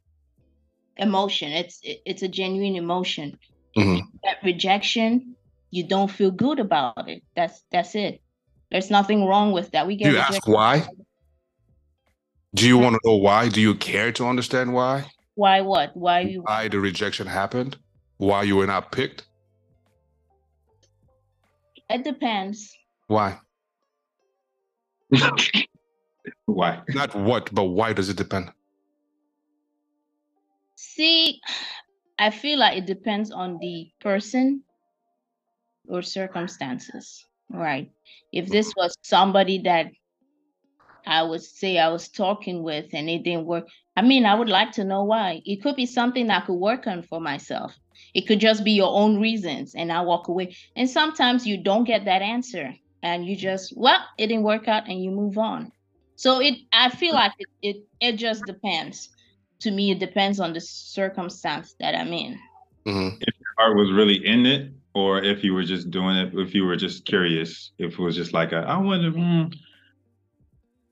[0.95, 1.51] emotion.
[1.51, 3.37] It's it- it's a genuine emotion.
[3.77, 4.01] Mhm.
[4.23, 5.35] That rejection,
[5.71, 7.23] you don't feel good about it.
[7.35, 8.21] That's that's it.
[8.71, 9.87] There's nothing wrong with that.
[9.87, 10.87] We Do get you ask why?
[12.55, 13.49] Do you want to know why?
[13.49, 15.11] Do you care to understand why?
[15.35, 15.95] Why what?
[15.95, 17.77] Why you Why the rejection happened?
[18.17, 19.27] Why you were not picked?
[21.89, 22.73] it depends.
[23.07, 23.39] Why?
[26.45, 26.81] Why?
[26.89, 28.51] Not what, but why does it depend?
[30.75, 31.39] See,
[32.19, 34.63] I feel like it depends on the person
[35.87, 37.91] or circumstances, right?
[38.31, 38.51] If mm.
[38.51, 39.87] this was somebody that
[41.05, 44.49] I would say I was talking with and it didn't work, I mean, I would
[44.49, 45.41] like to know why.
[45.45, 47.75] It could be something I could work on for myself.
[48.13, 50.55] It could just be your own reasons and I walk away.
[50.75, 52.73] And sometimes you don't get that answer
[53.03, 55.71] and you just, well, it didn't work out and you move on.
[56.15, 59.09] So it I feel like it it, it just depends
[59.61, 62.37] to me it depends on the circumstance that i'm in
[62.87, 63.17] Mhm.
[63.19, 66.55] If your heart was really in it, or if you were just doing it, if
[66.55, 69.11] you were just curious, if it was just like a, I wonder.
[69.11, 69.47] Hmm.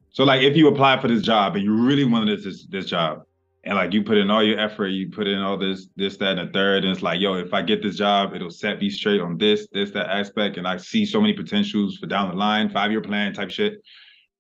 [0.10, 3.24] So like, if you apply for this job and you really wanted this this job,
[3.66, 6.38] and like you put in all your effort, you put in all this this that
[6.38, 8.90] and the third, and it's like, yo, if I get this job, it'll set me
[8.90, 12.36] straight on this this that aspect, and I see so many potentials for down the
[12.36, 13.82] line, five year plan type shit,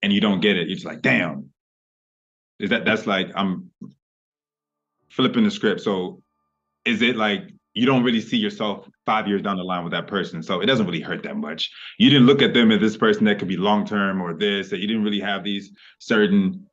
[0.04, 1.50] and you don't get it, it's like, damn.
[2.60, 3.72] Is that that's like I'm
[5.10, 5.82] flipping the script.
[5.82, 6.22] So
[6.86, 10.08] is it like you don't really see yourself five years down the line with that
[10.08, 10.42] person?
[10.42, 11.70] So it doesn't really hurt that much.
[11.98, 14.70] You didn't look at them as this person that could be long term or this,
[14.70, 16.66] that you didn't really have these certain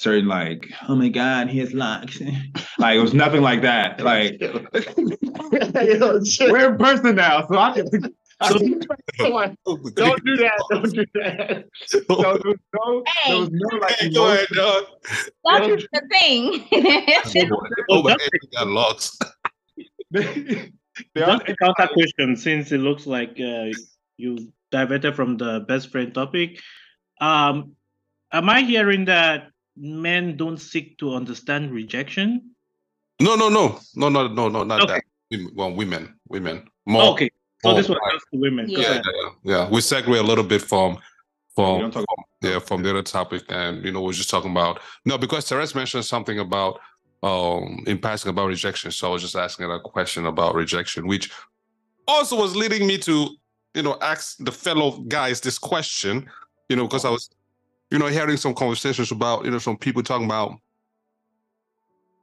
[0.00, 2.20] certain like, oh my God, he has locks.
[2.78, 4.00] like it was nothing like that.
[4.10, 4.40] Like
[6.40, 7.84] we're in person now, so I can
[8.40, 10.58] Don't do that.
[10.70, 11.64] Don't do that.
[11.86, 14.84] so there was no, there was no like Hey, go ahead, dog.
[15.44, 16.66] that's the thing
[17.90, 18.18] Oh, my head
[18.56, 19.22] got lost.
[20.14, 23.66] Just a counter question, since it looks like uh,
[24.16, 26.58] you diverted from the best friend topic.
[27.20, 27.76] Um,
[28.32, 29.50] am I hearing that
[29.80, 32.50] men don't seek to understand rejection?
[33.20, 34.94] No, no, no, no, no, no, no, not Okay.
[34.94, 35.04] that.
[35.30, 36.68] Women- Well, women, women.
[36.86, 37.04] More.
[37.12, 37.30] Okay,
[37.62, 38.68] so this more was just to women.
[38.68, 39.68] Yeah, yeah, yeah, yeah.
[39.70, 40.98] We segue a little bit from
[41.56, 42.04] We from
[42.42, 45.74] yeah from the other topic, and you know we're just talking about no because Therese
[45.74, 46.80] mentioned something about
[47.22, 51.06] um in passing about rejection, so I was just asking her a question about rejection,
[51.06, 51.30] which
[52.08, 53.28] also was leading me to
[53.74, 56.28] you know ask the fellow guys this question,
[56.70, 57.28] you know because I was
[57.90, 60.54] you know hearing some conversations about you know some people talking about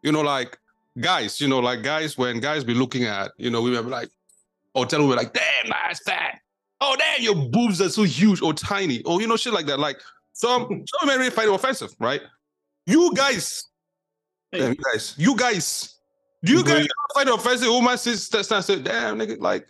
[0.01, 0.57] you know like
[0.99, 4.09] guys, you know like guys when guys be looking at you know we were like
[4.73, 6.39] or tell them we're like damn that's fat.
[6.79, 9.79] Oh damn your boobs are so huge or tiny or you know shit like that.
[9.79, 9.99] Like
[10.33, 12.21] some some men really find it offensive right?
[12.85, 13.65] You guys
[14.51, 14.59] Hey.
[14.59, 15.95] damn, you guys you guys
[16.43, 17.67] do you guys find it offensive.
[17.67, 19.67] Woman says stand and say damn nigga like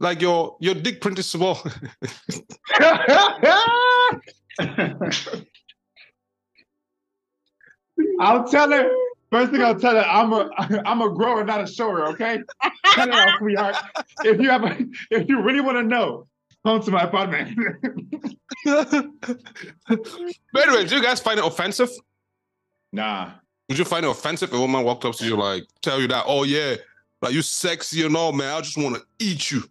[0.00, 1.62] like your your dick print is small
[8.20, 8.90] I'll tell her.
[9.30, 10.50] First thing I'll tell her, I'm a
[10.84, 12.06] I'm a grower, not a shower.
[12.08, 12.40] Okay,
[12.84, 13.76] cut it off, sweetheart.
[14.24, 14.76] If you have a,
[15.10, 16.26] if you really want to know,
[16.66, 17.56] come to my apartment.
[18.64, 18.74] By
[20.66, 21.90] the way, do you guys find it offensive?
[22.92, 23.30] nah,
[23.68, 26.08] Would you find it offensive if a woman walked up to you like tell you
[26.08, 26.74] that, oh yeah,
[27.22, 29.62] like you sexy and all, man, I just want to eat you.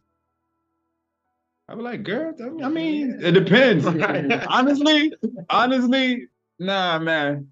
[1.70, 2.34] I be like, girl.
[2.64, 3.86] I mean- it depends.
[4.48, 5.14] honestly,
[5.50, 6.28] honestly,
[6.58, 7.48] nah, man.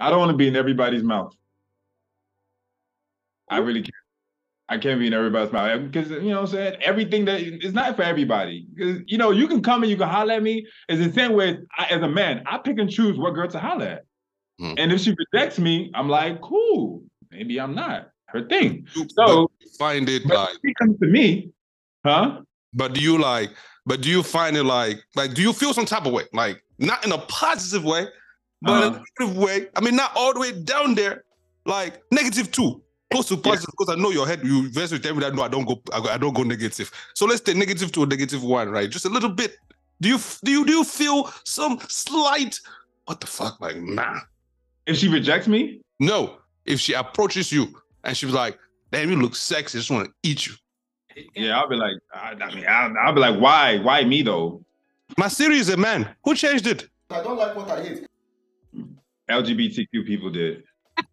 [0.00, 1.34] I don't want to be in everybody's mouth.
[3.50, 3.94] I really can't.
[4.70, 6.82] I can't be in everybody's mouth because you know what I'm saying.
[6.82, 8.66] Everything that it's not for everybody.
[8.74, 10.66] Because you know you can come and you can holler at me.
[10.88, 12.42] It's the same way I, as a man.
[12.46, 14.04] I pick and choose what girl to holler at.
[14.58, 14.74] Hmm.
[14.76, 17.02] And if she rejects me, I'm like, cool.
[17.30, 18.86] Maybe I'm not her thing.
[18.92, 21.50] So, but find it but like if she comes to me,
[22.04, 22.42] huh?
[22.78, 23.50] But do you like?
[23.86, 24.98] But do you find it like?
[25.16, 26.24] Like, do you feel some type of way?
[26.32, 28.06] Like, not in a positive way,
[28.62, 29.00] but in Uh-huh.
[29.00, 29.66] a negative way.
[29.76, 31.24] I mean, not all the way down there.
[31.66, 32.80] Like negative two,
[33.10, 33.74] close to positive.
[33.76, 34.40] Because I know your head.
[34.44, 35.82] You versus tell me that no, I don't go.
[35.92, 36.90] I, go- I don't go negative.
[37.14, 38.88] So let's take negative to a negative one, right?
[38.88, 39.56] Just a little bit.
[40.00, 42.58] Do you do you do you feel some slight?
[43.06, 43.60] What the fuck?
[43.60, 44.20] Like, nah.
[44.86, 46.38] If she rejects me, No.
[46.64, 47.66] If she approaches you
[48.04, 48.58] and she was like,
[48.92, 49.78] "Damn, you look sexy.
[49.78, 50.52] I just want to eat you."
[51.34, 54.64] Yeah, I'll be like, I, I mean, I'll, I'll be like, why, why me though?
[55.16, 56.08] My Siri is a man.
[56.24, 56.88] Who changed it?
[57.10, 58.06] I don't like what I hate.
[59.30, 60.64] LGBTQ people did.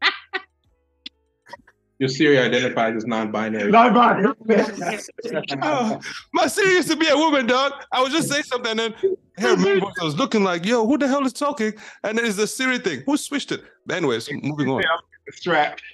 [2.00, 3.72] Your Siri identifies as non-binary.
[5.62, 6.00] Oh,
[6.34, 7.72] my Siri used to be a woman, dog.
[7.92, 8.94] I was just saying something, and then
[9.38, 11.74] her man I was looking like, "Yo, who the hell is talking?"
[12.04, 13.04] And then it's the Siri thing.
[13.06, 13.64] Who switched it?
[13.86, 14.84] But anyways, moving on.
[15.32, 15.80] Strap.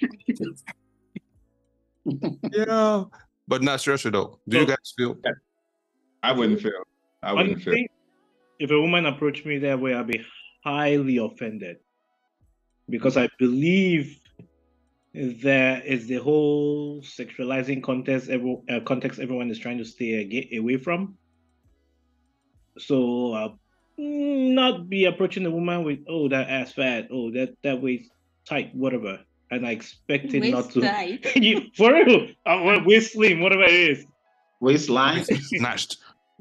[2.50, 3.04] Yeah,
[3.48, 4.38] but not seriously though.
[4.48, 5.16] Do you guys feel?
[6.22, 6.72] I wouldn't feel.
[7.22, 7.86] I wouldn't feel.
[8.58, 10.24] If a woman approached me that way, I'd be
[10.64, 11.78] highly offended
[12.88, 14.20] because I believe
[15.14, 20.58] there is the whole sexualizing context, every, uh, context everyone is trying to stay ag-
[20.58, 21.16] away from.
[22.78, 23.48] So, uh,
[23.98, 28.10] mm, not be approaching the woman with, oh, that ass fat, oh, that that waist
[28.46, 29.20] tight, whatever,
[29.52, 30.80] and I expect it not to.
[31.36, 34.06] You- For real, uh, waist slim, whatever it is
[34.60, 35.24] Waistline.
[35.24, 35.96] Snatched.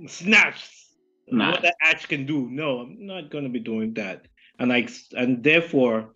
[0.08, 0.72] snatched.
[1.28, 1.52] Nah.
[1.52, 2.50] What the act can do.
[2.50, 4.28] No, I'm not gonna be doing that.
[4.60, 6.14] And I and therefore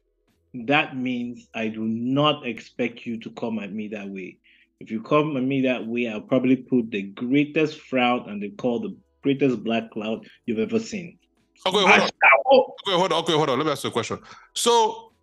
[0.54, 4.38] that means I do not expect you to come at me that way.
[4.80, 8.50] If you come at me that way, I'll probably put the greatest frown and they
[8.50, 11.18] call the greatest black cloud you've ever seen.
[11.66, 12.02] Okay, hold on.
[12.04, 13.20] Okay, hold on.
[13.24, 13.58] Okay, hold on.
[13.58, 14.20] Let me ask you a question.
[14.54, 15.14] So,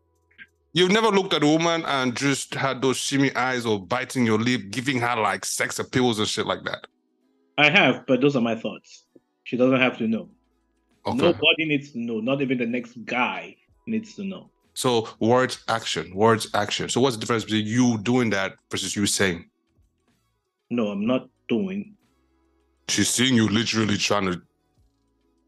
[0.72, 4.38] you've never looked at a woman and just had those shimmy eyes or biting your
[4.38, 6.86] lip, giving her like sex appeals and shit like that.
[7.58, 9.04] I have, but those are my thoughts.
[9.44, 10.30] She doesn't have to know.
[11.06, 11.16] Okay.
[11.18, 12.20] Nobody needs to know.
[12.20, 14.50] Not even the next guy needs to know.
[14.74, 16.88] So words, action, words, action.
[16.88, 19.44] So what's the difference between you doing that versus you saying?
[20.70, 21.94] No, I'm not doing.
[22.88, 24.40] She's seeing you literally trying to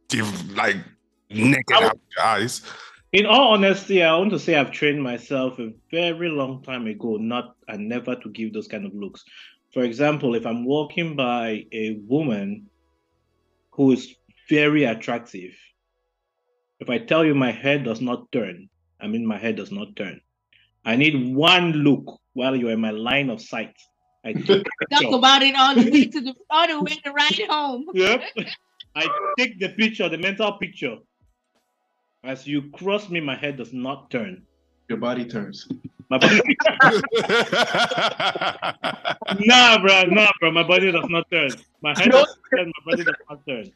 [0.08, 0.76] give like
[1.30, 2.60] naked would- eyes.
[3.14, 7.16] In all honesty, I want to say I've trained myself a very long time ago,
[7.16, 9.24] not and never to give those kind of looks.
[9.72, 12.68] For example, if I'm walking by a woman
[13.70, 14.16] who is
[14.50, 15.52] very attractive,
[16.80, 18.68] if I tell you my head does not turn,
[19.00, 20.20] I mean my head does not turn.
[20.84, 23.76] I need one look while you're in my line of sight.
[24.24, 27.40] I take Talk about it all the way to the all the way to ride
[27.48, 27.86] home.
[27.94, 28.22] Yep.
[28.96, 29.06] I
[29.38, 30.96] take the picture, the mental picture.
[32.24, 34.42] As you cross me, my head does not turn.
[34.88, 35.68] Your body turns.
[36.08, 36.40] My body
[39.46, 40.50] nah, bro, nah, bro.
[40.52, 41.56] My body does not turn.
[41.82, 42.66] My head does not turn.
[42.66, 43.72] My body does not turn.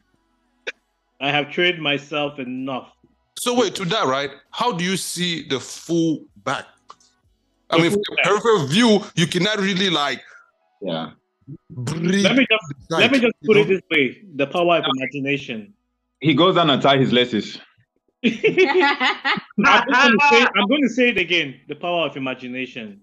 [1.21, 2.91] I have trained myself enough.
[3.37, 4.31] so wait, to that, right?
[4.51, 6.65] How do you see the full back?
[7.69, 8.25] I The mean, full from back.
[8.25, 10.21] peripheral view, you cannot really like
[10.81, 11.11] Yeah.
[11.71, 12.23] breathe.
[12.23, 13.63] Let me just let me like, just you put know?
[13.63, 15.73] it this way: the power of imagination.
[16.21, 17.59] He goes down and tie his laces.
[18.25, 18.31] I'm,
[19.65, 23.01] gonna say, I'm going to say it again: the power of imagination.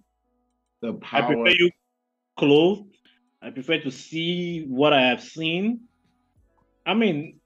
[0.82, 1.22] The power.
[1.22, 1.70] I prefer you
[2.38, 2.94] clothed.
[3.40, 5.80] I prefer to see what I have seen.
[6.84, 7.40] I mean,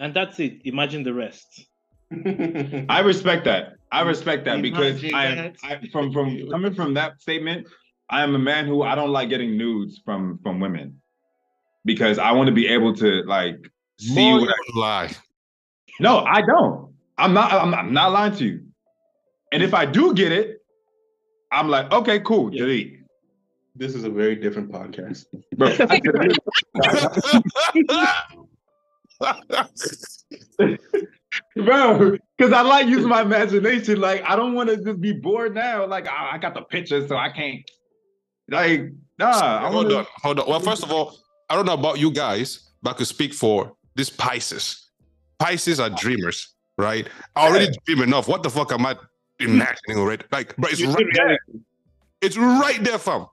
[0.00, 0.62] and that's it.
[0.64, 1.66] Imagine the rest.
[2.10, 3.74] I respect that.
[3.92, 5.56] I respect that because I, that.
[5.62, 7.66] I from from coming from that statement,
[8.08, 11.00] I am a man who I don't like getting nudes from from women
[11.84, 13.56] because I want to be able to like
[13.98, 15.10] see More what I, you lie.
[16.00, 16.93] No, I don't.
[17.18, 18.60] I'm not I'm, I'm not lying to you.
[19.52, 20.58] And if I do get it,
[21.52, 22.62] I'm like, okay, cool, Yeah.
[22.62, 23.00] delete.
[23.76, 25.24] This is a very different podcast.
[25.56, 25.74] Bro,
[31.56, 32.16] bro.
[32.36, 34.00] Because I like using my imagination.
[34.00, 35.86] Like I don't want to just be bored now.
[35.86, 37.60] Like I, I got the picture, so I can't.
[38.48, 39.66] Like nah.
[39.66, 40.48] I hold wanna- on, hold on.
[40.48, 41.16] Well, first of all,
[41.50, 44.90] I don't know about you guys, but I could speak for this Pisces.
[45.38, 47.08] Pisces are dreamers, right?
[47.36, 48.28] I already dream enough.
[48.28, 48.96] What the fuck am I
[49.40, 50.24] imagining already?
[50.32, 51.38] Like, but it's You right there.
[52.20, 53.26] It's right there, fam.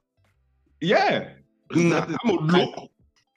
[0.82, 1.30] Yeah.
[1.72, 2.92] Nah, I'm a look.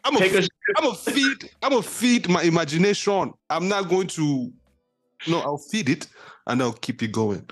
[0.04, 1.50] I'm a I'm a feed.
[1.62, 3.32] I'm a feed my imagination.
[3.48, 4.52] I'm not going to.
[5.26, 6.08] No, I'll feed it
[6.46, 7.48] and I'll keep it going.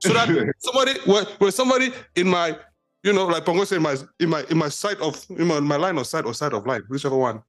[0.00, 0.28] So that
[0.58, 2.58] somebody, when, when somebody in my,
[3.02, 5.60] you know, like Nkongho said, in my in my in my sight of in my,
[5.60, 7.42] my line of sight or side of line, whichever one,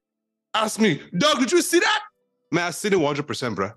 [0.54, 2.02] ask me, dog, did you see that?
[2.52, 3.72] Man, I seen it 100, percent bro.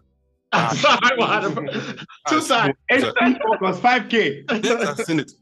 [0.76, 1.42] Sorry, what?
[2.28, 2.74] Two times.
[2.90, 4.64] HP was 5K.
[4.64, 5.32] Yeah, I seen it,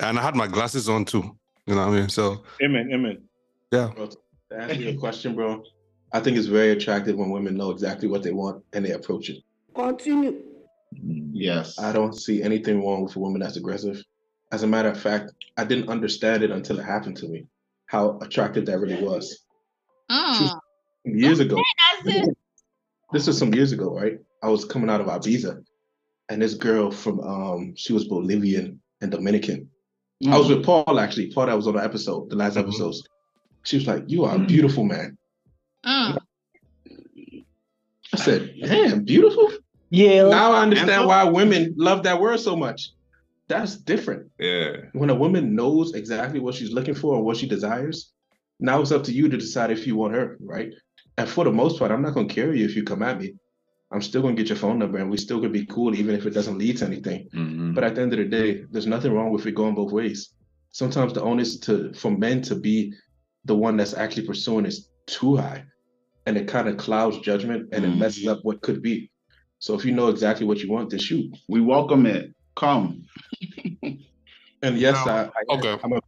[0.00, 1.36] and I had my glasses on too.
[1.66, 2.08] You know what I mean?
[2.08, 2.90] So Amen.
[2.92, 3.22] Amen.
[3.72, 4.16] yeah, To
[4.56, 5.62] answer your question, bro,
[6.12, 9.30] I think it's very attractive when women know exactly what they want and they approach
[9.30, 9.42] it.
[9.74, 10.42] Continue.
[10.92, 11.78] Yes.
[11.78, 14.00] I don't see anything wrong with a woman that's aggressive.
[14.52, 17.46] As a matter of fact, I didn't understand it until it happened to me,
[17.86, 19.40] how attractive that really was.
[20.10, 20.60] Mm,
[21.04, 21.60] Years ago,
[22.04, 22.38] that's it.
[23.12, 24.18] This was some years ago, right?
[24.42, 25.62] I was coming out of Ibiza,
[26.28, 29.68] and this girl from um, she was Bolivian and Dominican.
[30.30, 31.30] I was with Paul actually.
[31.32, 32.62] Paul that was on the episode, the last Mhm.
[32.62, 33.06] episodes.
[33.64, 35.18] She was like, "You are a beautiful man."
[35.84, 36.18] Mm.
[38.12, 39.50] I said, "Damn, beautiful."
[39.90, 40.28] Yeah.
[40.28, 42.90] Now I understand why women love that word so much.
[43.48, 44.30] That's different.
[44.38, 44.76] Yeah.
[44.92, 48.12] When a woman knows exactly what she's looking for and what she desires,
[48.58, 50.72] now it's up to you to decide if you want her, right?
[51.18, 53.34] And for the most part, I'm not gonna carry you if you come at me.
[53.90, 56.26] I'm still gonna get your phone number and we still gonna be cool even if
[56.26, 57.28] it doesn't lead to anything.
[57.32, 57.74] Mhm.
[57.74, 60.30] But at the end of the day, there's nothing wrong with it going both ways.
[60.72, 62.92] Sometimes the onus to for men to be
[63.44, 65.64] the one that's actually pursuing is too high.
[66.26, 69.10] And it kind of clouds judgment and it messes up what could be.
[69.60, 71.34] So if you know exactly what you want, then shoot.
[71.48, 72.34] We welcome it.
[72.56, 73.04] Come.
[74.62, 75.78] And yes, I, I okay.
[75.84, 76.00] I'm a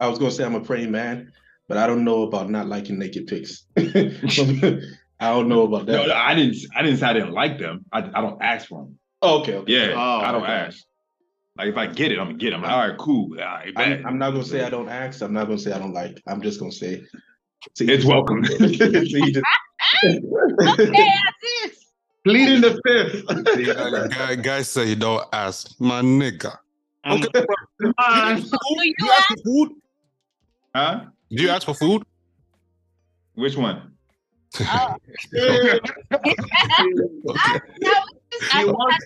[0.00, 1.32] I was gonna say I'm a praying man,
[1.70, 3.64] but I don't know about not liking naked pics.
[3.78, 5.92] I don't know about that.
[5.92, 6.56] No, no, I didn't.
[6.74, 7.84] I didn't say I didn't like them.
[7.92, 8.98] I, I don't ask for them.
[9.22, 9.72] Oh, okay, okay.
[9.72, 10.50] Yeah, Oh, I don't okay.
[10.50, 10.82] ask.
[11.56, 12.64] Like if I get it, I'm gonna get them.
[12.64, 13.38] All right, cool.
[13.38, 13.86] All right, bet.
[14.00, 15.22] I'm, I'm not gonna say I don't ask.
[15.22, 16.20] I'm not gonna say I don't like.
[16.26, 17.04] I'm just gonna say
[17.78, 18.44] It's welcome.
[18.46, 19.46] See, just-
[20.04, 20.20] Okay,
[20.58, 21.74] that's it.
[22.24, 24.10] Pleading the fifth.
[24.16, 26.56] Guy, guys say you don't ask, my nigga.
[27.04, 27.46] Um, Okay,
[28.10, 28.40] Man.
[28.40, 28.48] Do
[28.84, 29.68] you you ask for food?
[30.74, 31.04] Huh?
[31.30, 32.02] Do you ask for food?
[33.34, 33.92] Which one?
[34.60, 34.94] Oh.
[36.12, 37.58] Okay.
[37.80, 37.92] No,
[38.52, 39.04] He wants.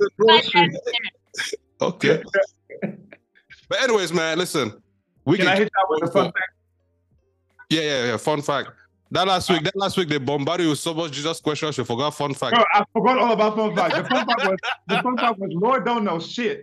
[1.81, 2.23] Okay.
[3.69, 4.73] but anyways, man, listen.
[5.25, 6.53] We Can I hit that with a fun fact?
[7.71, 8.17] Yeah, yeah, yeah.
[8.17, 8.71] Fun fact.
[9.11, 11.79] That last week, that last week they bombarded you with so much Jesus questions.
[11.79, 12.55] You forgot fun fact.
[12.55, 13.95] Bro, I forgot all about fun fact.
[13.97, 16.63] The fun fact was the fun fact was Lord don't know shit.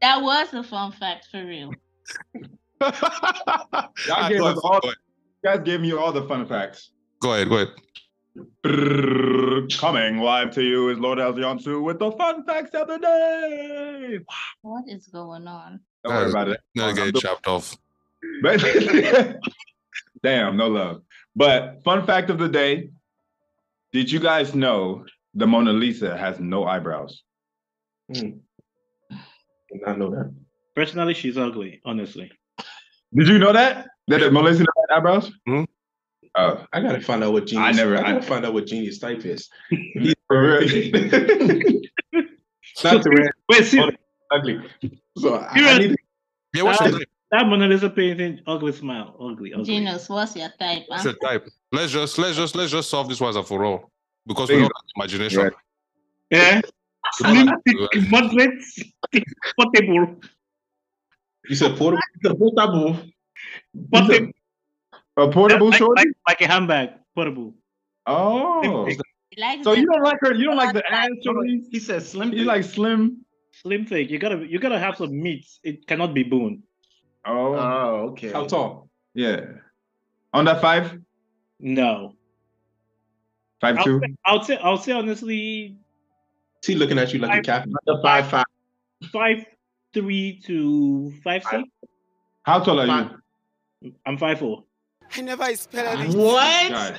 [0.00, 1.72] that was a fun fact for real.
[4.06, 4.92] Y'all gave us all, you
[5.44, 6.90] guys gave me all the fun facts.
[7.20, 7.68] go ahead, go ahead.
[8.62, 14.20] Brrr, Coming live to you is Lord Alziansu with the fun facts of the day.
[14.62, 15.80] What is going on?
[16.04, 16.60] Don't worry about it.
[16.74, 17.76] Now I'm get chopped off.
[18.42, 18.60] But
[20.22, 21.02] damn, no love.
[21.34, 22.90] But fun fact of the day:
[23.92, 27.22] Did you guys know the Mona Lisa has no eyebrows?
[28.12, 28.38] Hmm.
[29.10, 30.34] Did not know that.
[30.74, 31.80] personally, she's ugly.
[31.84, 32.30] Honestly.
[33.14, 35.30] Did you know that that the Mona Lisa doesn't have eyebrows?
[35.48, 35.66] Mhm.
[36.36, 37.66] Oh, I gotta find out what genius.
[37.66, 39.48] I never- I gotta I- find out what genius type is.
[40.28, 40.60] for real?
[42.84, 43.82] Not to rant, Wait, see,
[44.30, 44.60] ugly.
[45.18, 45.96] So I, I know- need.
[46.54, 47.08] Yeah, what's your Uh, type?
[47.32, 49.64] that Mona Lisa painting, ugly smile, ugly, ugly.
[49.64, 50.84] Genius, what's your type?
[50.86, 51.48] What's your type?
[51.72, 53.90] Let's just let's just let's just solve this once and for all.
[54.26, 55.42] Because we don't have imagination.
[55.42, 55.52] Right.
[56.30, 56.62] Yeah, We
[57.24, 57.62] don't slim, have-
[59.12, 59.22] thick,
[61.48, 62.40] moderate, thick, portable, You said portable.
[62.40, 62.96] portable.
[63.92, 64.32] portable,
[65.16, 66.00] A portable like, shorty?
[66.02, 67.54] like, like a handbag, portable.
[68.06, 69.00] Oh, Thick,
[69.62, 70.34] so you don't like her?
[70.34, 71.62] You don't like the ass shorty?
[71.70, 72.32] He said slim.
[72.32, 73.24] You like slim?
[73.52, 74.10] slim thick.
[74.10, 75.46] You gotta, you gotta have some meat.
[75.62, 76.62] It cannot be bone.
[77.24, 78.32] Oh, Oh, okay.
[78.32, 78.88] How tall?
[79.14, 79.40] yeah.
[80.32, 80.98] Under five,
[81.60, 82.14] No,
[83.60, 84.00] five I'll two.
[84.00, 85.76] say, I'll say, I'll say honestly,
[86.62, 87.74] Is he looking at you like a I- captain?
[87.86, 88.44] Under five five.
[89.12, 89.44] five
[89.92, 91.64] three to five six.
[92.42, 93.10] How tall are Five.
[93.80, 93.94] you?
[94.06, 94.64] I'm five four.
[95.16, 96.16] I never expected it.
[96.16, 96.70] What?
[96.70, 96.98] God.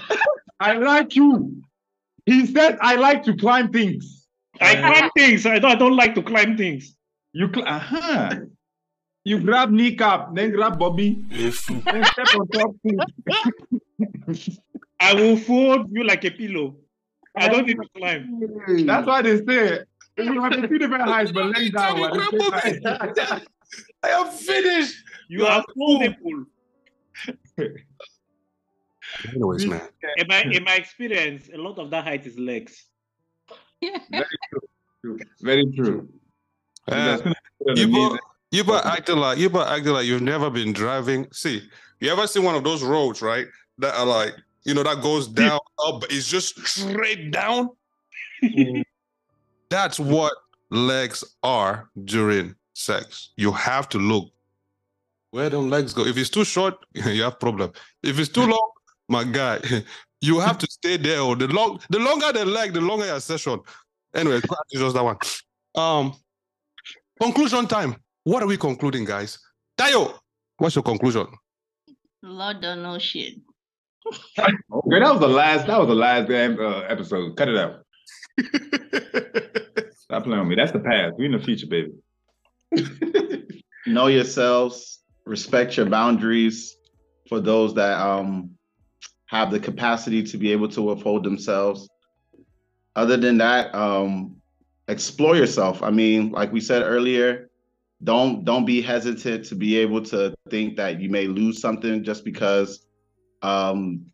[0.60, 1.61] I like you.
[2.26, 4.28] He said I like to climb things.
[4.61, 5.45] I climb things.
[5.45, 6.95] I don't, I don't like to climb things.
[7.34, 8.36] You cl- uh-huh.
[9.26, 12.72] You grab kneecap, then grab Bobby, then step on top.
[14.99, 16.76] I will fold you like a pillow.
[17.36, 18.86] I don't need to climb.
[18.86, 19.80] That's why they say
[20.23, 22.03] you have two different heights, but laying down.
[22.03, 23.41] at the same time.
[24.03, 24.95] I am finished.
[25.27, 26.45] You are full nipple.
[29.33, 29.81] Anyways, man.
[30.17, 32.85] In my in my experience, a lot of that height is legs.
[35.41, 36.09] Very true.
[36.87, 37.33] Uh,
[37.75, 38.19] you but
[38.51, 41.27] you but acting like you but acting like you've never been driving.
[41.31, 41.67] See,
[41.99, 43.47] you ever seen one of those roads, right?
[43.77, 47.69] That are like, you know, that goes down up, but it's just straight down.
[49.69, 50.33] That's what
[50.71, 53.31] legs are during sex.
[53.37, 54.31] You have to look
[55.31, 56.05] where them legs go.
[56.05, 57.71] If it's too short, you have problem.
[58.03, 58.71] If it's too long,
[59.07, 59.59] my guy,
[60.21, 61.21] you have to stay there.
[61.21, 63.59] Or the long, the longer the leg, the longer your session.
[64.13, 65.17] Anyway, it's just that one.
[65.75, 66.15] Um,
[67.21, 67.95] conclusion time.
[68.23, 69.39] What are we concluding, guys?
[69.77, 70.13] Tayo,
[70.57, 71.27] what's your conclusion?
[72.21, 73.35] Lord don't know shit.
[74.05, 75.67] Okay, that was the last.
[75.67, 77.37] That was the last damn uh, episode.
[77.37, 77.85] Cut it out.
[79.91, 80.56] Stop playing with me.
[80.56, 81.18] That's the past.
[81.18, 81.91] We in the future, baby.
[83.88, 86.76] know yourselves, respect your boundaries
[87.28, 88.52] for those that um
[89.28, 91.88] have the capacity to be able to uphold themselves.
[92.95, 94.38] Other than that, um
[94.88, 95.84] explore yourself.
[95.84, 97.49] I mean, like we said earlier,
[98.03, 102.26] don't don't be hesitant to be able to think that you may lose something just
[102.26, 102.86] because
[103.41, 104.06] um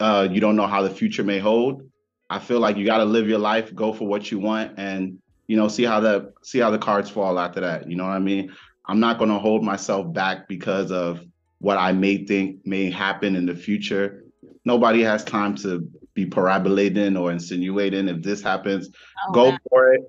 [0.00, 1.87] uh you don't know how the future may hold.
[2.30, 5.18] I feel like you got to live your life, go for what you want and
[5.46, 7.88] you know, see how the see how the cards fall after that.
[7.90, 8.54] You know what I mean?
[8.86, 11.20] I'm not going to hold myself back because of
[11.60, 14.24] what I may think may happen in the future.
[14.66, 18.08] Nobody has time to be parabolating or insinuating.
[18.08, 18.90] If this happens,
[19.28, 19.58] Oh, go wow.
[19.70, 20.02] for it.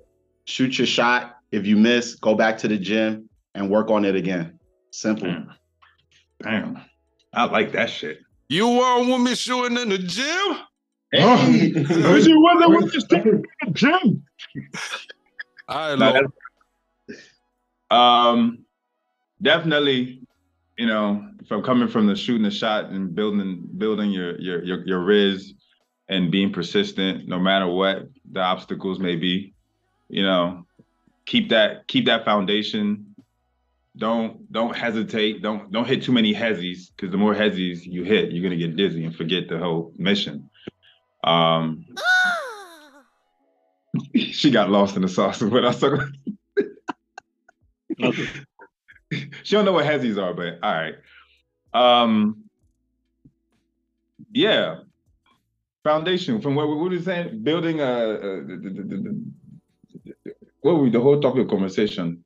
[0.44, 1.36] Shoot your shot.
[1.52, 4.58] If you miss, go back to the gym and work on it again.
[4.90, 5.26] Simple.
[5.28, 5.54] Damn.
[6.42, 6.80] Damn.
[7.32, 8.18] I like that shit.
[8.48, 10.56] You want women shooting in the gym?
[11.12, 11.72] Hey.
[11.72, 14.24] Wish you wasn't with the gym.
[15.68, 16.32] I No, love
[17.90, 18.64] Um,
[19.42, 20.22] definitely,
[20.76, 24.86] you know, from coming from the shooting the shot and building building your your your
[24.86, 25.54] your riz
[26.08, 29.54] and being persistent no matter what the obstacles may be,
[30.08, 30.66] you know,
[31.26, 33.06] keep that keep that foundation.
[33.96, 35.42] Don't don't hesitate.
[35.42, 38.76] Don't don't hit too many hezzies because the more hezzies you hit, you're gonna get
[38.76, 40.49] dizzy and forget the whole mission.
[41.24, 41.86] Um,
[44.14, 46.12] she got lost in the sauce of what I was talking
[47.98, 48.14] about.
[49.42, 50.94] She don't know what hezzies are, but all right.
[51.72, 52.44] Um,
[54.32, 54.76] yeah,
[55.82, 57.42] foundation from what what were saying?
[57.42, 59.24] Building a, a the, the, the,
[60.04, 60.14] the,
[60.60, 62.24] what were we, the whole topic of conversation?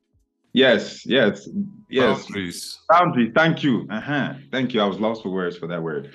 [0.53, 1.49] Yes, yes,
[1.89, 2.25] yes.
[2.25, 2.79] boundaries.
[2.87, 3.31] Boundaries.
[3.35, 3.87] Thank you.
[3.89, 4.33] Uh-huh.
[4.51, 4.81] Thank you.
[4.81, 6.11] I was lost for words for that word.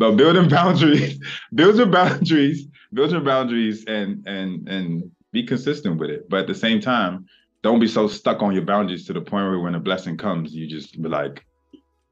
[0.00, 1.20] But building boundaries,
[1.54, 6.26] build your boundaries, build your boundaries and and and be consistent with it.
[6.30, 7.26] But at the same time,
[7.62, 10.54] don't be so stuck on your boundaries to the point where when a blessing comes,
[10.54, 11.44] you just be like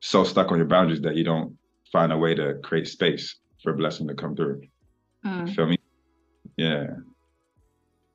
[0.01, 1.57] so stuck on your boundaries that you don't
[1.91, 4.61] find a way to create space for a blessing to come through.
[5.25, 5.55] Mm.
[5.57, 5.79] Feel me?
[6.59, 6.89] Yeah.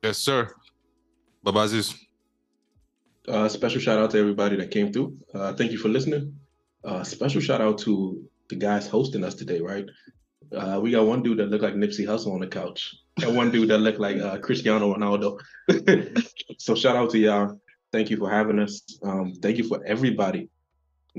[0.03, 0.53] Yes, sir.
[1.43, 1.95] Babazis.
[3.27, 5.17] Uh, special shout out to everybody that came through.
[5.33, 6.35] Uh, thank you for listening.
[6.83, 8.23] Uh, special shout out to
[8.53, 9.85] the guys hosting us today, right?
[10.55, 13.51] Uh, we got one dude that looked like Nipsey Hussle on the couch, and one
[13.51, 15.39] dude that looked like uh, Cristiano Ronaldo.
[16.59, 17.59] so shout out to y'all.
[17.91, 18.81] Thank you for having us.
[19.03, 20.49] Um, thank you for everybody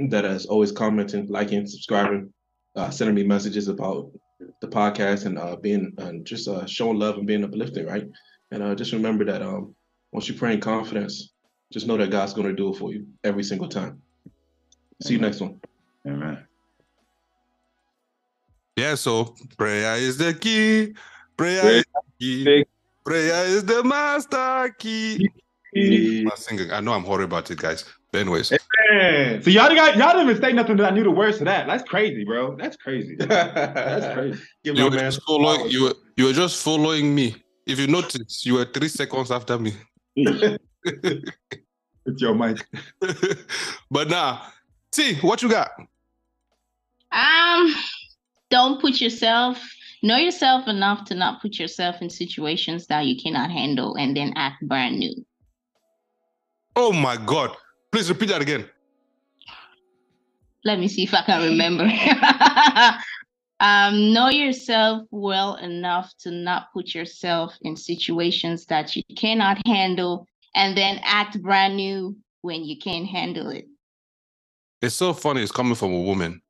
[0.09, 2.33] that is always commenting, liking, subscribing,
[2.77, 4.11] uh, sending me messages about
[4.61, 8.07] the podcast and uh, being and just uh, showing love and being uplifting, right?
[8.51, 9.75] And uh, just remember that um,
[10.13, 11.33] once you pray in confidence,
[11.73, 14.01] just know that God's going to do it for you every single time.
[15.03, 15.61] See you next one.
[16.07, 16.47] Amen.
[18.77, 20.95] Yeah, so prayer is the key.
[21.37, 22.45] Prayer Prayer is the key.
[22.45, 22.67] Big-
[23.05, 25.29] Prayer is the master key.
[25.75, 26.31] Yeah.
[26.31, 26.71] I'm singing.
[26.71, 27.85] I know I'm horrible at it, guys.
[28.11, 28.53] But anyways,
[28.91, 29.43] Man.
[29.43, 31.67] So y'all got y'all didn't even say nothing that I knew the words to that.
[31.67, 32.57] That's crazy, bro.
[32.57, 33.17] That's crazy.
[33.19, 34.41] That's crazy.
[34.63, 35.71] Give you my were man just following.
[35.71, 37.37] You were you were just following me.
[37.67, 39.75] If you notice, you were three seconds after me.
[42.07, 42.59] It's your mic.
[43.91, 44.43] but now,
[44.93, 45.71] see what you got.
[47.11, 47.75] Um,
[48.55, 49.61] don't put yourself,
[50.01, 54.33] know yourself enough to not put yourself in situations that you cannot handle and then
[54.37, 55.27] act brand new.
[56.77, 57.57] Oh my God!
[57.91, 58.71] Please repeat that again.
[60.65, 61.83] Let me see if I can remember.
[63.61, 70.29] um, know yourself well enough to not put yourself in situations that you cannot handle
[70.55, 73.67] and then act brand new when you can't handle it.
[74.81, 75.43] It's so funny.
[75.43, 76.41] It's coming from a woman.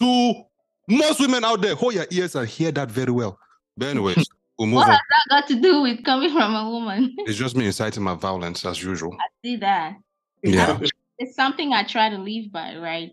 [0.00, 0.44] To
[0.88, 3.38] most women out there, hold your ears and hear that very well.
[3.76, 4.26] But anyways,
[4.58, 4.92] We'll move What on.
[4.92, 7.14] has that got to do with coming from a woman?
[7.18, 9.12] It's just me inciting my violence as usual.
[9.14, 9.96] I see that.
[10.42, 10.78] Yeah.
[11.18, 13.10] It's something I try to live by, right?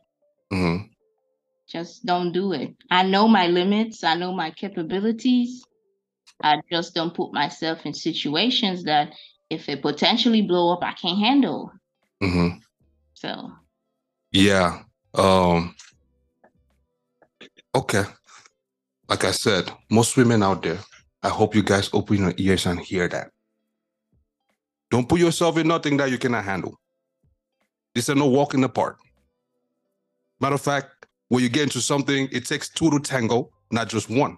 [0.53, 0.85] Mm-hmm.
[1.67, 2.75] Just don't do it.
[2.89, 5.63] I know my limits, I know my capabilities.
[6.41, 9.13] I just don't put myself in situations that
[9.49, 11.71] if it potentially blow up, I can't handle.
[12.21, 12.57] Mm-hmm.
[13.15, 13.51] So
[14.31, 14.83] Yeah.
[15.13, 15.75] Um
[17.75, 18.03] okay.
[19.09, 20.79] Like I said, most women out there,
[21.21, 23.29] I hope you guys open your ears and hear that.
[24.89, 26.79] Don't put yourself in nothing that you cannot handle.
[27.95, 28.99] This is no walk in the park.
[30.39, 34.09] Matter of fact, when you get into something, it takes two to tango, not just
[34.09, 34.37] one.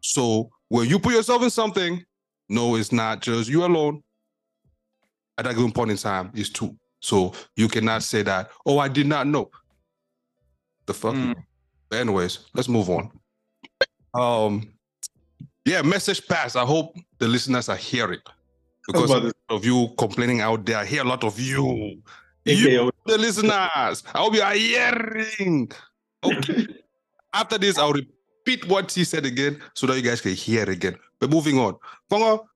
[0.00, 2.04] So when you put yourself in something,
[2.48, 4.02] no, it's not just you alone.
[5.36, 6.76] At that given point in time, it's two.
[7.00, 9.50] So you cannot say that, oh, I did not know.
[10.86, 11.14] The fuck?
[11.14, 11.34] you Mm.
[11.88, 13.10] But anyways, let's move on.
[14.14, 14.72] Um,
[15.64, 16.56] yeah, message passed.
[16.56, 18.20] I hope the listeners are hearing
[18.86, 20.78] because a lot of you complaining out there.
[20.78, 22.00] I hear a lot of you.
[22.44, 23.52] You, the listeners.
[23.52, 25.70] I hope you are hearing.
[26.24, 26.66] Okay.
[27.34, 30.70] After this, I'll repeat what he said again so that you guys can hear it
[30.70, 30.96] again.
[31.20, 31.76] But moving on.
[32.08, 32.46] Pongo,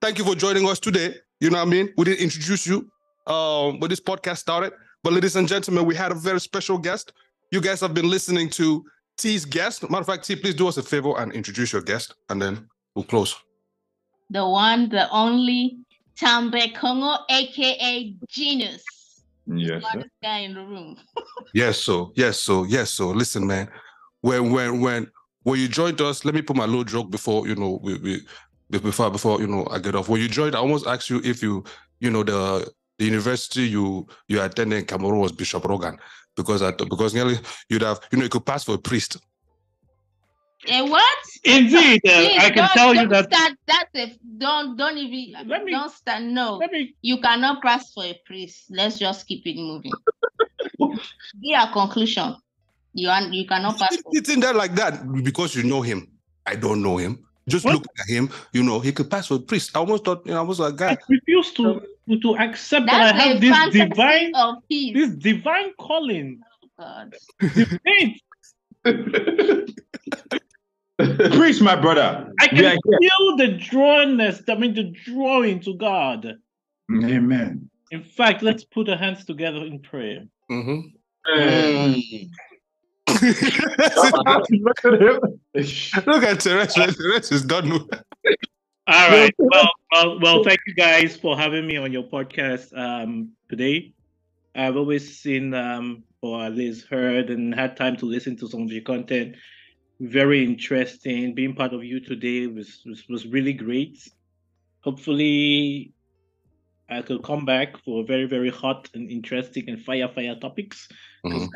[0.00, 1.16] thank you for joining us today.
[1.40, 1.92] You know what I mean?
[1.96, 2.88] We didn't introduce you
[3.26, 4.72] um, when this podcast started.
[5.02, 7.12] But ladies and gentlemen, we had a very special guest.
[7.50, 8.84] You guys have been listening to
[9.16, 9.82] T's guest.
[9.90, 12.68] Matter of fact, T, please do us a favor and introduce your guest, and then
[12.94, 13.34] we'll close.
[14.30, 15.78] the one, the only
[16.16, 18.84] Tambe Nkongho, aka Genius.
[19.46, 19.82] Yes.
[19.92, 20.04] sir.
[20.22, 20.96] Guy in the room.
[21.52, 23.68] Yes, so yes, so yes, so listen, man.
[24.20, 25.10] When when when
[25.42, 28.20] when you joined us, let me put my little joke before you know we, we
[28.70, 30.08] before before you know I get off.
[30.08, 31.64] When you joined, I almost asked you if you
[31.98, 35.98] you know the the university you you attended in Cameroon was Bishop Rogan
[36.36, 37.38] because I because nearly
[37.68, 39.16] you'd have you know you could pass for a priest.
[40.68, 41.18] And what?
[41.42, 43.32] Indeed, uh, Please, I can don't- tell you don't that.
[43.32, 46.22] Start, that's if don't don't even Let me- don't start.
[46.22, 48.64] No, Let me you cannot pass for a priest.
[48.68, 49.92] Let's just keep it moving.
[51.40, 52.36] Be a conclusion.
[52.92, 53.96] You are, you cannot pass.
[53.96, 56.08] For, It's in there like that because you know him.
[56.44, 57.24] I don't know him.
[57.48, 57.74] Just What?
[57.74, 59.70] look at him, you know, he could pass for a priest.
[59.74, 62.86] I almost thought, you know, I was like, I guy, refuse to to, to accept
[62.86, 66.40] that I have this divine of this divine calling.
[66.78, 67.14] God.
[71.32, 72.32] Preach, my brother.
[72.40, 72.78] I can are here.
[73.00, 74.42] feel the drawnness.
[74.48, 76.38] I mean, the drawing to God.
[76.90, 77.70] Amen.
[77.90, 80.24] In fact, let's put our hands together in prayer.
[80.50, 80.80] mm-hmm.
[81.28, 82.30] Mm.
[86.06, 86.74] look at Therese.
[86.74, 87.86] Therese is done.
[88.86, 89.34] All right.
[89.38, 90.44] Well, well, well.
[90.44, 93.92] Thank you guys for having me on your podcast um, today.
[94.54, 98.62] I've always seen, um, or at least heard, and had time to listen to some
[98.62, 99.36] of your content.
[100.00, 101.34] Very interesting.
[101.34, 103.98] Being part of you today was was, was really great.
[104.82, 105.92] Hopefully,
[106.88, 110.88] I could come back for very very hot and interesting and fire fire topics.
[111.24, 111.48] Mhm.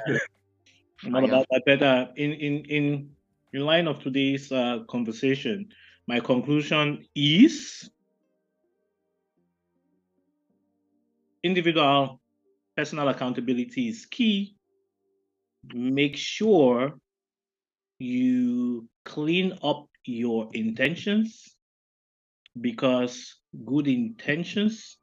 [1.04, 1.62] I'm all about that.
[1.66, 3.10] But uh, in in in
[3.52, 5.68] in line of today's uh, conversation,
[6.06, 7.88] my conclusion is
[11.42, 12.20] individual
[12.76, 14.56] personal accountability is key.
[15.72, 16.94] Make sure
[17.98, 21.56] you clean up your intentions
[22.60, 24.98] because good intentions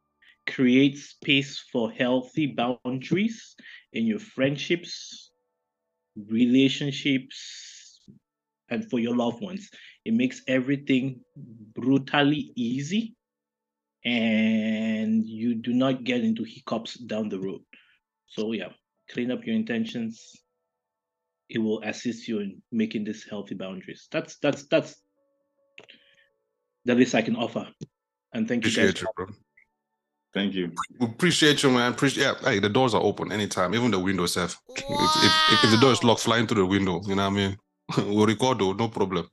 [0.48, 3.56] create space for healthy boundaries
[3.94, 5.32] in your friendships,
[6.15, 8.02] relationships,
[8.69, 9.69] and for your loved ones.
[10.06, 13.15] It makes everything brutally easy
[14.03, 17.61] and you do not get into hiccups down the road.
[18.28, 18.69] So, yeah,
[19.11, 20.36] clean up your intentions.
[21.49, 24.07] It will assist you in making these healthy boundaries.
[24.11, 24.95] That's that's that's
[26.86, 27.68] the least I can offer.
[28.34, 29.02] And thank you guys.
[29.02, 29.28] You, bro.
[30.34, 30.72] Thank you.
[30.99, 31.91] We appreciate you, man.
[31.91, 32.23] Appreciate.
[32.23, 34.56] Yeah, hey, the doors are open anytime, even the windows have.
[34.69, 37.02] If, if, if, if the door is locked, flying through the window.
[37.06, 37.57] You know what I mean?
[37.98, 39.28] we'll record though, no problem.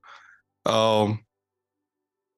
[0.69, 1.21] Um,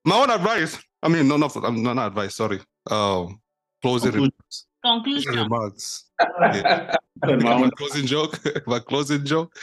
[0.04, 0.78] my own advice.
[1.02, 2.36] I mean, no, not I'm not, not advice.
[2.36, 2.60] Sorry.
[2.90, 3.40] Um,
[3.82, 4.32] closing Conclusion.
[4.32, 4.66] remarks.
[4.84, 5.34] Conclusion.
[5.34, 6.04] remarks.
[6.40, 6.94] Yeah.
[7.22, 8.38] my closing joke.
[8.66, 9.54] my closing joke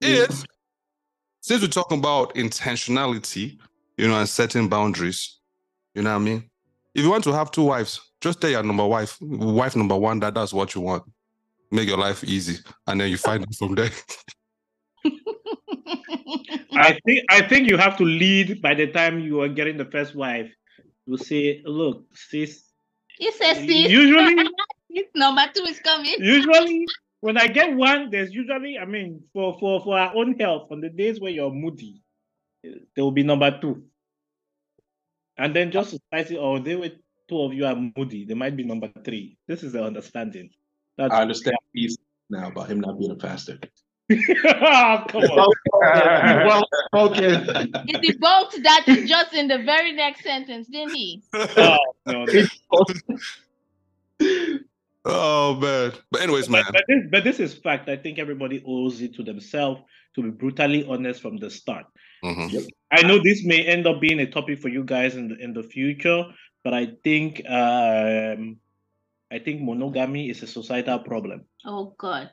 [0.00, 0.44] is
[1.40, 3.58] since we're talking about intentionality,
[3.96, 5.38] you know, and setting boundaries.
[5.94, 6.50] You know what I mean?
[6.94, 10.20] If you want to have two wives, just tell your number wife, wife number one
[10.20, 11.04] that that's what you want.
[11.70, 13.90] Make your life easy, and then you find it from there.
[16.72, 19.84] I think I think you have to lead by the time you are getting the
[19.86, 20.50] first wife.
[21.06, 22.64] You say, look, sis.
[23.18, 24.34] He says, "Sis, Usually,
[25.14, 26.14] number two is coming.
[26.18, 26.86] usually
[27.20, 30.80] when I get one, there's usually, I mean, for for for our own health, on
[30.80, 32.02] the days where you're moody,
[32.62, 33.84] there will be number two.
[35.38, 36.90] And then just to spice it, oh, they were
[37.28, 38.24] two of you are moody.
[38.24, 39.36] They might be number three.
[39.46, 40.50] This is the understanding.
[40.96, 41.96] That's I understand peace
[42.30, 43.58] now about him not being a pastor.
[44.42, 45.52] Come on.
[46.46, 47.44] well spoken.
[47.86, 51.22] He debunked that just in the very next sentence, didn't he?
[51.34, 52.84] Oh, no, no.
[55.08, 55.92] Oh man.
[56.10, 56.64] But anyways, man.
[56.66, 57.88] But, but, this, but this is fact.
[57.88, 59.80] I think everybody owes it to themselves
[60.16, 61.86] to be brutally honest from the start.
[62.24, 62.66] Mhm.
[62.90, 65.52] I know this may end up being a topic for you guys in the in
[65.52, 66.24] the future,
[66.64, 68.56] but I think um,
[69.30, 71.44] I think monogamy is a societal problem.
[71.64, 72.30] Oh God.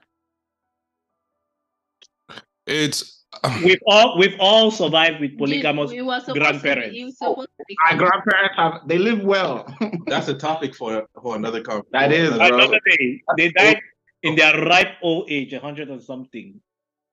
[2.68, 3.26] It's
[3.64, 5.90] We've all we've all survived with polygamous.
[5.91, 6.88] We were supposed grandparents.
[6.88, 9.65] To, be- you supposed to be My grandparents have they live well.
[10.06, 11.90] That's a topic for for another conversation.
[11.94, 12.31] That is.
[12.31, 13.80] Another day, they died
[14.22, 16.61] in their ripe old age, a hundred and something.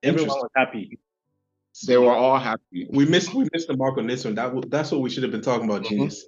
[0.03, 0.99] Everyone was happy.
[1.87, 2.87] they were all happy.
[2.91, 4.35] We missed we missed the mark on this one.
[4.35, 5.89] That that's what we should have been talking about, Mhm.
[5.89, 6.25] genius.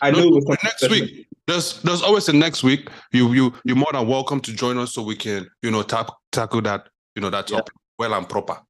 [0.00, 1.04] I No, knew it was next special.
[1.06, 1.26] week.
[1.46, 2.88] There's there's always a next week.
[3.12, 6.08] You you you're more than welcome to join us so we can you know tap,
[6.32, 7.60] tackle that you know that Yeah.
[7.98, 8.60] Topic well and proper.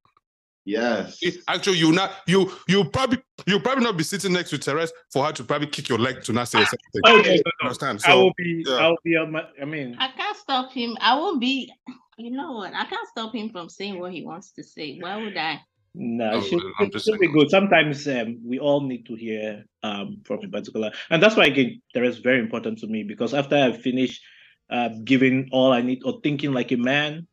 [0.67, 1.19] Yes.
[1.47, 5.23] Actually, you not you you probably you probably not be sitting next to Therese for
[5.25, 7.01] her to probably kick your leg to not say the same thing.
[7.05, 7.67] Oh, no, no, You no.
[7.67, 8.01] Understand?
[8.05, 8.63] I will be.
[8.67, 8.75] yeah.
[8.75, 9.43] I will be on my.
[9.61, 10.97] I mean, I can't stop him.
[10.99, 11.71] I won't be.
[12.17, 12.73] You know what?
[12.73, 14.97] I can't stop him from saying what he wants to say.
[14.99, 15.59] Why would I?
[15.93, 17.49] no, Oh, it should, it should be good.
[17.51, 21.79] Sometimes um, we all need to hear um, from a particular, and that's why again,
[21.93, 24.19] Therese is very important to me because after I finish
[24.71, 27.27] uh, giving all I need or thinking like a man,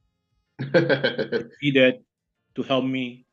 [1.62, 2.02] needed
[2.54, 3.24] to help me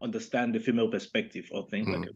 [0.00, 2.14] understand the female perspective of things like that.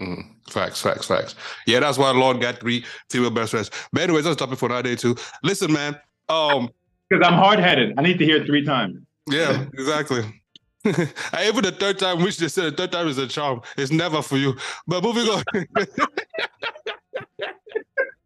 [0.00, 0.24] Mhm.
[0.50, 1.34] Facts, facts, facts.
[1.66, 3.70] Yeah, that's why Lord got three female best friends.
[3.92, 5.14] But anyways, that's a topic for another day too.
[5.42, 5.96] Listen, man.
[6.28, 6.68] Um,
[7.08, 7.94] Because I'm hard headed.
[7.96, 8.98] I need to hear it three times.
[9.28, 10.24] yeah, exactly.
[10.84, 11.08] and
[11.42, 14.20] even the third time, which they said the third time is a charm, it's never
[14.20, 14.54] for you.
[14.86, 15.42] But moving on.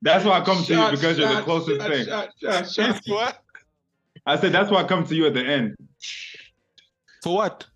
[0.03, 2.07] That's why I come to you Shot, because you're the closest shot, thing.
[2.07, 3.01] shot, shot, shot.
[3.09, 3.43] what?
[4.29, 5.75] I said that's why I come to you at the end
[7.23, 7.67] For what?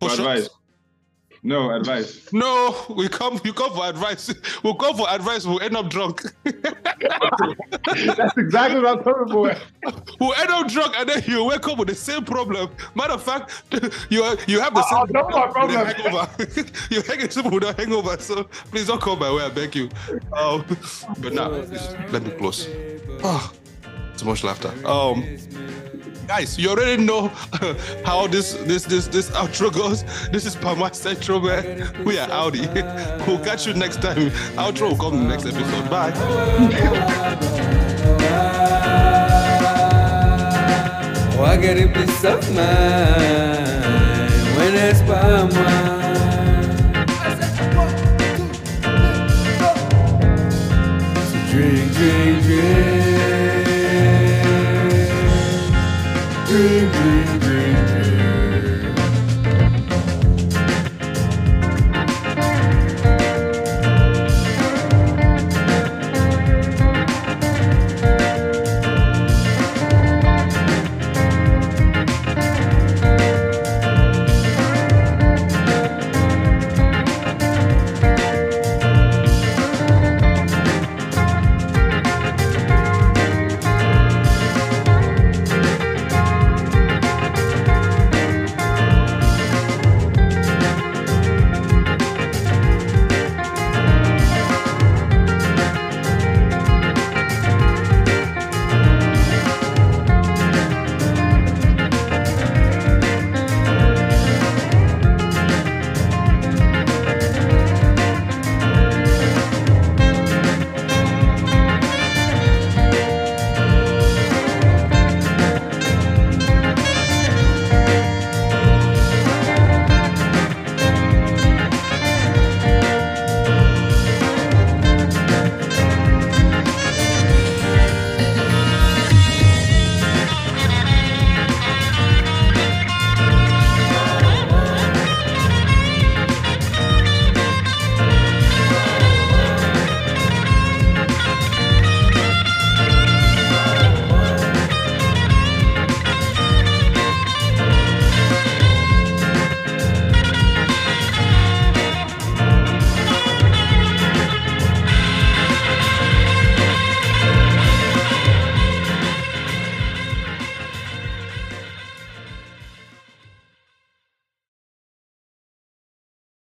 [0.00, 0.48] for For advice.
[1.42, 2.28] No advice.
[2.34, 3.40] No, we come.
[3.44, 4.32] You come for advice.
[4.62, 5.46] We'll come for advice.
[5.46, 6.22] We'll end up drunk.
[6.44, 9.56] That's exactly what I'm coming for.
[10.20, 12.70] we'll end up drunk, and then you wake up with the same problem.
[12.94, 13.62] Matter of fact,
[14.10, 15.86] you you have the same no more with a problem.
[15.86, 16.70] hangover.
[16.90, 18.16] You're hanging super with a hangover.
[18.20, 19.42] So please don't come my way.
[19.44, 19.88] I beg you.
[20.36, 20.64] Um,
[21.18, 22.68] but now, let me close.
[23.24, 23.50] Oh,
[24.20, 24.72] too much laughter.
[24.86, 25.38] Um,
[26.26, 27.28] guys, you already know
[28.04, 30.04] how this this this this outro goes.
[30.30, 32.04] This is Palm Wine Central, man.
[32.04, 32.66] We are Audi.
[33.26, 34.30] we'll catch you next time.
[34.56, 35.90] Outro will come in the next episode.
[35.90, 36.12] Bye.
[51.50, 52.39] drink, drink.